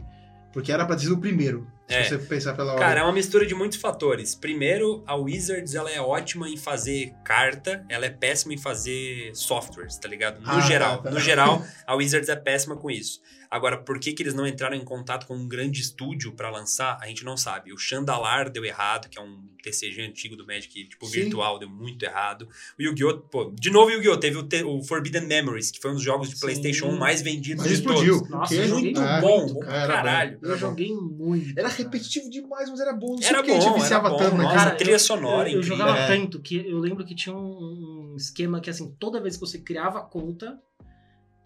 [0.51, 1.67] Porque era pra ser o primeiro.
[1.93, 2.03] Se É.
[2.03, 2.79] você pensar pela hora.
[2.79, 4.33] Cara, é uma mistura de muitos fatores.
[4.35, 9.97] Primeiro, a Wizards ela é ótima em fazer carta, ela é péssima em fazer softwares,
[9.97, 10.41] tá ligado?
[10.41, 10.97] No Ah, geral.
[10.97, 11.11] tá, tá.
[11.11, 13.21] No geral, a Wizards é péssima com isso.
[13.53, 16.97] Agora, por que, que eles não entraram em contato com um grande estúdio pra lançar?
[17.01, 17.71] A gente não sabe.
[17.71, 21.21] O Chandalar deu errado, que é um TCG antigo do Magic, tipo, Sim.
[21.21, 22.47] virtual, deu muito errado.
[22.77, 23.19] O Yu-Gi-Oh!
[23.19, 24.17] Pô, de novo o Yu-Gi-Oh!
[24.17, 26.41] Teve o, te- o Forbidden Memories, que foi um dos jogos de Sim.
[26.41, 28.15] PlayStation 1 mais vendidos Mas de explodiu.
[28.17, 28.29] todos.
[28.29, 29.75] Nossa, eu Muito É, bom, muito, bom cara.
[29.77, 29.93] Era bom.
[29.93, 30.39] caralho.
[30.41, 31.57] Eu joguei muito.
[31.59, 33.15] Era repetitivo demais, mas era bom.
[33.19, 34.23] Não Era porque a gente bom, viciava era bom.
[34.23, 34.55] tanto Nossa.
[34.55, 35.77] Cara, trilha eu- sonora Eu, eu incrível.
[35.77, 36.07] jogava É.
[36.07, 39.59] tanto que eu lembro que tinha um, um esquema que, assim, toda vez que você
[39.59, 40.59] criava a conta,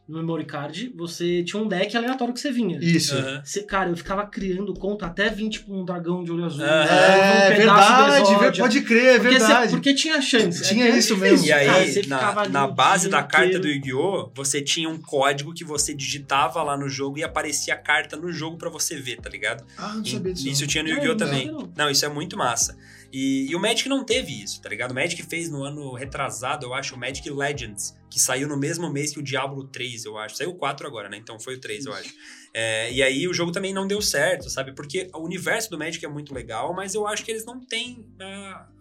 [0.07, 2.79] no memory card, você tinha um deck aleatório que você vinha.
[2.81, 3.13] Isso.
[3.15, 3.41] Aham.
[3.43, 6.63] Você- cara, eu ficava criando conta até vir, tipo, um dragão de olho azul.
[6.63, 9.71] Ah, É, um verdade, pode crer, é Porque você- verdade.
[9.71, 10.63] porque tinha chance.
[10.63, 11.45] Tinha É que era isso mesmo.
[11.45, 11.67] E aí,
[12.07, 13.63] cara, na, na base da carta inteiro.
[13.63, 17.77] do Yu-Gi-Oh!, você tinha um código que você digitava lá no jogo e aparecia a
[17.77, 19.63] carta no jogo pra você ver, tá ligado?
[19.77, 20.47] Ah, não sabia disso.
[20.47, 21.15] Isso tinha no Yu-Gi-Oh!
[21.15, 21.51] também.
[21.75, 22.77] Não, isso é muito massa.
[23.11, 24.91] E, e o Magic não teve isso, tá ligado?
[24.91, 28.89] O Magic fez no ano retrasado, eu acho, o Magic Legends, que saiu no mesmo
[28.91, 30.35] mês que o Diablo 3, eu acho.
[30.35, 31.17] Saiu o 4 agora, né?
[31.17, 32.13] Então foi o 3, eu acho.
[32.53, 34.73] É, e aí o jogo também não deu certo, sabe?
[34.73, 38.05] Porque o universo do Magic é muito legal, mas eu acho que eles não têm,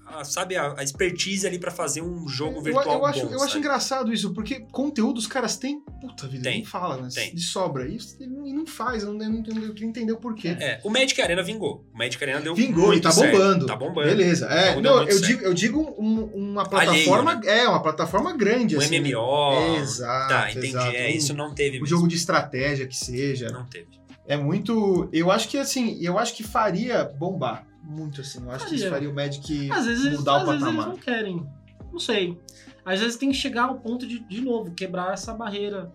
[0.07, 3.33] a- sabe, a, a expertise ali pra fazer um jogo Eu, virtual eu acho, bom,
[3.35, 5.81] eu acho engraçado isso, porque conteúdo os caras têm.
[6.01, 6.55] Puta vida, Tem.
[6.59, 7.09] nem fala, né?
[7.13, 7.35] Tem.
[7.35, 7.87] De sobra.
[7.89, 10.49] Isso e não, e não faz, eu não, eu não, eu não entender o porquê.
[10.61, 11.85] É, o Magic Arena vingou.
[11.93, 13.33] O Magic Arena deu Vingou e tá certo.
[13.33, 13.67] bombando.
[13.67, 14.09] Tá bombando.
[14.09, 14.47] Beleza.
[14.47, 17.33] É, deu não, eu digo, eu digo um- uma plataforma.
[17.33, 19.01] Alheio, É, uma plataforma grande, O assim.
[19.01, 19.09] né?
[19.11, 19.77] MMO.
[19.77, 20.29] Exato.
[20.29, 20.67] Tá, entendi.
[20.69, 20.97] exato.
[20.97, 21.87] É, Um- isso não teve O mesmo.
[21.87, 23.49] jogo de estratégia que seja.
[23.51, 23.87] Não teve.
[24.29, 25.09] É muito.
[25.13, 27.65] Eu acho que assim, eu acho que faria bombar.
[27.89, 28.43] Muito assim.
[28.43, 28.91] Eu acho que isso Faria.
[28.91, 30.89] faria o Magic Às vezes, eles- mudar às o vezes eles patamar.
[30.89, 31.47] não querem.
[31.93, 32.37] Não sei.
[32.85, 35.93] Às vezes tem que chegar ao ponto de, de novo, quebrar essa barreira.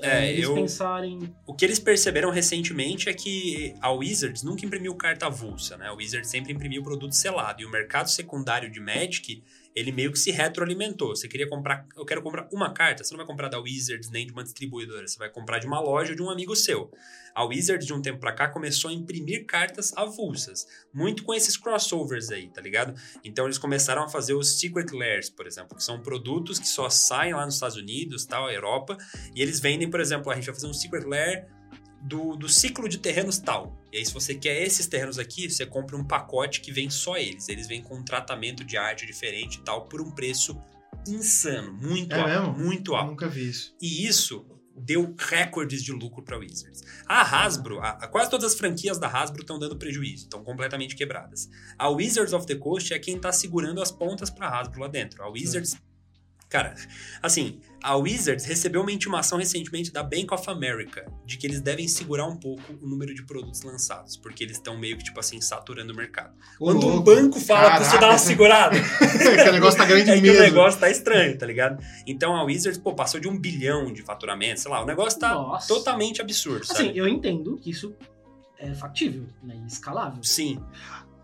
[0.00, 1.18] É, eles eu- pensarem.
[1.46, 5.88] O que eles perceberam recentemente é que a Wizards nunca imprimiu carta avulsa, né?
[5.88, 7.62] A Wizards sempre imprimiu produto selado.
[7.62, 9.42] E o mercado secundário de Magic,
[9.76, 11.14] ele meio que se retroalimentou.
[11.14, 11.86] Você queria comprar...
[11.94, 13.04] Eu quero comprar uma carta.
[13.04, 15.06] Você não vai comprar da Wizards nem de uma distribuidora.
[15.06, 16.90] Você vai comprar de uma loja ou de um amigo seu.
[17.34, 20.66] A Wizards, de um tempo pra cá, começou a imprimir cartas avulsas.
[20.94, 22.98] Muito com esses crossovers aí, tá ligado?
[23.22, 25.76] Então eles começaram a fazer os Secret Lairs, por exemplo.
[25.76, 28.96] Que são produtos que só saem lá nos Estados Unidos, tal, Europa.
[29.34, 31.46] E eles vendem, por exemplo, a gente vai fazer um Secret Lair
[32.06, 33.76] do, do ciclo de terrenos tal.
[33.92, 37.16] E aí, se você quer esses terrenos aqui, você compra um pacote que vem só
[37.16, 37.48] eles.
[37.48, 40.56] Eles vêm com um tratamento de arte diferente e tal, por um preço
[41.08, 41.72] insano.
[41.72, 42.28] Muito É alto.
[42.52, 42.64] mesmo?
[42.66, 43.10] Muito Eu alto.
[43.10, 43.74] nunca vi isso.
[43.80, 44.46] E isso
[44.78, 46.82] deu recordes de lucro para Wizards.
[47.06, 50.94] A Hasbro, a- a- quase todas as franquias da Hasbro estão dando prejuízo, estão completamente
[50.94, 51.48] quebradas.
[51.78, 55.22] A Wizards of the Coast é quem tá segurando as pontas para Hasbro lá dentro.
[55.22, 55.76] A Wizards
[56.48, 56.76] Cara,
[57.20, 61.86] assim, a Wizards recebeu uma intimação recentemente da Bank of America de que eles devem
[61.86, 65.40] segurar um pouco o número de produtos lançados, porque eles estão meio que, tipo assim,
[65.40, 66.34] saturando o mercado.
[66.58, 67.02] Ô, Quando um louco.
[67.04, 68.18] banco fala pra você dar uma Caraca.
[68.18, 68.76] segurada,
[69.42, 70.40] que o negócio tá grande é que o mesmo.
[70.40, 71.82] negócio tá estranho, tá ligado?
[72.06, 75.34] Então a Wizards, pô, passou de um bilhão de faturamento, sei lá, o negócio tá
[75.34, 75.68] Nossa.
[75.68, 76.98] totalmente absurdo, Assim, sabe?
[76.98, 77.94] eu entendo que isso
[78.58, 79.54] é factível, né?
[79.62, 80.22] E escalável.
[80.24, 80.58] Sim,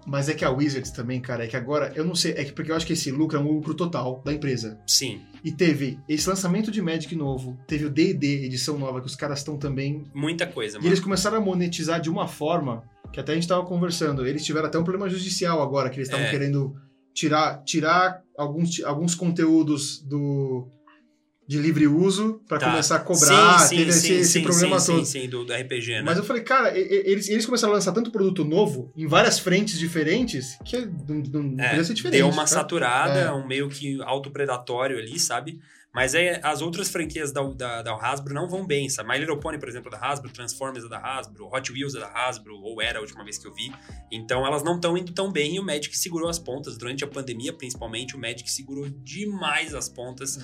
[0.07, 2.53] Mas é que a Wizards também, cara, é que agora, eu não sei, é que
[2.53, 4.79] porque eu acho que esse lucro é um lucro total da empresa.
[4.87, 5.21] sim.
[5.45, 9.39] E teve esse lançamento de Magic novo, teve o D&D, edição nova, que os caras
[9.41, 10.05] estão também...
[10.15, 10.89] Muita coisa, E mano.
[10.89, 14.25] eles começaram a monetizar de uma forma que até a gente tava conversando.
[14.25, 16.31] Eles tiveram até um problema judicial agora, que eles estavam É.
[16.31, 16.77] querendo
[17.13, 20.69] tirar, tirar alguns, alguns conteúdos do
[21.47, 22.71] de livre uso para Tá.
[22.71, 23.59] começar a cobrar.
[23.61, 25.05] Sim, sim, teve esse, sim, esse sim, problema sim, todo.
[25.05, 26.03] Sim, sim, do, do RPG, né?
[26.03, 29.79] Mas eu falei, cara, eles, eles começaram a lançar tanto produto novo em várias frentes
[29.79, 32.19] diferentes que não, não, não É, podia ser diferente.
[32.19, 32.47] deu uma tá?
[32.49, 33.33] saturada, É.
[33.33, 35.59] um meio que autopredatório ali, sabe?
[35.95, 39.11] Mas é, as outras franquias da, da, da Hasbro não vão bem, sabe?
[39.11, 42.01] My Little Pony, por exemplo, é da Hasbro, Transformers é da Hasbro, Hot Wheels é
[42.01, 43.71] da Hasbro, ou era a última vez que eu vi.
[44.11, 46.79] Então elas não estão indo tão bem e o Magic segurou as pontas.
[46.79, 50.39] Durante a pandemia, principalmente, o Magic segurou demais as pontas.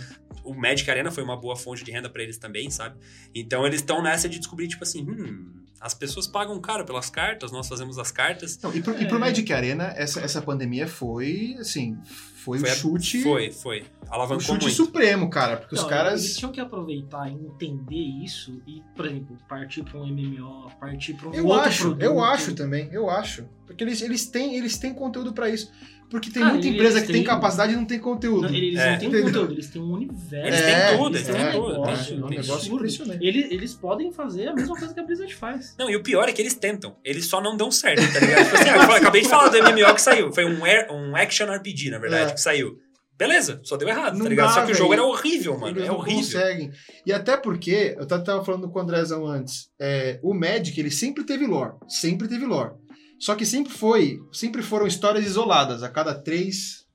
[0.44, 2.99] O Magic Arena foi uma boa fonte de renda pra eles também, sabe?
[3.34, 7.53] Então eles estão nessa de descobrir, tipo assim, hum, as pessoas pagam caro pelas cartas,
[7.53, 8.59] nós fazemos as cartas.
[8.62, 9.07] Não, e, pro, e É.
[9.07, 11.97] pro Magic Arena, essa, essa pandemia foi, assim,
[12.37, 13.22] foi, Foi o a- chute...
[13.22, 13.85] Foi, foi.
[14.09, 14.76] O Alavancou chute muito.
[14.76, 16.22] supremo, cara, porque os caras...
[16.24, 21.14] Eles tinham que aproveitar e entender isso e, por exemplo, partir para um MMO, partir
[21.14, 22.03] para um Eu outro acho, produto.
[22.03, 23.45] eu acho também, eu acho.
[23.69, 25.71] Porque eles, eles, têm, eles têm conteúdo pra isso.
[26.11, 28.49] Porque tem Ah, muita empresa que tem têm- capacidade e não tem conteúdo.
[28.49, 28.93] Não, eles É.
[28.93, 29.27] não têm Entendeu?
[29.27, 30.35] conteúdo, eles têm um universo.
[30.49, 31.73] Eles É, têm tudo, eles eles têm um tudo.
[31.73, 33.27] negócio, tem- é um tem negócio impressionante.
[33.27, 35.75] Eles, eles podem fazer a mesma coisa que a Blizzard faz.
[35.79, 36.97] Não, e o pior é que eles tentam.
[37.05, 38.45] Eles só não dão certo, tá ligado?
[38.45, 40.33] Tipo assim, eu acabei de falar do MMO que saiu.
[40.33, 42.35] Foi um, air- um action RPG, na verdade, É.
[42.35, 42.79] que saiu.
[43.19, 44.47] Beleza, só deu errado, Não tá ligado?
[44.47, 45.77] dá, só que o jogo era horrível, mano.
[45.77, 46.23] Eles É horrível.
[46.23, 46.71] conseguem.
[47.05, 51.25] E até porque, eu tava- falando com o Andrezão antes, é, o Magic, ele sempre
[51.25, 51.73] teve lore.
[51.89, 52.71] Sempre teve lore.
[53.19, 55.83] Só que sempre foi, sempre foram histórias isoladas.
[55.83, 56.87] A cada três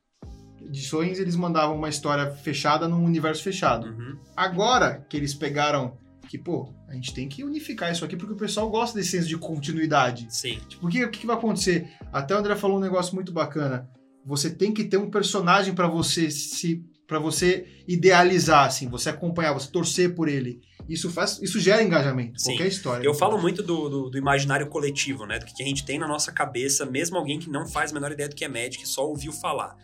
[0.65, 3.88] edições, eles mandavam uma história fechada num universo fechado.
[3.88, 4.17] Uhum.
[4.36, 5.97] Agora que eles pegaram
[6.28, 9.28] que, pô, a gente tem que unificar isso aqui porque o pessoal gosta desse senso
[9.28, 10.26] de continuidade.
[10.30, 10.59] Sim.
[10.80, 11.89] Porque o que, que vai acontecer?
[12.11, 13.89] Até o André falou um negócio muito bacana.
[14.26, 19.53] Você tem que ter um personagem pra você se para você idealizar assim, você acompanhar,
[19.53, 20.61] você torcer por ele.
[20.89, 22.51] Isso faz, isso gera engajamento, Sim.
[22.51, 23.05] qualquer história.
[23.05, 25.39] Eu falo muito do, do, do imaginário coletivo, né?
[25.39, 28.11] Do que a gente tem na nossa cabeça, mesmo alguém que não faz a menor
[28.11, 29.75] ideia do que é Magic, só ouviu falar.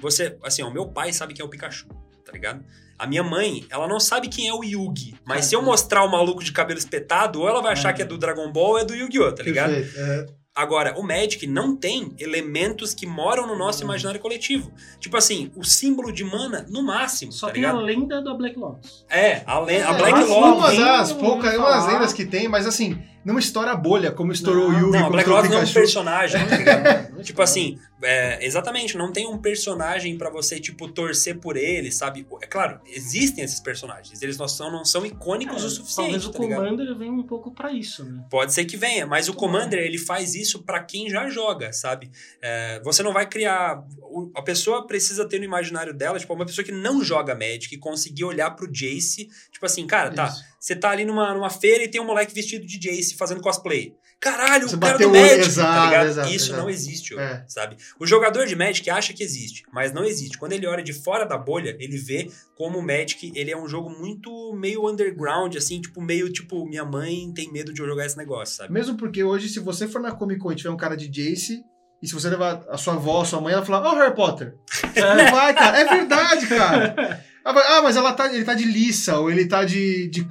[0.00, 1.86] Você, assim, ó, meu pai sabe que é o Pikachu.
[2.24, 2.62] tá ligado?
[2.98, 5.14] A minha mãe, ela não sabe quem é o Yugi.
[5.24, 7.92] Mas se eu mostrar o maluco de cabelo espetado, ou ela vai achar É.
[7.94, 9.72] que é do Dragon Ball ou é do Yu-Gi-Oh!, tá ligado?
[9.72, 9.98] Perfeito.
[9.98, 10.26] É.
[10.60, 14.72] Agora, o Magic não tem elementos que moram no nosso imaginário coletivo.
[14.98, 17.84] Tipo assim, o símbolo de mana, no máximo, Só tá tem a ligado?
[17.84, 19.04] lenda da Black Lotus.
[19.08, 20.74] É, a, le- a É, Black mas Lotus.
[20.78, 21.92] Uma das poucas, ouvi uma das falar.
[21.92, 25.10] lendas que tem, mas assim, não estoura a bolha, como estourou Não, o Yugi, Não,
[25.10, 27.08] Black o Lotus não é um personagem, tá ligado?
[27.18, 32.24] Tipo assim, é, exatamente, não tem um personagem pra você, tipo, torcer por ele, sabe?
[32.40, 36.26] É claro, existem esses personagens, eles não são, não são icônicos o É, suficiente, Talvez
[36.26, 36.58] o tá ligado?
[36.60, 38.24] Commander venha um pouco pra isso, né?
[38.30, 39.34] Pode ser que venha, mas o.
[39.34, 42.08] Commander, ele faz isso pra quem já joga, sabe?
[42.40, 43.82] É, você não vai criar...
[44.00, 47.74] o- A pessoa precisa ter no imaginário dela, tipo, uma pessoa que não joga Magic
[47.74, 50.44] e conseguir olhar pro Jace, tipo assim, cara, tá, Isso.
[50.58, 53.94] Você tá ali numa, numa feira e tem um moleque vestido de Jace fazendo cosplay.
[54.20, 56.08] Caralho, Você o cara bateu do Magic, tá exato, ligado?
[56.08, 56.60] exato, Isso exato.
[56.60, 57.44] não existe, hoje, É.
[57.46, 57.76] sabe?
[58.00, 60.36] O jogador de Magic acha que existe, mas não existe.
[60.36, 63.68] Quando ele olha de fora da bolha, ele vê como o Magic, ele é um
[63.68, 68.06] jogo muito meio underground, assim, tipo, meio tipo, minha mãe tem medo de eu jogar
[68.06, 68.72] esse negócio, sabe?
[68.72, 71.62] Mesmo porque hoje, se você for na Comic Con e tiver um cara de Jace,
[72.02, 74.56] e se você levar a sua avó, a sua mãe, ela falar, ó, Harry Potter.
[74.96, 75.78] Não vai, cara.
[75.78, 77.24] É verdade, cara.
[77.50, 80.26] Ah, mas ela tá, ele tá de Lissa, ou ele tá de, de.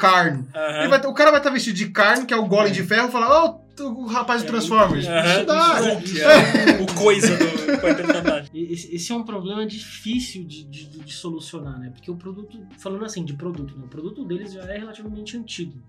[0.55, 0.79] Aham.
[0.79, 3.07] Ele vai- o cara vai estar vestido de Karn, que é o Golem de Ferro,
[3.09, 5.05] e falar, ó, o rapaz do Transformers.
[5.07, 5.35] Aham.
[5.37, 5.99] Isso dá.
[6.03, 8.57] Isso É, o coisa do Quarteto Fantástico.
[8.57, 11.89] Esse, esse é um problema difícil de, de, de solucionar, né?
[11.91, 13.85] Porque o produto, falando assim de produto, né?
[13.85, 15.81] o produto deles já é relativamente antigo.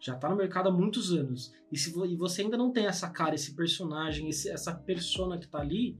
[0.00, 1.50] Já tá no mercado há muitos anos.
[1.72, 5.48] E, se e você ainda não tem essa cara, esse personagem, esse- essa persona que
[5.48, 5.96] tá ali,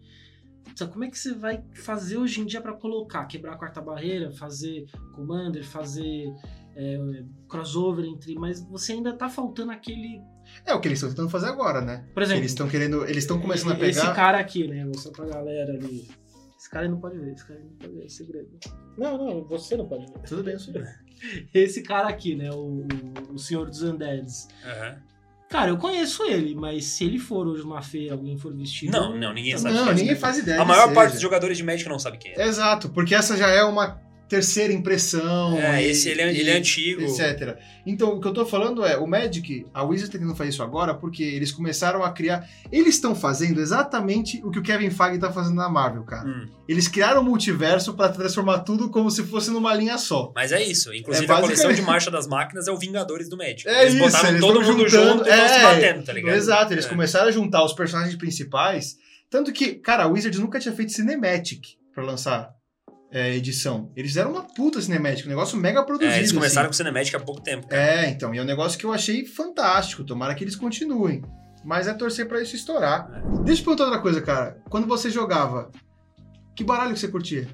[0.70, 3.24] então, como é que você vai fazer hoje em dia pra colocar?
[3.26, 6.24] Quebrar a quarta barreira, fazer Commander, fazer
[6.76, 6.98] é,
[7.48, 8.34] crossover entre.
[8.34, 10.20] Mas você ainda tá faltando aquele.
[10.66, 12.08] É o que eles estão tentando fazer agora, né?
[12.12, 14.14] Por exemplo, Eles estão querendo, eles estão começando a esse pegar.
[14.14, 14.82] cara aqui, né?
[14.84, 16.08] Vou mostrar pra galera ali.
[16.58, 18.58] Esse cara aí não pode ver, esse cara aí não pode ver, é segredo.
[18.96, 20.18] Não, não, você não pode ver.
[20.20, 20.74] Tudo bem, eu sei.
[21.54, 22.50] Esse cara aqui, né?
[22.50, 22.86] O,
[23.30, 24.48] o, o Senhor dos Undeads.
[24.64, 25.02] Aham.
[25.54, 28.90] Cara, eu conheço ele, mas se ele for hoje numa feira, alguém for vestido.
[28.90, 30.60] Não, não, ninguém sabe Não, quem é ninguém faz ideia.
[30.60, 30.94] A maior seja.
[30.96, 32.44] parte dos jogadores de Magic não sabe quem é.
[32.44, 35.58] Exato, porque essa já é uma terceira impressão.
[35.58, 37.02] É, e- esse ele é, e- ele é antigo.
[37.02, 37.56] etc.
[37.86, 40.62] Então, o que eu tô falando é, o Magic, a Wizards tá tentando fazer isso
[40.62, 42.48] agora porque eles começaram a criar...
[42.72, 46.26] Eles estão fazendo exatamente o que o Kevin Feige tá fazendo na Marvel, cara.
[46.28, 50.32] Hum, Eles criaram um multiverso pra transformar tudo como se fosse numa linha só.
[50.34, 50.92] mas é isso.
[50.94, 53.68] Inclusive, É a coleção basicamente- de Marcha das Máquinas é o Vingadores do Magic.
[53.68, 56.12] É eles isso, botaram eles todo mundo juntando- junto e estão se é, batendo, tá
[56.12, 56.34] ligado?
[56.34, 56.88] Exato, eles É.
[56.88, 58.96] começaram a juntar os personagens principais.
[59.30, 61.62] Tanto que, cara, a Wizards nunca tinha feito Cinematic
[61.94, 62.50] pra lançar
[63.14, 63.92] é, edição.
[63.94, 66.12] Eles fizeram uma puta Cinematic, um negócio mega produzido.
[66.12, 66.78] É, eles começaram assim.
[66.78, 67.68] com Cinematic há pouco tempo.
[67.68, 67.80] cara.
[67.80, 70.02] É, então, e é um negócio que eu achei fantástico.
[70.02, 71.22] Tomara que eles continuem.
[71.64, 73.08] Mas é torcer pra isso estourar.
[73.44, 74.60] Deixa eu te perguntar outra coisa, cara.
[74.68, 75.70] Quando você jogava,
[76.56, 77.46] que baralho que você curtia?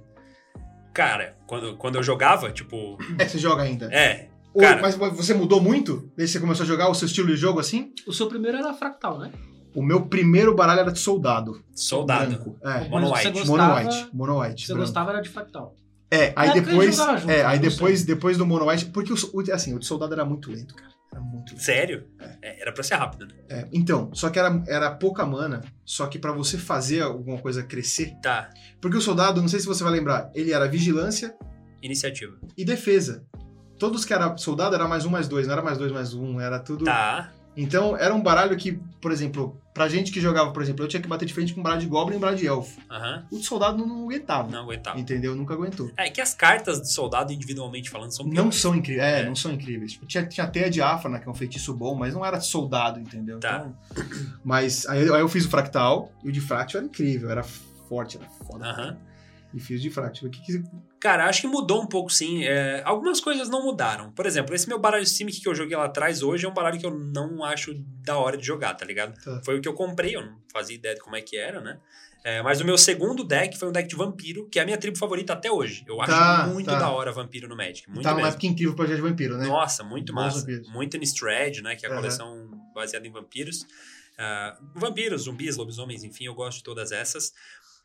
[0.95, 2.99] Cara, quando, quando eu jogava, tipo.
[3.19, 3.93] É, você joga ainda.
[3.93, 4.29] É.
[4.55, 4.81] Ou- cara.
[4.81, 7.61] mas você mudou muito desde que você começou a jogar o seu estilo de jogo
[7.61, 7.93] assim?
[8.07, 9.31] O seu primeiro era fractal, né?
[9.75, 11.63] O meu primeiro baralho era de soldado.
[11.75, 12.31] Soldado.
[12.35, 12.59] Branco.
[12.63, 12.89] É.
[12.89, 13.25] Mono white.
[13.27, 14.09] Mono gostava, white.
[14.13, 14.67] Mono white.
[14.67, 14.87] Você branco.
[14.87, 15.75] gostava era de fractal.
[16.11, 16.97] É, aí gente depois.
[16.97, 18.87] junto, é, aí depois, depois do Mono White.
[18.87, 20.91] Porque o, o- assim, o de soldado era muito lento, cara.
[21.13, 21.63] Era muito lento.
[21.63, 22.05] Sério?
[22.43, 23.35] É, era pra ser rápido, né?
[23.49, 25.61] É, então, só que era, era pouca mana.
[25.85, 28.13] Só que pra você fazer alguma coisa crescer.
[28.21, 28.51] Tá.
[28.81, 31.33] Porque o soldado, não sei se você vai lembrar, ele era vigilância
[31.81, 32.37] Iniciativa.
[32.59, 33.25] e defesa.
[33.79, 36.41] Todos que era soldado era mais um, mais dois, não era mais dois, mais um,
[36.41, 36.85] era tudo.
[36.85, 37.33] Tá.
[37.57, 38.73] Então era um baralho que,
[39.03, 41.61] por exemplo, pra gente que jogava, por exemplo, eu tinha que bater de frente com
[41.61, 42.81] um baralho de Goblin e um baralho de Elfo.
[42.91, 43.27] Aham.
[43.31, 44.49] O de soldado não, aguentava.
[44.51, 44.99] Não aguentava.
[44.99, 45.35] Entendeu?
[45.35, 45.91] Nunca aguentou.
[45.97, 49.05] É que as cartas de soldado, individualmente falando, são Não são incríveis.
[49.05, 49.27] É, É.
[49.27, 49.93] não são incríveis.
[49.93, 53.01] Tipo, tinha, tinha teia de Afana, que é um feitiço bom, mas não era soldado,
[53.01, 53.41] entendeu?
[53.41, 53.67] Tá.
[53.67, 54.05] Então,
[54.45, 57.43] mas aí, eu- aí eu fiz o fractal, e o de fractal era incrível, era
[57.43, 58.65] forte, era foda.
[58.67, 58.97] Aham.
[59.53, 60.29] E fiz de fractal.
[60.29, 60.65] O que que...
[61.01, 62.45] Cara, acho que mudou um pouco sim.
[62.45, 64.13] É, algumas coisas não mudaram.
[64.13, 66.79] Por exemplo, esse meu baralho Simic que eu joguei lá atrás hoje é um baralho
[66.79, 67.73] que eu não acho
[68.05, 69.19] da hora de jogar, tá ligado?
[69.23, 69.41] Tá.
[69.43, 71.79] Foi o que eu comprei, eu não fazia ideia de como é que era, né?
[72.23, 74.77] É, mas o meu segundo deck foi um deck de vampiro, que é a minha
[74.77, 75.83] tribo favorita até hoje.
[75.89, 76.79] Eu acho Tá, muito tá.
[76.79, 77.89] da hora vampiro no Magic.
[77.89, 78.29] Muito tá mesmo.
[78.29, 79.47] época incrível pra Projeto Vampiro, né?
[79.47, 80.41] Nossa, muito Bons massa.
[80.41, 80.69] vampiros.
[80.71, 81.77] Muito Innistrad, né?
[81.77, 82.01] Que é a Aham.
[82.03, 83.65] coleção baseada em vampiros.
[84.19, 87.33] Ah, vampiros, zumbis, lobisomens, enfim, eu gosto de todas essas.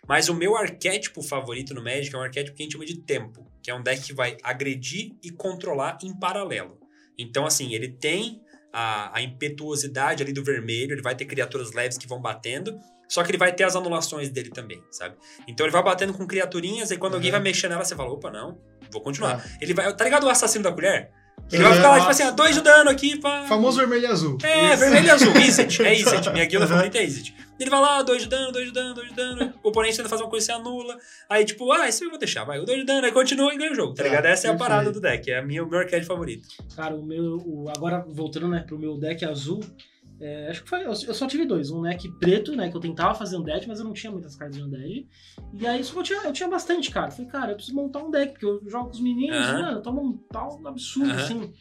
[0.07, 2.97] Mas o meu arquétipo favorito no Magic é um arquétipo que a gente chama de
[2.99, 6.79] tempo, que é um deck que vai agredir e controlar em paralelo.
[7.17, 8.41] Então, assim, ele tem
[8.71, 12.77] a, a impetuosidade ali do vermelho, ele vai ter criaturas leves que vão batendo,
[13.07, 15.15] só que ele vai ter as anulações dele também, sabe?
[15.47, 17.39] Então ele vai batendo com criaturinhas, e quando alguém Aham.
[17.39, 18.59] vai mexer nela, você fala, opa, não,
[18.91, 19.41] vou continuar.
[19.41, 19.49] Tá.
[19.61, 19.95] Ele vai.
[19.95, 21.11] Tá ligado o assassino da colher?
[21.51, 23.45] Ele vai ficar lá, tipo assim, ah, dois de dano aqui, pá.
[23.47, 24.37] Famoso vermelho e azul.
[24.43, 24.77] É, Isso.
[24.79, 25.83] vermelho e azul, Izzet.
[25.83, 26.29] É Izzet.
[26.31, 27.35] Minha guilda favorita é Izzet.
[27.59, 29.53] Ele vai lá, dois de dano, dois de dano, dois de dano.
[29.63, 30.97] O oponente tenta fazer uma coisa e você anula.
[31.29, 32.59] Aí, tipo, ah, isso eu vou deixar, vai.
[32.59, 34.25] O dois de dano, aí continua e ganha o jogo, tá Tá, ligado?
[34.25, 35.29] Essa é a parada do deck.
[35.31, 36.47] É a minha, o meu arcade favorito.
[36.75, 37.37] Cara, o meu.
[37.45, 39.61] o- agora, voltando, né, pro meu deck azul.
[40.19, 40.85] É, acho que foi.
[40.85, 41.69] Eu eu só tive dois.
[41.69, 42.69] Um deck preto, né?
[42.69, 45.07] Que eu tentava fazer undead, mas eu não tinha muitas cartas de undead.
[45.53, 47.11] E aí só que eu tinha, eu tinha bastante, cara.
[47.11, 49.61] Falei, cara, eu preciso montar um deck, porque eu jogo com os meninos, Aham.
[49.61, 51.53] mano, eu montar um absurdo, assim.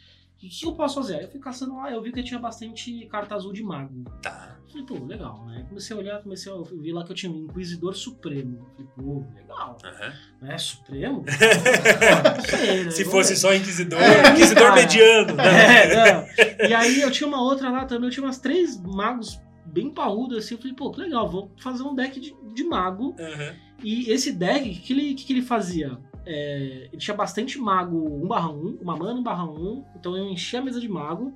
[0.45, 1.15] O que eu posso fazer?
[1.15, 4.03] Aí eu fui caçando lá, eu vi que tinha bastante carta azul de mago.
[4.21, 4.57] Tá.
[4.67, 5.65] Falei, pô, legal, né?
[5.67, 8.67] Comecei a olhar, comecei a eu vi lá que eu tinha um Inquisidor Supremo.
[8.75, 9.77] Falei, pô, legal.
[9.83, 10.13] Aham.
[10.49, 11.23] É Supremo?
[12.37, 12.91] Não sei, né?
[12.91, 14.75] Se fosse só Inquisidor, É, Inquisidor cara.
[14.75, 15.33] mediano.
[15.35, 15.45] Né?
[15.45, 16.67] É, não.
[16.69, 20.37] E aí eu tinha uma outra lá também, eu tinha umas três magos bem parrudos
[20.37, 20.55] assim.
[20.55, 23.15] Eu falei, pô, que legal, vou fazer um deck de, de mago.
[23.19, 23.55] Aham.
[23.83, 25.97] E esse deck, o que, que, ele, que, que ele fazia?
[26.25, 30.89] É, ele tinha bastante mago 1/1, uma mana 1/1, então eu enchia a mesa de
[30.89, 31.33] mago.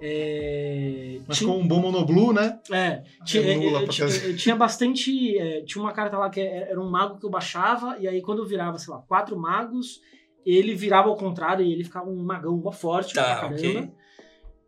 [0.00, 2.60] É, Mas tinha- com um bom monoblu, né?
[2.70, 3.50] é, tinha, é,
[3.84, 5.36] é, tinha, é, tinha bastante.
[5.36, 8.38] é, tinha uma carta lá que era um mago que eu baixava, e aí quando
[8.38, 10.00] eu virava, sei lá, quatro magos,
[10.46, 13.56] ele virava ao contrário e ele ficava um magão mó forte Tá, pra caramba.
[13.56, 13.90] ok.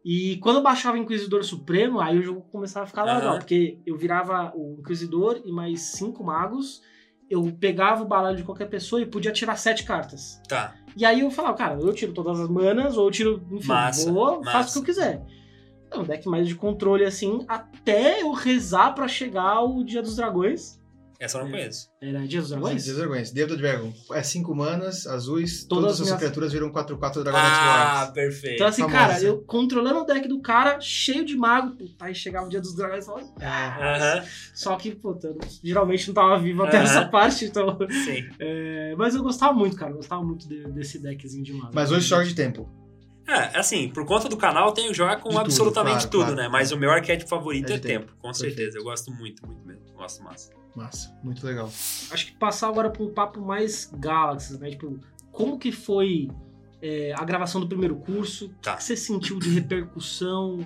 [0.05, 3.79] E quando eu baixava o Inquisidor Supremo, aí o jogo começava a ficar legal, porque
[3.87, 6.81] eu virava o Inquisidor e mais cinco magos,
[7.31, 10.43] eu pegava o baralho de qualquer pessoa e podia tirar sete cartas.
[10.49, 10.75] Tá.
[10.97, 14.13] E aí eu falava, cara, eu tiro todas as manas, ou eu tiro, enfim, Massa,
[14.13, 14.51] vou, massa.
[14.51, 15.25] faço o que eu quiser.
[15.93, 20.17] É um deck mais de controle, assim, até eu rezar pra chegar o Dia dos
[20.17, 20.80] Dragões.
[21.21, 21.91] Essa eu não conheço.
[22.01, 22.83] Era Dia dos Dragões?
[22.83, 23.29] Dia dos Dragões.
[23.31, 23.93] Of the Dragon.
[24.15, 28.15] É cinco manas, azuis, Todas todas, as minhas- criaturas viram 4-4 Dragonite Ah, Lords.
[28.15, 28.55] perfeito.
[28.55, 28.99] Então, assim, famosa.
[28.99, 32.61] cara, eu controlando o deck do cara, cheio de mago, puta, aí chegava o Dia
[32.63, 34.25] dos Dragões e falava, ah, Aham,
[34.55, 36.85] Só que, puta, eu geralmente não tava vivo até Aham.
[36.85, 37.77] essa parte, então.
[38.05, 38.25] sim.
[38.41, 39.93] é, mas eu gostava muito, cara.
[39.93, 41.73] Eu gostava muito de- desse deckzinho de mago.
[41.75, 42.67] Mas hoje joga de tempo.
[43.31, 46.11] É, assim, por conta do canal, eu tenho que jogar com De tudo, absolutamente claro,
[46.11, 46.37] tudo, claro.
[46.37, 46.49] né?
[46.49, 48.13] Mas o meu arquétipo favorito É é, tempo, tempo.
[48.21, 48.57] com Perfeito.
[48.57, 48.79] certeza.
[48.79, 49.83] Eu gosto muito, muito mesmo.
[49.95, 50.51] Gosto massa.
[50.75, 51.67] Massa, muito legal.
[52.11, 54.71] Acho que passar agora pra um papo mais Galaxies, né?
[54.71, 54.99] Tipo,
[55.33, 56.29] como que foi
[56.83, 58.47] é, a gravação do primeiro curso?
[58.47, 58.77] O Tá.
[58.77, 60.61] que você sentiu de repercussão?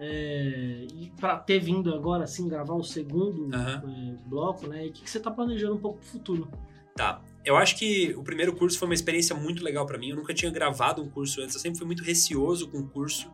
[0.00, 4.86] É, e pra ter vindo agora, assim, gravar o segundo é, bloco, né?
[4.86, 6.48] E o que, que você tá planejando um pouco pro futuro?
[6.94, 7.20] Tá.
[7.44, 10.10] Eu acho que o primeiro curso foi uma experiência muito legal pra mim.
[10.10, 11.54] Eu nunca tinha gravado um curso antes.
[11.54, 13.30] Eu sempre fui muito receoso com o curso.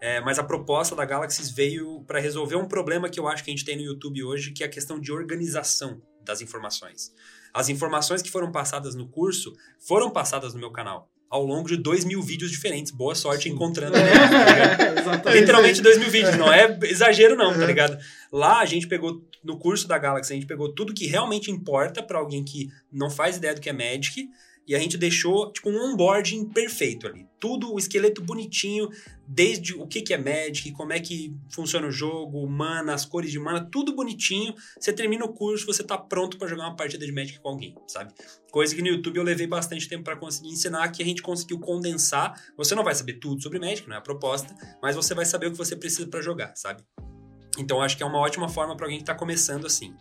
[0.00, 3.50] É, mas a proposta da Galaxy veio pra resolver um problema que eu acho que
[3.50, 7.12] a gente tem no YouTube hoje, que é a questão de organização das informações.
[7.52, 11.76] As informações que foram passadas no curso foram passadas no meu canal ao longo de
[11.76, 12.90] dois mil vídeos diferentes.
[12.90, 13.92] Boa sorte encontrando.
[13.98, 14.98] tá ligado?
[14.98, 15.40] Exatamente.
[15.40, 17.98] Literalmente dois mil vídeos, não é exagero não, tá ligado?
[18.32, 22.02] Lá a gente pegou, no curso da Galaxy, a gente pegou tudo que realmente importa
[22.02, 24.28] pra alguém que não faz ideia do que é Magic,
[24.68, 27.26] e a gente deixou, tipo, um onboarding perfeito ali.
[27.40, 28.90] Tudo, o esqueleto bonitinho,
[29.26, 33.30] desde o que que é Magic, como é que funciona o jogo, mana, as cores
[33.30, 34.54] de mana, tudo bonitinho.
[34.78, 37.74] Você termina o curso, você tá pronto pra jogar uma partida de Magic com alguém,
[37.86, 38.12] sabe?
[38.52, 41.58] Coisa que no YouTube eu levei bastante tempo pra conseguir ensinar, que a gente conseguiu
[41.58, 42.38] condensar.
[42.54, 45.46] Você não vai saber tudo sobre Magic, não é a proposta, mas você vai saber
[45.46, 46.82] o que você precisa pra jogar, sabe?
[47.58, 49.94] Então acho que é uma ótima forma pra alguém que tá começando assim.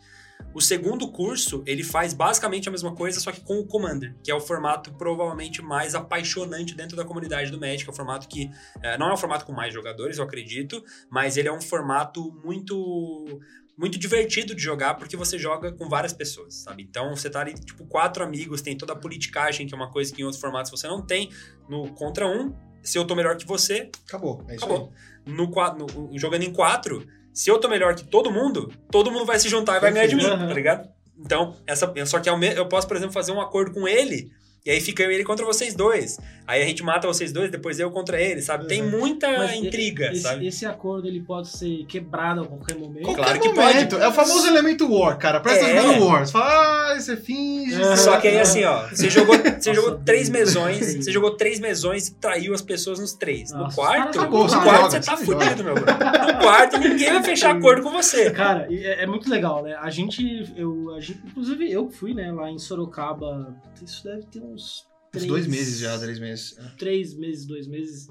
[0.54, 4.32] O segundo curso, ele faz basicamente a mesma coisa, só que com o Commander, que
[4.32, 7.88] é o formato provavelmente mais apaixonante dentro da comunidade do Magic.
[7.88, 8.50] É um formato que
[8.82, 12.32] eh, não é um formato com mais jogadores, eu acredito, mas ele é um formato
[12.44, 13.40] muito
[13.78, 16.82] muito divertido de jogar porque você joga com várias pessoas, sabe?
[16.82, 20.12] Então você tá ali, tipo, quatro amigos, tem toda a politicagem, que é uma coisa
[20.14, 21.30] que em outros formatos você não tem.
[21.70, 24.44] No contra um, se eu tô melhor que você, Acabou.
[24.48, 24.92] É isso acabou.
[25.28, 27.06] No, no- jogando em quatro,
[27.38, 30.08] se eu tô melhor que todo mundo, todo mundo vai se juntar e vai ganhar
[30.08, 30.90] de mim, tá ligado?
[31.20, 34.32] Então, essa, só que eu posso, por exemplo, fazer um acordo com ele,
[34.68, 36.20] e aí fica ele contra vocês dois.
[36.46, 38.68] Aí a gente mata vocês dois, depois eu contra ele, sabe?
[38.68, 38.90] Tem Uhum.
[39.00, 40.48] muita Mas intriga, esse, sabe?
[40.48, 43.04] esse acordo ele pode ser quebrado a qualquer momento.
[43.04, 43.90] Qualquer Claro que momento.
[43.92, 44.04] pode.
[44.04, 45.40] É o famoso elemento War, cara.
[45.40, 45.82] Presta É.
[45.82, 46.26] jogando War.
[46.26, 47.82] Você fala, ah, você finge.
[47.82, 47.96] É.
[47.98, 52.08] Só que aí, assim, ó, você jogou, você jogou três mesões, você jogou três mesões
[52.08, 53.52] e traiu as pessoas nos três.
[53.52, 55.86] No Nossa, os quarto, no acabou, você quarto joga, você tá fudido, meu bro.
[55.86, 58.32] No quarto, ninguém vai fechar acordo com você.
[58.32, 59.76] Cara, é, é muito legal, né?
[59.82, 63.54] A gente, eu, a gente, inclusive eu fui, né, lá em Sorocaba.
[63.84, 66.58] Isso deve ter uns Uns três, dois meses já, três meses.
[66.78, 68.08] Três meses, dois meses.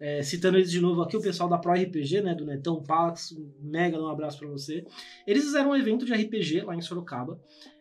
[0.00, 3.32] É, citando eles de novo aqui, o pessoal da Pro RPG, né, do Netão Palax,
[3.32, 4.84] um mega um abraço pra você.
[5.26, 7.40] Eles fizeram um evento de RPG lá em Sorocaba.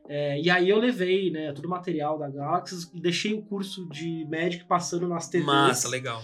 [0.10, 3.88] É, e aí eu levei, né, todo o material da Galaxy e deixei o curso
[3.90, 5.46] de Magic passando nas TVs.
[5.46, 6.24] Massa, legal.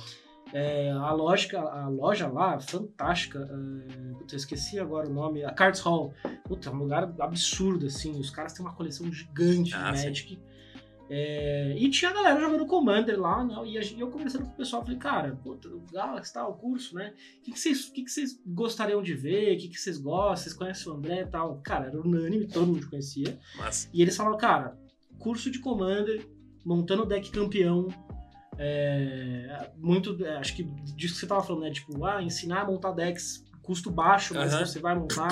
[0.51, 3.39] É, a, lógica, a loja lá, fantástica.
[3.39, 5.43] É, eu esqueci agora o nome.
[5.43, 6.13] A Cards Hall.
[6.45, 8.19] Puta, é um lugar absurdo, assim.
[8.19, 10.39] Os caras têm uma coleção gigante Ah, de sim.
[11.15, 13.53] É, e tinha a galera jogando Commander lá, né?
[13.67, 16.55] E, a, e eu conversando com o pessoal, falei, cara, puta, o Galaxy tá, o
[16.55, 17.13] curso, né?
[17.37, 19.55] O que, que, vocês, que, que vocês gostariam de ver?
[19.55, 20.37] O que, que vocês gostam?
[20.37, 21.61] Vocês conhecem o André e tal?
[21.63, 23.37] Cara, era unânime, todo mundo conhecia.
[23.59, 24.75] Mas, E eles falaram, cara,
[25.19, 26.27] curso de Commander,
[26.65, 27.89] montando deck campeão.
[28.57, 30.63] é, muito, é, acho que
[30.95, 31.71] disso que você tava falando, né?
[31.71, 34.65] Tipo, ah, ensinar a montar decks, custo baixo, mas Aham.
[34.65, 35.29] você vai montar.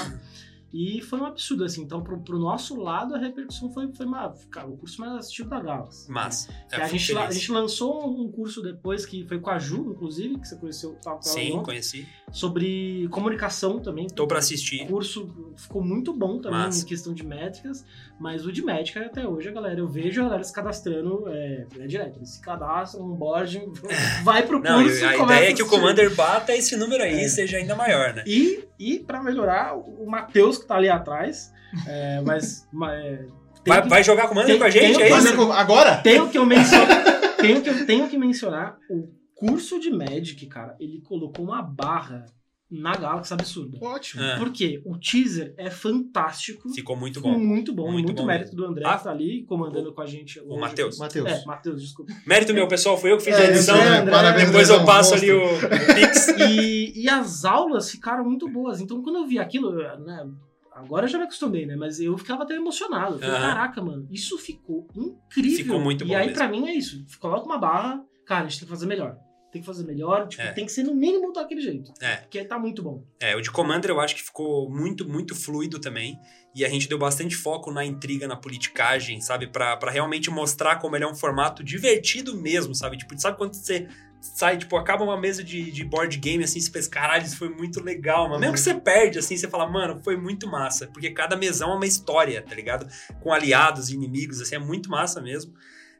[0.74, 1.82] E foi um absurdo, assim.
[1.82, 5.50] Então, pro, pro nosso lado, a repercussão foi, foi uma, cara, o curso mais assistido
[5.50, 6.10] da Galaxy.
[6.10, 9.60] mas Que é, a, gente, a gente lançou um curso depois que foi com a
[9.60, 12.08] Ju, inclusive, que você conheceu, tava com Sim, ontem, conheci.
[12.32, 14.08] sobre comunicação também.
[14.08, 14.88] Tô pra O assistir.
[14.88, 16.84] curso ficou muito bom também Massa.
[16.84, 17.84] em questão de métricas,
[18.20, 21.68] mas o de métrica até hoje, a galera, eu vejo a galera se cadastrando é,
[21.80, 22.18] é direto.
[22.18, 23.62] Eles se cadastram, um board,
[24.24, 25.68] vai pro Não, curso e a ideia é que o.
[25.68, 27.28] Commander bata esse número aí É.
[27.30, 28.24] seja ainda maior, né?
[28.28, 31.52] E, e para melhorar, o Matheus que tá ali atrás,
[31.88, 33.18] é, mas, mas é,
[33.64, 35.52] tem Vai, que- vai jogar Commander tem- com a gente, tem- é isso?
[35.52, 35.98] agora?
[35.98, 37.04] tenho que eu mencionar,
[37.38, 42.26] tenho que tenho que mencionar o curso de Magic, cara, ele colocou uma barra
[42.72, 43.78] na Galaxy absurda.
[43.82, 44.24] Ótimo.
[44.24, 46.70] Ah, Porque o teaser é fantástico.
[46.74, 47.40] ficou muito Ficou bom.
[47.40, 50.06] muito bom, Muito muito, bom mérito do André Ah, que tá ali comandando com a
[50.06, 50.40] gente.
[50.40, 50.58] O.
[50.58, 50.98] Matheus.
[50.98, 51.30] Matheus.
[51.30, 52.14] É, Matheus, desculpa.
[52.26, 53.76] Mérito meu, pessoal, fui eu que fiz É, a edição.
[53.76, 53.98] é, né?
[54.00, 54.12] André.
[54.12, 55.60] parabéns, Depois eu passo ali o, o
[55.96, 56.28] Pix.
[56.30, 58.80] E, e as aulas ficaram muito boas.
[58.80, 60.28] Então, quando eu vi aquilo, né,
[60.74, 61.76] agora eu já me acostumei, né?
[61.76, 63.16] Mas eu ficava até emocionado.
[63.16, 65.58] Eu falei, caraca, mano, isso ficou incrível.
[65.58, 66.36] Ficou muito e bom aí, mesmo.
[66.36, 67.04] pra mim, é isso.
[67.20, 69.18] Coloca uma barra, cara, a gente tem que fazer melhor.
[69.52, 70.54] Tem que fazer melhor, tipo, É.
[70.54, 71.92] tem que ser no mínimo daquele jeito.
[72.00, 72.18] É.
[72.18, 73.04] Porque tá muito bom.
[73.20, 76.18] É, o de Commander eu acho que ficou muito, muito fluido também.
[76.56, 79.48] E a gente deu bastante foco na intriga, na politicagem, sabe?
[79.48, 82.98] Pra, pra realmente mostrar como ele é um formato divertido mesmo, sabe?
[82.98, 83.88] Tipo, sabe quando você
[84.22, 87.50] sai, tipo, acaba uma mesa de, de board game, assim, você pensa, caralho, isso foi
[87.50, 88.40] muito legal, mano.
[88.40, 90.88] Mesmo que você perde, assim, você fala, mano, foi muito massa.
[90.88, 92.88] Porque cada mesão é uma história, tá ligado?
[93.20, 95.54] Com aliados e inimigos, assim, é muito massa mesmo.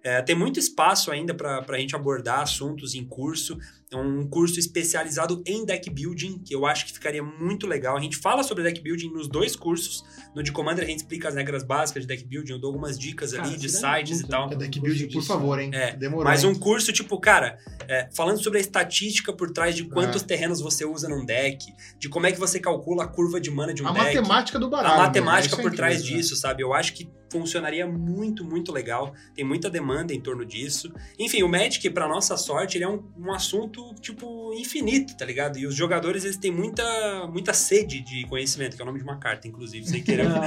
[0.04, 3.58] É, tem muito espaço ainda pra, pra gente abordar assuntos em curso.
[3.94, 7.98] É um curso especializado em deck building, que eu acho que ficaria muito legal.
[7.98, 10.06] A gente fala sobre deck building nos dois cursos.
[10.34, 12.98] No de Commander a gente explica as regras básicas de deck building, eu dou algumas
[12.98, 14.50] dicas Cara, ali de sites e tal.
[14.50, 15.72] É deck building, por favor, hein?
[15.74, 16.24] É, Demorou.
[16.24, 20.26] Mas um curso, tipo, cara, é, falando sobre a estatística por trás de quantos É.
[20.26, 21.66] terrenos você usa num deck,
[22.00, 24.06] de como é que você calcula a curva de mana de um A deck.
[24.06, 24.94] matemática do baralho.
[24.94, 25.04] a né?
[25.04, 26.22] matemática é por trás incrível, né?
[26.22, 26.64] disso, sabe?
[26.64, 29.14] Eu acho que funcionaria muito, muito legal.
[29.34, 30.92] Tem muita demanda em torno disso.
[31.18, 35.58] Enfim, o Magic, pra nossa sorte, ele é um, um assunto, tipo, infinito, tá ligado?
[35.58, 39.04] E os jogadores, eles têm muita, muita sede de conhecimento, que é o nome de
[39.04, 40.26] uma carta, inclusive, sem querer.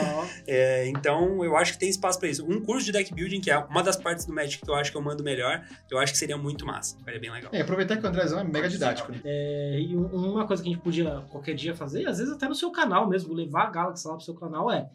[0.46, 2.44] É, então, eu acho que tem espaço pra isso.
[2.46, 4.90] Um curso de deck building, que é uma das partes do Magic que eu acho
[4.90, 6.96] que eu mando melhor, eu acho que seria muito massa.
[6.98, 7.50] Ficaria bem legal.
[7.52, 9.20] É, aproveitar que o Andrezão é mega didático, né?
[9.24, 12.32] É, e um- uma coisa que a gente podia qualquer dia fazer, e às vezes
[12.32, 14.88] até no seu canal mesmo, levar a Galaxy lá pro seu canal, é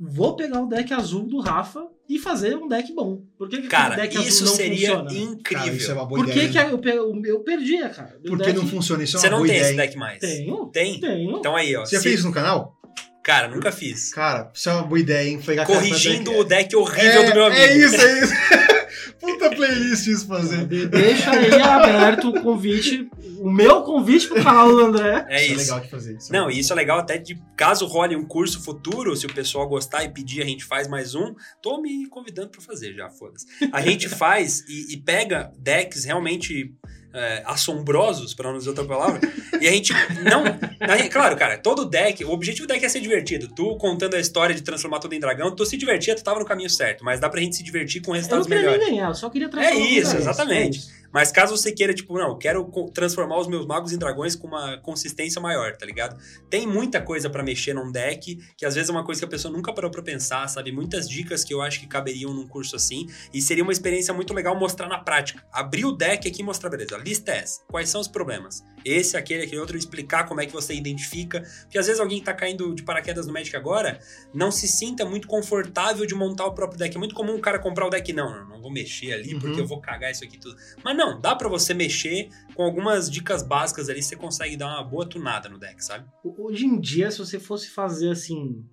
[0.00, 3.22] vou pegar o deck azul do Rafa e fazer um deck bom.
[3.36, 5.12] Por que, que Cara, deck isso azul não seria funciona?
[5.12, 5.64] incrível.
[5.66, 6.48] Cara, isso é uma boa Por ideia.
[6.48, 8.16] que, que eu, pe- o meu perdia, cara?
[8.22, 9.04] Meu Por que deck- não funciona?
[9.04, 9.68] Isso é uma Você não boa tem ideia.
[9.68, 10.18] esse deck mais?
[10.20, 10.66] Tenho.
[10.72, 10.98] Tem?
[11.00, 11.36] Tenho.
[11.38, 11.84] Então aí, ó.
[11.84, 12.74] Você se- fez isso no canal?
[13.22, 14.12] Cara, nunca fiz.
[14.14, 15.38] Cara, isso é uma boa ideia, hein?
[15.44, 17.60] Pegar Corrigindo deck- o deck horrível é, do meu amigo.
[17.60, 18.32] É isso, é isso.
[19.20, 20.64] Puta playlist isso fazer.
[20.66, 23.06] De- Deixa aí aberto o convite,
[23.40, 25.26] o meu convite pro canal do André.
[25.28, 25.52] É isso.
[25.54, 25.60] isso.
[25.60, 26.16] é legal de fazer.
[26.16, 26.56] Isso é Não, legal.
[26.56, 30.04] e isso é legal até de caso role um curso futuro, se o pessoal gostar
[30.04, 31.34] e pedir, a gente faz mais um.
[31.62, 33.46] Tô me convidando pra fazer já, foda-se.
[33.72, 36.72] A gente faz e, e pega decks realmente
[37.12, 39.20] é, assombrosos, pra não dizer outra palavra,
[39.60, 39.92] e a gente
[40.22, 40.44] não.
[40.80, 43.48] a gente- claro, cara, todo deck, o objetivo do deck é ser divertido.
[43.48, 46.44] Tu contando a história de transformar tudo em dragão, tu se divertia, tu tava no
[46.44, 48.80] caminho certo, mas dá pra gente se divertir com Eu não resultados queria melhores.
[48.86, 50.78] nem ganhar, eu só queria transformar É isso, exatamente.
[50.78, 50.99] É isso.
[51.12, 54.46] Mas caso você queira, tipo, não, quero co- transformar os meus magos em dragões com
[54.46, 56.16] uma consistência maior, tá ligado?
[56.48, 59.28] Tem muita coisa pra mexer num deck, que às vezes é uma coisa que a
[59.28, 60.70] pessoa nunca parou pra pensar, sabe?
[60.72, 64.32] Muitas dicas que eu acho que caberiam num curso assim, e seria uma experiência muito
[64.32, 65.44] legal mostrar na prática.
[65.52, 67.60] Abrir o deck aqui e mostrar, beleza, a lista é essa.
[67.68, 68.62] Quais são os problemas?
[68.84, 71.42] Esse, aquele, aquele outro, explicar como é que você identifica.
[71.62, 73.98] Porque às vezes alguém que tá caindo de paraquedas no Magic agora
[74.32, 76.94] não se sinta muito confortável de montar o próprio deck.
[76.96, 79.40] É muito comum o cara comprar o deck, não, não, não vou mexer ali Uhum.
[79.40, 80.56] porque eu vou cagar isso aqui tudo.
[80.84, 84.84] Mas não, dá pra você mexer com algumas dicas básicas ali, você consegue dar uma
[84.84, 86.06] boa tunada no deck, sabe?
[86.24, 88.64] Hoje em dia, se você fosse fazer assim,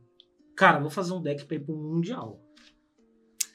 [0.55, 2.39] cara, vou fazer um deck pra ir pro Mundial.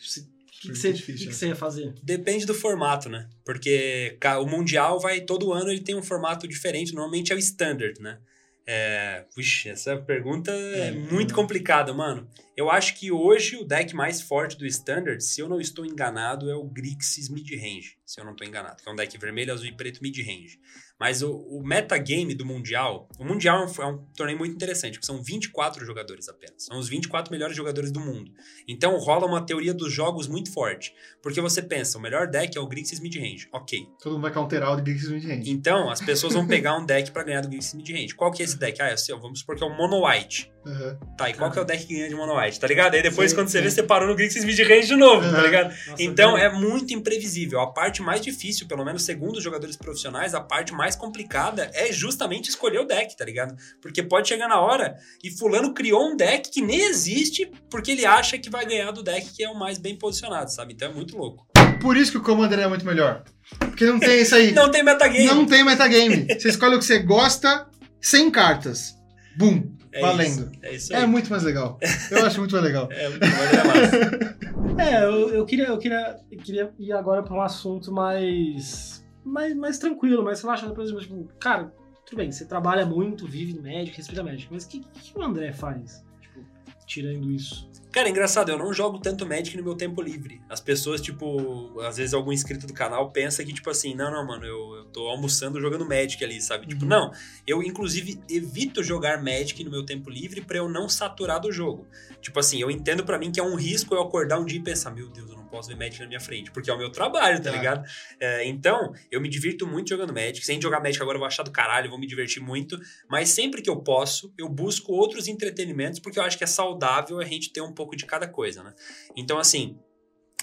[0.00, 1.32] Se- O que, que, Muito você, difícil, que que né?
[1.34, 1.94] você ia fazer?
[2.04, 3.28] Depende do formato, né?
[3.44, 8.00] Porque o Mundial vai, todo ano ele tem um formato diferente, normalmente é o Standard,
[8.00, 8.20] né?
[8.66, 12.28] É, puxa, essa pergunta é, É, muito complicada, mano.
[12.56, 16.50] Eu acho que hoje o deck mais forte do Standard, se eu não estou enganado,
[16.50, 17.96] é o Grixis Midrange.
[18.04, 18.82] Se eu não estou enganado.
[18.82, 20.60] Que é um deck vermelho, azul e preto midrange.
[21.02, 24.92] Mas o, o metagame do Mundial, o Mundial é um, é um, torneio muito interessante,
[24.92, 26.62] porque são 24 jogadores apenas.
[26.62, 28.30] São os 24 melhores jogadores do mundo.
[28.68, 30.94] Então rola uma teoria dos jogos muito forte.
[31.20, 33.48] Porque você pensa, o melhor deck é o Grixis Midrange.
[33.52, 33.84] Ok.
[34.00, 35.50] Todo mundo vai counterar o Grixis Midrange.
[35.50, 38.14] Então, as pessoas vão pegar um deck para ganhar do Grixis Midrange.
[38.14, 38.80] Qual que é esse deck?
[38.80, 40.52] Ah, é assim, vamos supor que é o Mono White.
[40.64, 40.96] Uhum.
[41.16, 42.94] Tá, e qual que é o deck que ganha de Mono White, tá ligado?
[42.94, 43.64] Aí depois, sim, quando você sim.
[43.64, 45.32] vê, você parou no Grixis Midrange de novo, uhum.
[45.32, 45.68] tá ligado?
[45.68, 47.60] Nossa, então, é muito imprevisível.
[47.60, 51.92] A parte mais difícil, pelo menos segundo os jogadores profissionais, a parte mais complicada é
[51.92, 53.56] justamente escolher o deck, tá ligado?
[53.80, 58.04] Porque pode chegar na hora e fulano criou um deck que nem existe porque ele
[58.04, 60.74] acha que vai ganhar do deck que é o mais bem posicionado, sabe?
[60.74, 61.46] Então é muito louco.
[61.80, 63.24] Por isso que o Commander é muito melhor.
[63.58, 64.52] Porque não tem isso aí.
[64.54, 65.26] não tem metagame.
[65.26, 66.26] Não tem metagame.
[66.28, 67.66] Você escolhe o que você gosta,
[68.00, 68.94] sem cartas.
[69.36, 69.72] Bum.
[69.94, 70.50] É valendo.
[70.52, 71.02] Isso, é isso aí.
[71.02, 71.78] É muito mais legal.
[72.10, 72.88] Eu acho muito mais legal.
[72.92, 74.36] é, muito mais massa.
[74.80, 79.54] é, eu, eu, queria, eu, queria, eu queria ir agora para um assunto mais mais,
[79.54, 80.74] mais tranquilo, mais relaxado.
[80.74, 81.74] Por exemplo, tipo, cara,
[82.04, 85.22] tudo bem, você trabalha muito, vive no médico, respeita médico, mas o que, que o
[85.22, 86.04] André faz?
[86.20, 86.44] Tipo,
[86.86, 87.70] tirando isso.
[87.92, 90.40] Cara, é engraçado, eu não jogo tanto Magic no meu tempo livre.
[90.48, 94.26] As pessoas, tipo, às vezes algum inscrito do canal pensa que, tipo assim, não, não,
[94.26, 96.66] mano, eu, eu tô almoçando jogando Magic ali, sabe?
[96.66, 96.88] Tipo, uhum.
[96.88, 97.12] Tipo, não.
[97.46, 101.86] Eu, inclusive, evito jogar Magic no meu tempo livre para eu não saturar do jogo.
[102.22, 104.62] Tipo assim, eu entendo para mim que é um risco eu acordar um dia e
[104.62, 106.90] pensar, meu Deus, eu não posso ver Magic na minha frente, porque é o meu
[106.90, 107.52] trabalho, tá é.
[107.52, 107.86] ligado?
[108.18, 110.44] É, então, eu me divirto muito jogando Magic.
[110.46, 112.80] Sem jogar Magic agora eu vou achar do caralho, vou me divertir muito.
[113.10, 117.20] Mas sempre que eu posso, eu busco outros entretenimentos, porque eu acho que é saudável
[117.20, 118.74] a gente ter um pouco de cada coisa, né?
[119.16, 119.76] Então, assim,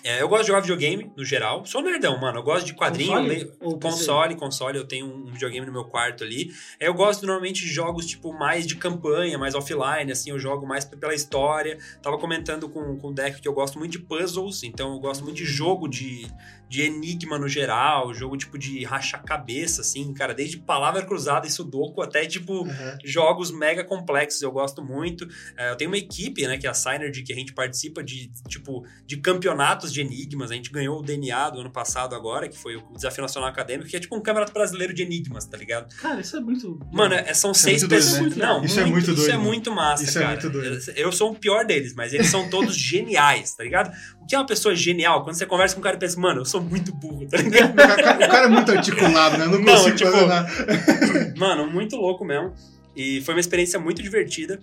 [0.03, 1.65] é, eu gosto de jogar videogame, no geral.
[1.65, 2.39] Sou nerdão, mano.
[2.39, 3.11] Eu gosto de quadrinho.
[3.11, 3.29] Console?
[3.29, 4.77] Leio, console, console.
[4.77, 6.51] Eu tenho um videogame no meu quarto ali.
[6.79, 10.29] É, eu gosto normalmente de jogos, tipo, mais de campanha, mais offline, assim.
[10.29, 11.77] Eu jogo mais pela história.
[12.01, 14.63] Tava comentando com, com o Deck que eu gosto muito de puzzles.
[14.63, 16.27] Então, eu gosto muito de jogo de,
[16.69, 18.13] de enigma no geral.
[18.13, 20.13] Jogo, tipo, de rachar-cabeça, assim.
[20.13, 22.97] Cara, desde palavra cruzada e sudoku até, tipo, uhum.
[23.03, 24.41] jogos mega complexos.
[24.41, 25.27] Eu gosto muito.
[25.57, 28.31] É, eu tenho uma equipe, né, que é a Synergy, que a gente participa de,
[28.47, 30.51] tipo, de campeonatos de enigmas.
[30.51, 33.89] A gente ganhou o DNA do ano passado agora, que foi o Desafio Nacional Acadêmico,
[33.89, 35.93] que é tipo um campeonato brasileiro de enigmas, tá ligado?
[35.95, 36.79] Cara, isso é muito.
[36.91, 38.19] Mano, é, são isso é seis é pessoas.
[38.19, 38.45] Doido, né?
[38.45, 39.21] Não, isso é muito, é muito doido.
[39.21, 40.25] Isso é muito massa, isso cara.
[40.25, 40.79] É muito doido.
[40.95, 43.91] Eu sou o pior deles, mas eles são todos geniais, tá ligado?
[44.21, 45.23] O que é uma pessoa genial?
[45.23, 47.73] Quando você conversa com um cara e pensa, mano, eu sou muito burro, tá ligado?
[47.73, 49.45] o cara é muito articulado, né?
[49.45, 51.33] Eu não consigo não, tipo, fazer nada.
[51.37, 52.53] Mano, muito louco mesmo.
[52.95, 54.59] E foi uma experiência muito divertida.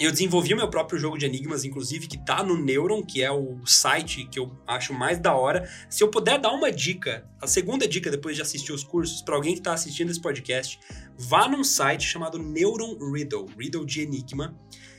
[0.00, 3.30] Eu desenvolvi o meu próprio jogo de enigmas, inclusive, que tá no Neuron, que é
[3.30, 5.68] o site que eu acho mais da hora.
[5.88, 9.36] Se eu puder dar uma dica, a segunda dica depois de assistir os cursos, para
[9.36, 10.80] alguém que tá assistindo esse podcast,
[11.16, 14.56] vá num site chamado Neuron Riddle, Riddle de Enigma,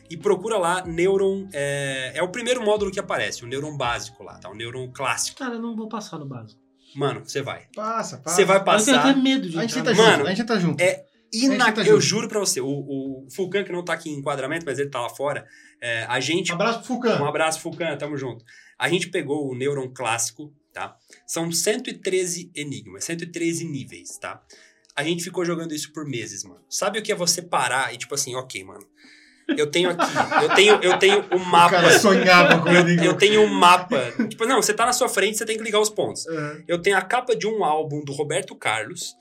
[0.10, 1.50] e procura lá Neuron.
[1.52, 4.50] É, é o primeiro módulo que aparece, o Neuron básico lá, tá?
[4.50, 5.40] O Neuron clássico.
[5.40, 6.62] Cara, eu não vou passar no básico.
[6.96, 7.66] Mano, você vai.
[7.76, 8.36] Passa, passa.
[8.36, 8.92] Você vai passar.
[8.92, 10.82] Eu tenho até medo de a gente tá Mano, junto, a gente tá junto.
[10.82, 11.78] É Inac...
[11.88, 14.90] Eu juro pra você, o, o Fulcan, que não tá aqui em enquadramento, mas ele
[14.90, 15.46] tá lá fora,
[15.82, 16.52] é, a gente...
[16.52, 17.22] Um abraço pro Fulcan.
[17.22, 18.46] Um abraço, Fulcan, tamo junto.
[18.78, 20.96] A gente pegou o Neuron clássico, tá?
[21.26, 24.44] São 113 enigmas, 113 níveis, tá?
[24.96, 26.62] A gente ficou jogando isso por meses, mano.
[26.70, 28.86] Sabe o que é você parar e tipo assim, ok, mano,
[29.58, 30.04] eu tenho aqui,
[30.44, 31.78] eu tenho, eu tenho um mapa.
[31.78, 34.14] O cara sonhava com eu, eu tenho um mapa.
[34.30, 36.26] Tipo, não, você tá na sua frente, você tem que ligar os pontos.
[36.28, 36.64] Uhum.
[36.68, 39.16] Eu tenho a capa de um álbum do Roberto Carlos.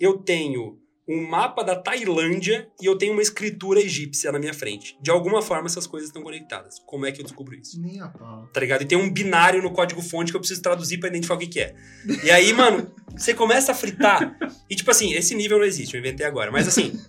[0.00, 0.78] Eu tenho
[1.08, 4.96] um mapa da Tailândia e eu tenho uma escritura egípcia na minha frente.
[5.00, 6.78] De alguma forma essas coisas estão conectadas.
[6.84, 7.80] Como é que eu descubro isso?
[7.80, 8.46] Nem a pau.
[8.52, 8.82] Tá ligado?
[8.82, 11.46] E tem um binário no código fonte que eu preciso traduzir para identificar o que,
[11.46, 11.74] que é.
[12.22, 14.36] E aí, mano, você começa a fritar.
[14.68, 16.50] E tipo assim, esse nível não existe, eu inventei agora.
[16.50, 17.00] Mas assim,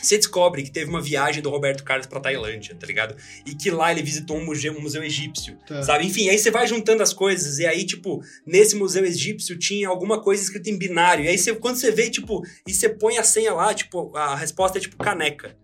[0.00, 3.16] você descobre que teve uma viagem do Roberto Carlos pra Tailândia, tá ligado?
[3.46, 5.82] E que lá ele visitou um museu, um museu egípcio, tá.
[5.82, 6.06] sabe?
[6.06, 10.20] Enfim, aí você vai juntando as coisas, e aí, tipo, nesse museu egípcio tinha alguma
[10.20, 11.24] coisa escrita em binário.
[11.24, 14.34] E aí, você, quando você vê, tipo, e você põe a senha lá, tipo, a
[14.34, 15.56] resposta é tipo caneca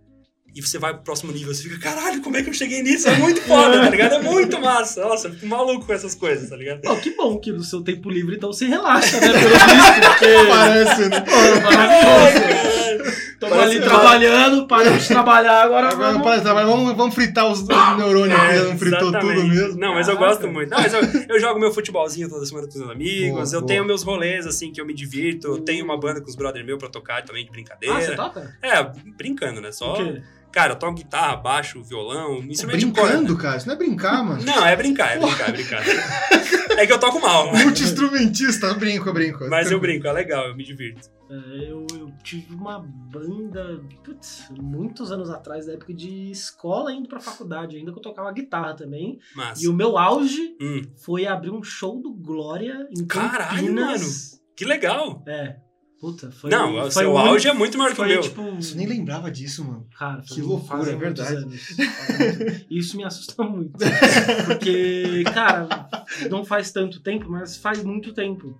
[0.58, 3.08] e você vai pro próximo nível, você fica, caralho, como é que eu cheguei nisso?
[3.08, 4.14] É muito foda, tá ligado?
[4.14, 5.02] É muito massa.
[5.02, 6.80] Nossa, eu fico maluco com essas coisas, tá ligado?
[6.80, 9.28] Pô, que bom que no seu tempo livre, então, você relaxa, né?
[9.28, 10.26] Pelo visto, porque...
[10.48, 11.20] Parece, né?
[11.20, 13.27] Pô, maravilhoso.
[13.38, 16.22] Tamo ali trabalhando, paramos de trabalhar, agora, agora vamos...
[16.22, 16.96] Parece, vamos...
[16.96, 19.78] Vamos fritar os neurônios é, não fritou tudo mesmo.
[19.78, 20.70] Não, mas eu gosto muito.
[20.70, 23.60] Não, mas eu, eu jogo meu futebolzinho toda semana com os meus amigos, boa, eu
[23.60, 23.66] boa.
[23.68, 26.64] tenho meus rolês, assim, que eu me divirto, eu tenho uma banda com os brother
[26.64, 27.96] meu pra tocar também de brincadeira.
[27.96, 28.56] Ah, você toca?
[28.60, 28.82] É,
[29.16, 29.70] brincando, né?
[29.70, 29.96] Só...
[30.52, 33.42] Cara, eu toco guitarra, baixo, violão, um instrumento de Brincando, corda.
[33.42, 33.56] cara.
[33.58, 34.42] Isso não é brincar, mano.
[34.44, 35.82] Não, é brincar, é brincar, é brincar.
[36.78, 37.52] É que eu toco mal?
[37.54, 39.46] Multi-instrumentista, brinco, brinco.
[39.48, 41.10] mas eu brinco, é legal, eu me divirto.
[41.30, 47.08] É, eu, eu tive uma banda, putz, muitos anos atrás, da época de escola, indo
[47.08, 49.18] pra faculdade, ainda que eu tocava guitarra também.
[49.36, 54.40] Mas, E o meu auge hum, foi abrir um show do Glória em Caralho, Campinas.
[54.56, 55.22] que legal.
[55.26, 55.56] É.
[56.00, 56.48] Puta, foi.
[56.48, 58.20] Não, o foi seu um- auge é muito maior que o meu.
[58.20, 59.84] tipo, Você nem lembrava disso, mano.
[59.98, 61.46] Cara, Que loucura, é verdade.
[62.70, 63.72] Isso me assusta muito.
[64.46, 65.88] Porque, cara,
[66.30, 68.56] não faz tanto tempo, mas faz muito tempo.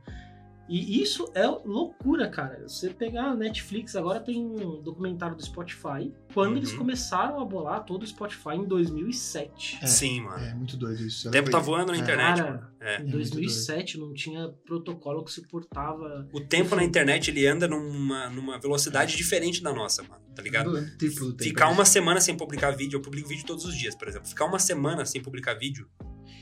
[0.68, 2.68] E isso é loucura, cara.
[2.68, 6.12] Você pegar a Netflix, agora tem um documentário do Spotify.
[6.34, 6.56] Quando Uhum.
[6.58, 9.78] eles começaram a bolar todo o Spotify em 2007.
[9.82, 9.86] É.
[9.86, 10.44] Sim, mano.
[10.44, 11.28] É muito doido isso.
[11.28, 12.00] O tempo tá voando na É.
[12.00, 12.66] internet, Cara, mano.
[12.80, 12.96] É.
[12.96, 16.28] Em muito 2007 não tinha protocolo que suportava.
[16.32, 20.20] O tempo na internet, ele anda numa, numa velocidade diferente da nossa, mano.
[20.38, 20.72] Tá ligado?
[20.96, 21.34] Tempo.
[21.42, 24.28] Ficar uma semana sem publicar vídeo, eu publico vídeo todos os dias, por exemplo.
[24.28, 25.90] Ficar uma semana sem publicar vídeo,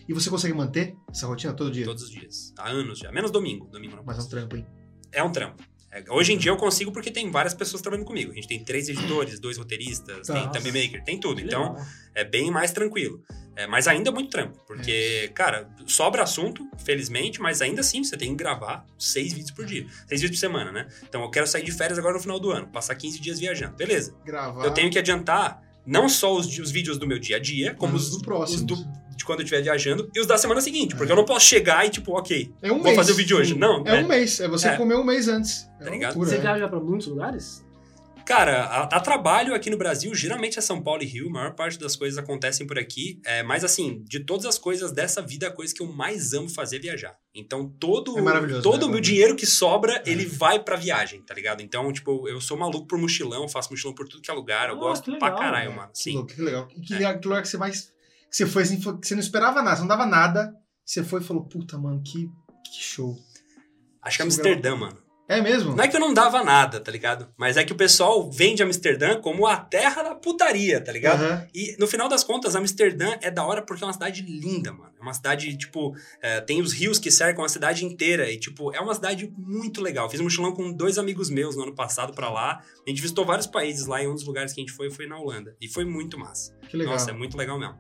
[0.07, 1.87] E você consegue manter essa rotina todo dia?
[1.87, 2.53] todos os dias.
[2.59, 3.11] Há anos já.
[3.11, 3.67] Menos domingo.
[3.71, 4.67] Domingo não Mas é um trampo, hein?
[5.11, 5.65] É um trampo.
[5.97, 8.33] É, Hoje em dia eu consigo porque tem várias pessoas trabalhando comigo.
[8.33, 10.61] A gente tem três editores, dois roteiristas, tem Nossa.
[10.61, 11.41] thumb maker, tem tudo.
[11.41, 11.75] Então,
[12.15, 13.23] é bem mais tranquilo.
[13.55, 18.15] É, mas ainda é muito trampo, porque, cara, sobra assunto, felizmente, mas ainda assim você
[18.15, 19.87] tem que gravar seis vídeos por dia.
[20.07, 20.87] Seis vídeos por semana, né?
[21.09, 23.75] Então eu quero sair de férias agora no final do ano, passar 15 dias viajando.
[23.75, 24.15] Beleza.
[24.27, 24.63] Gravar.
[24.63, 27.95] Eu tenho que adiantar não só os, os vídeos do meu dia a dia, como
[27.95, 28.67] Mas os, do próximo.
[29.17, 31.87] De quando eu estiver viajando e os da semana seguinte, porque eu não posso chegar
[31.87, 32.97] e, tipo, ok, É um vou mês.
[32.97, 33.55] fazer o vídeo hoje.
[33.59, 34.39] Não, É um mês.
[34.41, 34.77] É você É.
[34.77, 35.69] comer um mês antes.
[35.81, 36.11] É Tá ligado?
[36.15, 36.41] loucura, Você é.
[36.41, 37.65] viaja pra muitos lugares?
[38.25, 41.55] Cara, a, a trabalho aqui no Brasil, geralmente é São Paulo e Rio, a maior
[41.55, 43.21] parte das coisas acontecem por aqui.
[43.25, 46.49] É, mas assim, de todas as coisas dessa vida, a coisa que eu mais amo
[46.49, 47.15] fazer é viajar.
[47.33, 48.87] Então, todo, É todo né?
[48.87, 51.63] o meu dinheiro que sobra, ele vai pra viagem, tá ligado?
[51.63, 54.75] Então, tipo, eu sou maluco por mochilão, faço mochilão por tudo que é lugar, eu
[54.75, 55.89] Ah, gosto que pra legal, caralho, É, mano.
[55.93, 56.15] Que Sim.
[56.15, 56.69] louco, que legal.
[56.77, 57.15] E que, É.
[57.15, 57.93] que lugar que você mais.
[58.31, 60.55] Que você foi assim, que você não esperava nada, você não dava nada.
[60.85, 62.31] Você foi e falou, puta, mano, que,
[62.65, 63.19] que show.
[64.03, 65.06] Acho que é Amsterdã, mano.
[65.29, 65.75] É mesmo?
[65.75, 67.29] Não é que eu não dava nada, tá ligado?
[67.37, 71.23] Mas é que o pessoal vende Amsterdã como a terra da putaria, tá ligado?
[71.25, 71.47] Aham.
[71.53, 74.93] E no final das contas, Amsterdã é da hora porque é uma cidade linda, mano.
[74.99, 78.31] É uma cidade, tipo, é, tem os rios que cercam a cidade inteira.
[78.31, 80.09] E, tipo, é uma cidade muito legal.
[80.09, 82.61] Fiz um mochilão com dois amigos meus no ano passado pra lá.
[82.87, 85.07] A gente visitou vários países lá e um dos lugares que a gente foi foi
[85.07, 85.57] na Holanda.
[85.61, 86.55] E foi muito massa.
[86.69, 86.95] Que legal.
[86.95, 87.77] Nossa, é muito legal mesmo.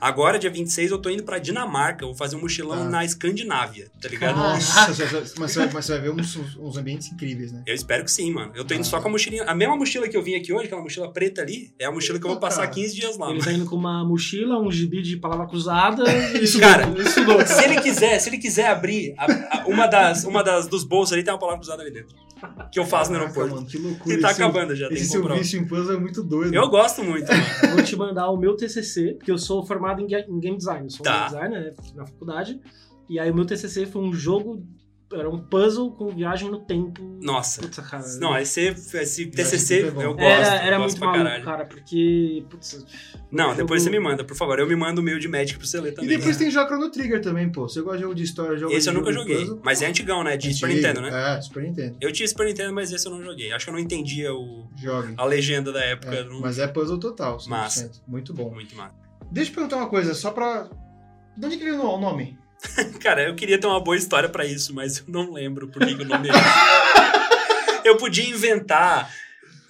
[0.00, 2.04] Agora, dia 26, eu tô indo pra Dinamarca.
[2.06, 2.84] Vou fazer um mochilão Tá.
[2.90, 4.36] na Escandinávia, tá ligado?
[4.36, 4.88] Nossa,
[5.38, 7.62] mas, você vai, mas você vai ver uns, uns- uns ambientes incríveis, né?
[7.66, 8.52] Eu espero que sim, mano.
[8.54, 8.84] Eu tô indo Ah.
[8.84, 9.44] só com a mochilinha.
[9.44, 12.18] A mesma mochila que eu vim aqui hoje, aquela mochila preta ali, é a mochila
[12.18, 12.72] que eu vou Eita, passar cara.
[12.74, 13.26] 15 dias lá.
[13.26, 13.44] Ele mano.
[13.44, 16.04] tá indo com uma mochila, um gibi de palavra cruzada.
[16.36, 17.46] e- Isso, cara, isso louco.
[17.46, 21.12] Se ele quiser, se ele quiser abrir a- a- uma, das, uma das dos bolsos
[21.12, 22.14] ali, tem uma palavra cruzada ali dentro.
[22.72, 23.54] Que eu faço no Caraca, aeroporto.
[23.62, 24.14] mano, que loucura.
[24.16, 26.54] E tá Esse acabando já, Esse seu vício em puzzle é muito doido.
[26.54, 27.44] Eu gosto muito, mano.
[27.64, 30.56] Eu vou te mandar o meu TCC, porque eu sou formado em ga- em game
[30.56, 30.84] design.
[30.84, 31.28] Eu sou Tá.
[31.28, 32.58] game designer né, na faculdade.
[33.10, 34.64] E aí o meu TCC foi um jogo,
[35.12, 37.02] era um puzzle com viagem no tempo.
[37.20, 37.60] Nossa.
[37.60, 38.04] Puta, cara.
[38.18, 40.20] Não, esse, esse TCC no é eu gosto.
[40.22, 41.44] era era gosto muito pra maluco, caralho.
[41.44, 42.44] cara, porque.
[42.48, 42.86] Putz,
[43.30, 44.58] Não, jogo- depois você me manda, por favor.
[44.58, 46.16] Eu me mando o meu de Magic pra você ler E também.
[46.16, 47.68] depois tem jogo Chrono Trigger também, pô.
[47.68, 49.46] Você gosta de jogo de história, jogo Esse eu nunca joguei.
[49.64, 50.36] Mas é antigão, né?
[50.36, 50.86] De Super Antigo.
[50.88, 51.36] Nintendo, né?
[51.36, 51.96] É, Super Nintendo.
[52.00, 53.52] Eu tinha Super Nintendo, mas esse eu não joguei.
[53.52, 55.14] Acho que eu não entendia o, Jogue.
[55.16, 56.14] a legenda da época.
[56.14, 57.38] É, não- mas é puzzle total.
[57.38, 57.48] 100%.
[57.48, 57.90] Massa.
[58.06, 58.50] Muito bom.
[58.50, 58.94] Muito massa.
[59.30, 60.68] Deixa eu perguntar uma coisa, só pra.
[61.36, 62.38] De onde que veio o nome?
[63.00, 65.94] Cara, eu queria ter uma boa história pra isso, mas eu não lembro por que
[65.94, 67.88] que o nome é.
[67.88, 69.10] Eu podia inventar.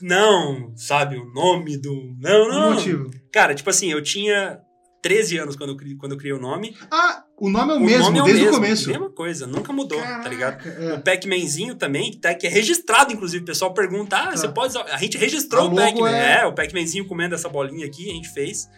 [0.01, 2.15] Não, sabe, o nome do.
[2.19, 2.73] Não, O não.
[2.75, 3.11] motivo.
[3.33, 4.59] Cara, tipo assim, eu tinha
[5.03, 6.75] 13 anos quando eu, cri- quando eu criei o nome.
[6.91, 8.89] Ah, o nome é o, o mesmo, nome é o desde mesmo, o começo.
[8.89, 10.67] Mesma coisa, nunca mudou, Caraca, tá ligado?
[10.69, 10.95] é.
[10.95, 13.43] O Pac-Manzinho também, que, tá, que é registrado, inclusive.
[13.43, 14.37] O pessoal pergunta: ah, Tá.
[14.37, 14.69] você pode.
[14.71, 16.11] usar- A gente registrou A o Pac-Man.
[16.11, 16.47] é- É...
[16.47, 18.69] o Pac-Manzinho comendo essa bolinha aqui, a gente fez.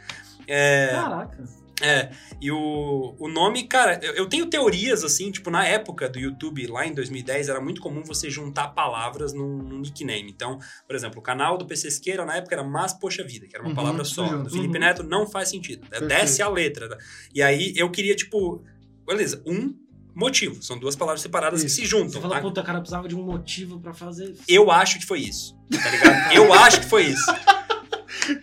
[0.48, 1.44] É, Caraca.
[1.82, 2.10] É,
[2.40, 6.66] e o, o nome, cara, eu, eu tenho teorias assim, tipo, na época do YouTube,
[6.68, 10.30] lá em 2010, era muito comum você juntar palavras num, num nickname.
[10.30, 13.54] Então, por exemplo, o canal do PC Siqueira na época era Mas Poxa Vida, que
[13.56, 14.36] era uma Uhum, palavra só.
[14.38, 14.80] Do Felipe Uhum.
[14.80, 15.86] Neto não faz sentido.
[15.88, 16.08] Perfeito.
[16.08, 16.88] Desce a letra.
[16.88, 16.98] tá?
[17.34, 18.62] E aí eu queria, tipo,
[19.06, 19.74] beleza, um
[20.14, 20.62] motivo.
[20.62, 21.66] São duas palavras separadas Isso.
[21.76, 22.20] que se Você juntam.
[22.20, 22.40] fala, tá?
[22.42, 24.34] puta, cara, precisava de um motivo pra fazer.
[24.46, 25.56] Eu acho que foi isso.
[25.70, 26.32] Tá ligado?
[26.34, 27.24] eu acho que foi isso.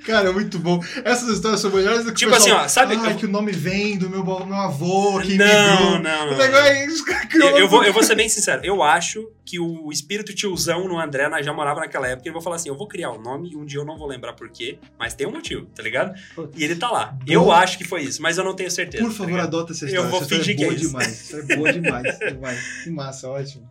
[0.05, 0.79] Cara, é muito bom.
[1.03, 3.29] Essas histórias são melhores do que Tipo o pessoal, assim, ó, sabe- eu- que o
[3.29, 5.99] nome vem do meu, meu avô que Não, imigrou.
[5.99, 6.37] não, O não.
[6.37, 7.03] negócio é isso,
[7.35, 8.61] Eu, eu vou, eu vou ser bem sincero.
[8.63, 12.27] Eu acho que o espírito tiozão no André né, já morava naquela época.
[12.27, 14.07] Ele vai falar assim: eu vou criar um nome e um dia eu não vou
[14.07, 16.13] lembrar por quê, mas tem um motivo, tá ligado?
[16.55, 17.17] E ele tá lá.
[17.27, 19.03] Eu acho que foi isso, mas eu não tenho certeza.
[19.03, 19.47] Por tá favor, ligado?
[19.47, 20.09] adota essa Eu história.
[20.09, 20.87] vou essa história fingir é que é boa isso.
[20.87, 21.21] demais.
[21.21, 22.19] História é boa demais.
[22.19, 22.59] demais.
[22.83, 23.69] Que massa, ótimo.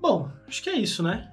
[0.00, 1.28] Bom, acho que é isso, né?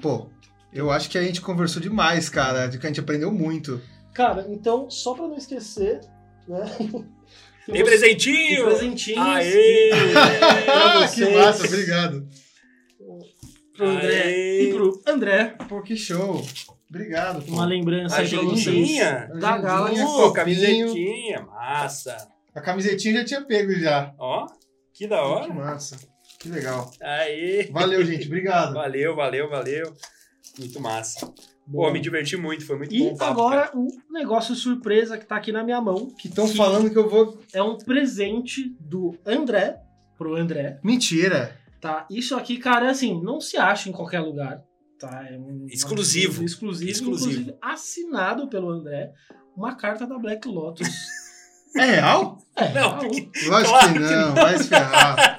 [0.00, 0.28] Pô,
[0.76, 2.66] Eu acho que a gente conversou demais, cara.
[2.66, 3.80] De que a gente aprendeu muito.
[4.14, 6.00] Cara, então, só pra não esquecer,
[6.46, 6.64] né?
[7.66, 9.20] Tem Tem presentinho!
[9.20, 9.90] Aê!
[10.64, 12.28] Pra Ah, que massa, obrigado.
[13.76, 14.62] pro André Aê.
[14.62, 15.56] e pro André.
[15.68, 16.46] Pô, que show.
[16.88, 17.42] Obrigado.
[17.44, 17.52] pô.
[17.54, 18.98] Uma lembrança aí pra vocês.
[19.40, 20.00] Da Galaxy.
[20.00, 22.16] Pô, camisetinha, massa!
[22.54, 24.14] A camisetinha já tinha pego já.
[24.16, 24.46] Ó,
[24.94, 25.52] que da Que hora!
[25.52, 25.96] massa.
[26.38, 26.88] Que legal.
[27.02, 27.68] Aê!
[27.72, 28.26] Valeu, gente.
[28.26, 28.74] Obrigado.
[28.74, 29.92] Valeu, valeu, valeu.
[30.58, 31.26] Muito massa.
[31.26, 31.32] Pô,
[31.66, 31.92] Bom.
[31.92, 33.76] me diverti muito, foi muito bom E o papo, agora cara.
[33.76, 37.40] o negócio surpresa que tá aqui na minha mão Que estão falando que eu vou.
[37.52, 39.80] é um presente do André
[40.16, 41.58] pro André, Mentira.
[41.80, 42.06] tá?
[42.10, 44.62] Isso aqui, cara, é assim, não se acha em qualquer lugar,
[44.98, 45.26] tá?
[45.28, 46.44] É um Exclusivo.
[46.44, 47.30] exclusivo, Exclusivo.
[47.32, 49.12] inclusive assinado pelo André,
[49.56, 50.86] uma carta da Black Lotus.
[51.76, 52.38] É real?
[52.56, 54.34] É, Não, a- porque- Lógico Claro que que não.
[54.34, 55.38] Vai se ferrar.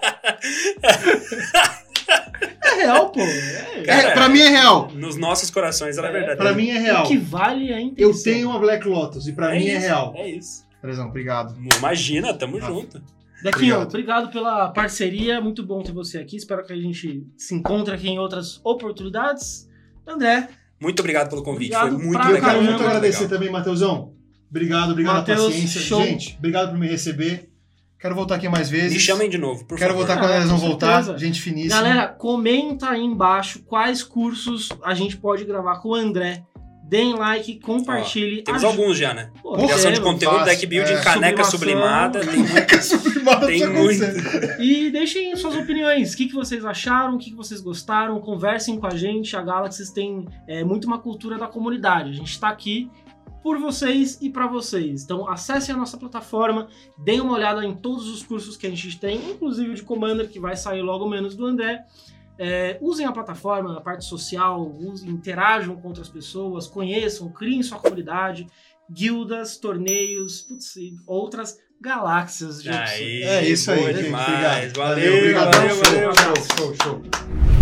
[2.09, 3.19] é real, pô.
[3.21, 4.91] É, Cara, É, pra mim é real.
[4.93, 6.37] Nos nossos corações ela é É, verdade.
[6.37, 7.05] Pra mim é real.
[7.05, 8.23] O que vale é a Eu intenção.
[8.23, 10.13] tenho uma Black Lotus e pra mim é isso, real.
[10.15, 10.65] É isso.
[10.81, 11.55] Prezão, obrigado.
[11.77, 12.61] Imagina, tamo Ah.
[12.61, 13.01] junto.
[13.43, 13.87] Dequinho, Obrigado.
[13.89, 16.37] obrigado pela parceria, muito bom ter você aqui.
[16.37, 19.67] Espero que a gente se encontre aqui em outras oportunidades.
[20.07, 20.47] André,
[20.79, 21.75] Muito obrigado pelo convite.
[21.75, 22.49] Obrigado foi muito E eu legal.
[22.51, 23.37] quero muito agradecer legal.
[23.37, 24.13] também, Matheusão.
[24.49, 25.81] Obrigado, obrigado pela paciência.
[25.81, 26.01] show.
[26.03, 27.49] Gente, obrigado por me receber.
[27.99, 28.93] Quero voltar aqui mais vezes.
[28.93, 30.05] Me chamem de novo, por Quero favor.
[30.05, 31.17] voltar quando Ah, elas vão voltar.
[31.17, 31.81] Gente finíssima.
[31.81, 36.43] galera, comenta aí embaixo quais cursos a gente pode gravar com o André.
[36.89, 38.43] Deem like, compartilhe.
[38.43, 39.29] Temos alguns já, né?
[39.41, 41.01] Pô, Criação de conteúdo, deck building, é.
[41.01, 42.21] caneca sublimada.
[42.25, 44.03] Caneca sublimada Tem muito.
[44.61, 46.13] E deixem suas opiniões.
[46.13, 47.15] O que, que vocês acharam?
[47.15, 48.21] O que, que vocês gostaram?
[48.21, 49.35] Conversem com a gente.
[49.35, 52.11] A Galaxy tem é, muito uma cultura da comunidade.
[52.11, 52.89] A gente está aqui
[53.47, 55.03] por vocês e para vocês.
[55.05, 56.67] Então acessem a nossa plataforma,
[56.97, 60.27] deem uma olhada em todos os cursos que a gente tem, inclusive o de Commander,
[60.27, 61.81] que vai sair logo menos do André.
[62.37, 67.79] É, usem a plataforma, a parte social, usem, interajam com outras pessoas, conheçam, criem sua
[67.79, 68.45] comunidade,
[68.91, 72.69] guildas, torneios, putz, e outras galáxias de.
[72.69, 74.03] Aí, É isso aí, gente.
[74.03, 74.27] demais.
[74.27, 74.75] Obrigado.
[74.75, 75.55] Valeu, obrigado.
[75.55, 76.13] valeu, show, valeu.
[76.13, 77.56] show, show, show.